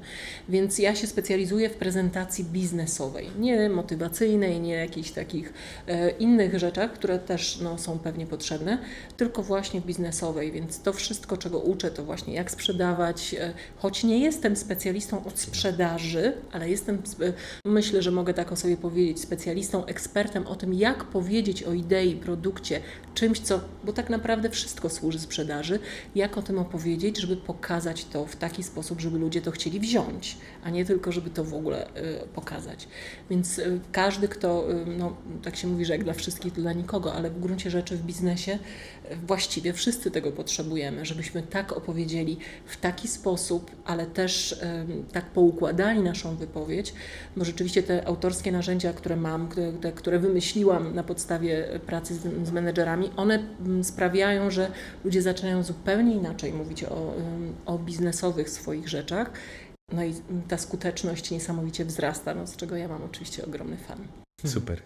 Więc 0.49 0.79
ja 0.79 0.95
się 0.95 1.07
specjalizuję 1.07 1.71
w 1.71 1.75
prezentacji 1.75 2.45
biznesowej, 2.45 3.27
nie 3.39 3.69
motywacyjnej, 3.69 4.61
nie 4.61 4.75
jakichś 4.75 5.11
takich 5.11 5.40
e, 5.87 6.11
innych 6.11 6.59
rzeczach, 6.59 6.93
które 6.93 7.19
też 7.19 7.61
no, 7.61 7.79
są 7.79 7.99
pewnie 7.99 8.27
potrzebne, 8.27 8.79
tylko 9.17 9.43
właśnie 9.43 9.81
biznesowej. 9.81 10.53
Więc 10.53 10.83
to 10.83 10.93
wszystko, 10.93 11.37
czego 11.37 11.59
uczę, 11.59 11.91
to 11.91 12.05
właśnie 12.05 12.35
jak 12.35 12.51
sprzedawać, 12.51 13.35
e, 13.35 13.53
choć 13.77 14.05
nie 14.05 14.19
jestem 14.19 14.57
specjalistą 14.57 15.25
od 15.25 15.39
sprzedaży, 15.39 16.33
ale 16.53 16.71
jestem, 16.71 17.03
myślę, 17.65 18.03
że 18.03 18.11
mogę 18.11 18.35
tak 18.35 18.53
o 18.53 18.57
sobie 18.57 18.77
powiedzieć, 18.77 19.21
specjalistą, 19.21 19.87
ekspertem 19.87 20.47
o 20.47 20.57
tym, 20.57 20.75
jak 20.75 21.05
powiedzieć 21.05 21.63
o 21.63 21.73
idei, 21.73 22.17
produkcie, 22.17 22.81
czymś, 23.15 23.41
co, 23.41 23.61
bo 23.85 23.93
tak 23.93 24.11
naprawdę 24.11 24.51
wszystko 24.51 24.91
służy 24.91 25.19
sprzedaży, 25.19 25.79
jak 26.15 26.39
o 26.39 26.43
tym 26.43 26.59
opowiedzieć, 26.59 27.19
żeby 27.19 27.37
pokazać 27.37 28.05
to 28.05 28.27
w 28.27 28.37
taki 28.37 28.63
sposób, 28.63 29.01
żeby 29.01 29.19
ludzie 29.19 29.41
to 29.41 29.51
chcieli 29.51 29.81
wziąć, 29.81 30.37
a 30.65 30.71
nie 30.71 30.85
tylko, 30.85 31.13
żeby 31.13 31.31
to 31.31 31.45
w 31.45 31.55
ogóle 31.55 31.87
e, 31.87 32.27
pokazać. 32.27 32.89
Więc 33.31 33.61
każdy, 33.93 34.29
kto, 34.29 34.65
no, 34.99 35.17
tak 35.43 35.57
się 35.57 35.69
mówi, 35.69 35.85
że 35.85 35.93
jak 35.93 36.05
dla 36.05 36.13
wszystkich, 36.13 36.53
to 36.53 36.61
dla 36.61 36.73
nikogo, 36.73 37.15
ale 37.15 37.31
w 37.31 37.41
gruncie 37.41 37.71
rzeczy 37.71 37.97
w 37.97 38.03
biznesie 38.03 38.59
właściwie 39.27 39.73
wszyscy 39.73 40.11
tego 40.11 40.33
potrzebujemy, 40.33 41.05
żebyśmy 41.05 41.43
tak 41.43 41.73
opowiedzieli 41.73 42.39
w 42.67 42.77
taki 42.77 43.09
sposób, 43.09 43.71
ale 43.85 44.07
też 44.07 44.61
tak 45.13 45.31
poukładali 45.31 46.01
naszą 46.01 46.37
wypowiedź, 46.37 46.95
bo 47.37 47.45
rzeczywiście 47.45 47.83
te 47.83 48.07
autorskie 48.07 48.53
narzędzia, 48.53 48.93
które 48.93 49.17
mam, 49.17 49.49
które, 49.49 49.73
te, 49.73 49.93
które 49.93 50.19
wymyśliłam 50.19 50.95
na 50.95 51.03
podstawie 51.03 51.81
pracy 51.87 52.15
z, 52.15 52.49
z 52.49 52.51
menedżerami, 52.51 53.11
one 53.17 53.39
sprawiają, 53.83 54.51
że 54.51 54.71
ludzie 55.05 55.23
zaczynają 55.23 55.63
zupełnie 55.63 56.15
inaczej 56.15 56.53
mówić 56.53 56.85
o, 56.85 57.15
o 57.67 57.79
biznesowych 57.79 58.51
swoich 58.51 58.89
rzeczach. 58.89 59.31
No 59.93 60.05
i 60.05 60.15
ta 60.49 60.59
skuteczność 60.59 61.31
niesamowicie 61.31 61.85
wzrasta, 61.85 62.35
no, 62.35 62.47
z 62.47 62.57
czego 62.57 62.77
ja 62.77 62.89
mam 62.89 63.03
oczywiście 63.03 63.47
ogromny 63.47 63.77
fan. 63.77 63.99
Super. 64.47 64.83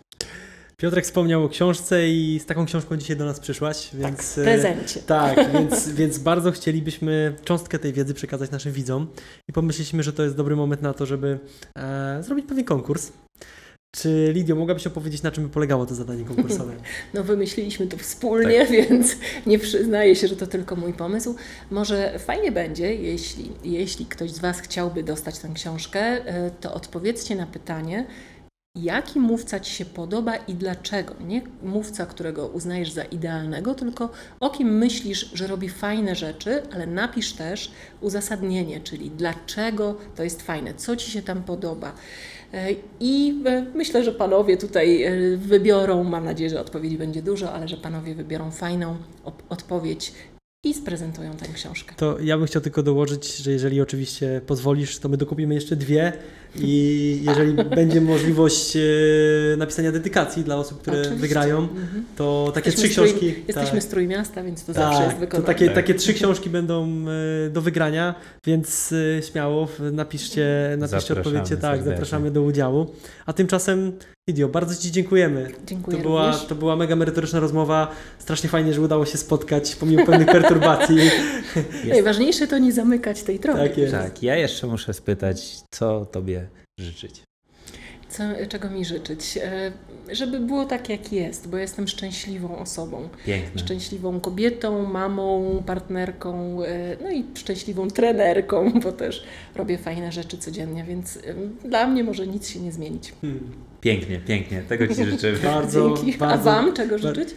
Piotrek 0.76 1.04
wspomniał 1.04 1.44
o 1.44 1.48
książce 1.48 2.08
i 2.08 2.40
z 2.40 2.46
taką 2.46 2.66
książką 2.66 2.96
dzisiaj 2.96 3.16
do 3.16 3.24
nas 3.24 3.40
przyszłaś, 3.40 3.88
tak, 3.88 4.00
więc... 4.00 4.16
Tak, 4.16 4.26
w 4.26 4.42
prezencie. 4.42 5.00
Tak, 5.00 5.52
więc, 5.52 5.88
więc 5.98 6.18
bardzo 6.18 6.52
chcielibyśmy 6.52 7.36
cząstkę 7.44 7.78
tej 7.78 7.92
wiedzy 7.92 8.14
przekazać 8.14 8.50
naszym 8.50 8.72
widzom 8.72 9.06
i 9.48 9.52
pomyśleliśmy, 9.52 10.02
że 10.02 10.12
to 10.12 10.22
jest 10.22 10.36
dobry 10.36 10.56
moment 10.56 10.82
na 10.82 10.94
to, 10.94 11.06
żeby 11.06 11.38
e, 11.78 12.22
zrobić 12.22 12.46
pewien 12.46 12.64
konkurs. 12.64 13.12
Czy 13.96 14.30
Lidio, 14.32 14.56
mogłabyś 14.56 14.86
opowiedzieć, 14.86 15.22
na 15.22 15.30
czym 15.30 15.50
polegało 15.50 15.86
to 15.86 15.94
zadanie 15.94 16.24
konkursowe? 16.24 16.72
No 17.14 17.24
wymyśliliśmy 17.24 17.86
to 17.86 17.96
wspólnie, 17.96 18.58
tak. 18.58 18.70
więc 18.70 19.16
nie 19.46 19.58
przyznaję 19.58 20.16
się, 20.16 20.28
że 20.28 20.36
to 20.36 20.46
tylko 20.46 20.76
mój 20.76 20.92
pomysł. 20.92 21.34
Może 21.70 22.18
fajnie 22.18 22.52
będzie, 22.52 22.94
jeśli, 22.94 23.52
jeśli 23.64 24.06
ktoś 24.06 24.30
z 24.30 24.38
Was 24.38 24.60
chciałby 24.60 25.02
dostać 25.02 25.38
tę 25.38 25.48
książkę, 25.54 26.00
e, 26.00 26.50
to 26.50 26.74
odpowiedzcie 26.74 27.36
na 27.36 27.46
pytanie, 27.46 28.06
jaki 28.74 29.20
mówca 29.20 29.60
Ci 29.60 29.72
się 29.72 29.84
podoba 29.84 30.36
i 30.36 30.54
dlaczego. 30.54 31.14
Nie 31.26 31.42
mówca, 31.62 32.06
którego 32.06 32.46
uznajesz 32.48 32.90
za 32.90 33.04
idealnego, 33.04 33.74
tylko 33.74 34.10
o 34.40 34.50
kim 34.50 34.78
myślisz, 34.78 35.30
że 35.34 35.46
robi 35.46 35.68
fajne 35.68 36.14
rzeczy, 36.14 36.62
ale 36.72 36.86
napisz 36.86 37.32
też 37.32 37.70
uzasadnienie, 38.00 38.80
czyli 38.80 39.10
dlaczego 39.10 39.96
to 40.16 40.24
jest 40.24 40.42
fajne, 40.42 40.74
co 40.74 40.96
Ci 40.96 41.10
się 41.10 41.22
tam 41.22 41.42
podoba. 41.42 41.92
E, 42.52 42.66
I 43.00 43.42
e, 43.46 43.66
myślę, 43.74 44.04
że 44.04 44.12
panowie 44.12 44.56
tutaj 44.56 45.02
e, 45.02 45.36
wybiorą, 45.36 46.04
mam 46.04 46.24
nadzieję, 46.24 46.50
że 46.50 46.60
odpowiedzi 46.60 46.98
będzie 46.98 47.22
dużo, 47.22 47.52
ale 47.52 47.68
że 47.68 47.76
panowie 47.76 48.14
wybiorą 48.14 48.50
fajną 48.50 48.96
odpowiedź 49.48 50.12
i 50.64 50.74
sprezentują 50.74 51.36
tę 51.36 51.46
książkę. 51.54 51.94
To 51.96 52.20
ja 52.20 52.38
bym 52.38 52.46
chciał 52.46 52.62
tylko 52.62 52.82
dołożyć, 52.82 53.36
że 53.36 53.52
jeżeli 53.52 53.80
oczywiście 53.80 54.40
pozwolisz, 54.46 54.98
to 54.98 55.08
my 55.08 55.16
dokupimy 55.16 55.54
jeszcze 55.54 55.76
dwie 55.76 56.12
I 56.58 57.20
jeżeli 57.26 57.52
będzie 57.64 58.00
możliwość 58.00 58.76
e, 58.76 58.80
napisania 59.56 59.92
dedykacji 59.92 60.44
dla 60.44 60.56
osób, 60.56 60.80
które 60.80 60.96
Oczywiście. 61.00 61.20
wygrają, 61.20 61.58
Mhm. 61.58 62.04
to 62.16 62.50
takie 62.54 62.68
Jesteśmy 62.70 62.88
trzy 62.90 63.00
strój- 63.00 63.08
książki. 63.08 63.34
Jesteśmy 63.48 63.80
z 63.80 63.86
Trójmiasta, 63.86 64.42
więc 64.44 64.64
to 64.64 64.72
zawsze 64.72 64.98
tak, 64.98 65.04
jest 65.04 65.14
to 65.14 65.20
wykonane. 65.20 65.46
takie, 65.46 65.66
Tak. 65.66 65.74
takie 65.74 65.94
trzy 65.94 66.14
książki 66.14 66.50
będą 66.50 66.88
e, 67.46 67.50
do 67.50 67.60
wygrania, 67.60 68.14
więc 68.46 68.94
e, 69.18 69.22
śmiało 69.22 69.68
napiszcie, 69.92 70.46
napiszcie 70.78 70.88
Zapraszamy 70.98 71.20
odpowiedźcie. 71.20 71.56
Tak, 71.56 71.62
serdecznie. 71.62 71.90
zapraszamy 71.92 72.30
do 72.30 72.42
udziału. 72.42 72.86
A 73.26 73.32
tymczasem, 73.32 73.92
Idio, 74.28 74.48
bardzo 74.48 74.82
Ci 74.82 74.92
dziękujemy. 74.92 75.48
Dziękuję 75.66 75.96
To 75.96 76.02
była, 76.02 76.26
również. 76.26 76.46
to 76.46 76.54
była 76.54 76.76
mega 76.76 76.96
merytoryczna 76.96 77.40
rozmowa. 77.40 77.90
Strasznie 78.18 78.48
fajnie, 78.50 78.72
że 78.74 78.80
udało 78.80 79.06
się 79.06 79.18
spotkać 79.18 79.74
pomimo 79.76 80.06
pewnych 80.06 80.26
perturbacji. 80.26 80.96
Najważniejsze 81.88 82.46
to 82.46 82.58
nie 82.58 82.72
zamykać 82.72 83.22
tej 83.22 83.40
drogi. 83.40 83.60
Tak 83.60 83.78
jest. 83.78 83.92
Tak, 83.92 84.22
ja 84.22 84.36
jeszcze 84.36 84.66
muszę 84.66 84.94
spytać, 84.94 85.56
co 85.70 86.06
tobie 86.06 86.43
życzyć. 86.78 87.22
Co, 88.08 88.22
czego 88.48 88.70
mi 88.70 88.84
życzyć? 88.84 89.38
E, 89.42 89.72
Żeby 90.12 90.40
było 90.40 90.64
tak, 90.64 90.88
jak 90.88 91.12
jest, 91.12 91.48
bo 91.48 91.56
jestem 91.56 91.88
szczęśliwą 91.88 92.58
osobą. 92.58 93.08
Piękne. 93.26 93.60
Szczęśliwą 93.60 94.20
kobietą, 94.20 94.86
mamą, 94.86 95.62
partnerką, 95.66 96.62
e, 96.64 96.96
no 97.02 97.10
i 97.10 97.24
szczęśliwą 97.34 97.88
trenerką, 97.88 98.72
bo 98.84 98.92
też 98.92 99.24
robię 99.54 99.78
fajne 99.78 100.12
rzeczy 100.12 100.38
codziennie, 100.38 100.84
więc 100.84 101.18
em, 101.24 101.56
dla 101.64 101.86
mnie 101.86 102.04
może 102.04 102.26
nic 102.26 102.48
się 102.48 102.60
nie 102.60 102.72
zmienić. 102.72 103.12
Hmm. 103.20 103.52
Pięknie, 103.80 104.18
pięknie. 104.18 104.62
Tego 104.68 104.86
ci 104.88 105.04
życzę. 105.04 105.32
Bardzo, 105.44 105.94
Dzięki. 105.96 106.18
bardzo. 106.18 106.50
A 106.50 106.54
Wam 106.54 106.72
czego 106.72 106.98
życzyć? 106.98 107.28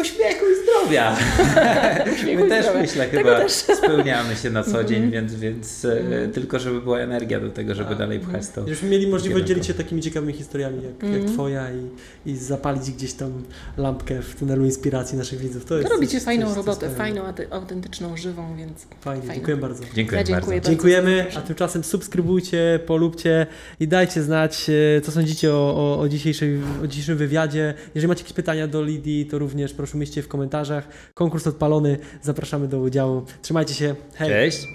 Uśmiechu 0.00 0.44
i 0.52 0.62
zdrowia. 0.62 1.16
Uśmiechu 2.14 2.40
My 2.40 2.46
i 2.46 2.48
też 2.48 2.64
zdrowia. 2.64 2.80
myślę 2.82 3.06
Tego 3.08 3.18
chyba 3.30 3.40
też. 3.40 3.52
spełniamy 3.84 4.36
się 4.36 4.50
na 4.50 4.62
co 4.62 4.84
dzień, 4.84 5.02
Mhm. 5.04 5.12
więc, 5.12 5.34
więc 5.34 5.84
e, 5.84 6.00
Mhm. 6.00 6.32
tylko 6.32 6.58
żeby 6.58 6.80
była 6.80 6.98
energia 6.98 7.40
do 7.40 7.50
tego, 7.50 7.74
żeby 7.74 7.88
Tak. 7.88 7.98
dalej 7.98 8.20
pchać 8.20 8.48
to. 8.54 8.60
Żebyśmy 8.60 8.88
mieli 8.88 9.06
możliwość 9.06 9.44
dzielić 9.46 9.66
się 9.66 9.74
takimi 9.74 10.02
ciekawymi 10.02 10.32
historiami 10.32 10.76
jak, 10.76 11.02
jak 11.02 11.20
Mhm. 11.20 11.34
Twoja 11.34 11.66
i, 11.72 12.30
i 12.30 12.36
zapalić 12.36 12.90
gdzieś 12.90 13.12
tam 13.12 13.32
lampkę 13.76 14.22
w 14.22 14.34
tunelu 14.36 14.64
inspiracji 14.64 15.18
naszych 15.18 15.38
widzów. 15.38 15.64
To 15.64 15.78
jest 15.78 15.90
robicie 15.90 16.12
coś- 16.18 16.22
fajną 16.24 16.46
coś 16.46 16.56
robotę, 16.56 16.88
wspaniałego. 16.90 17.26
fajną, 17.26 17.32
aute- 17.32 17.54
autentyczną, 17.60 18.16
żywą, 18.16 18.56
więc 18.56 18.86
Fajnie, 19.00 19.20
Fajne. 19.22 19.34
dziękuję 19.34 19.56
bardzo. 19.56 19.84
Dziękuję 19.94 20.18
Ja 20.18 20.24
dziękuję 20.24 20.34
bardzo. 20.34 20.50
bardzo. 20.50 20.70
Dziękujemy, 20.70 21.22
Proszę. 21.22 21.38
a 21.38 21.42
tymczasem 21.42 21.84
subskrybujcie, 21.84 22.80
polubcie 22.86 23.46
i 23.80 23.88
dajcie 23.88 24.22
znać, 24.22 24.70
e, 24.96 25.00
co 25.00 25.12
sądzicie 25.12 25.52
o, 25.54 25.74
o, 25.76 26.00
o, 26.00 26.08
dzisiejszej, 26.08 26.58
o 26.84 26.86
dzisiejszym 26.86 27.16
wywiadzie. 27.16 27.74
Jeżeli 27.94 28.08
macie 28.08 28.20
jakieś 28.22 28.32
pytania 28.32 28.66
do 28.66 28.82
Lidii, 28.84 29.26
to 29.26 29.38
również 29.38 29.72
proszę 29.90 29.98
umieśćcie 29.98 30.22
w 30.22 30.28
komentarzach. 30.28 30.88
Konkurs 31.14 31.46
odpalony, 31.46 31.98
zapraszamy 32.22 32.68
do 32.68 32.78
udziału. 32.78 33.24
Trzymajcie 33.42 33.74
się, 33.74 33.94
hej! 34.14 34.28
Cześć! 34.28 34.66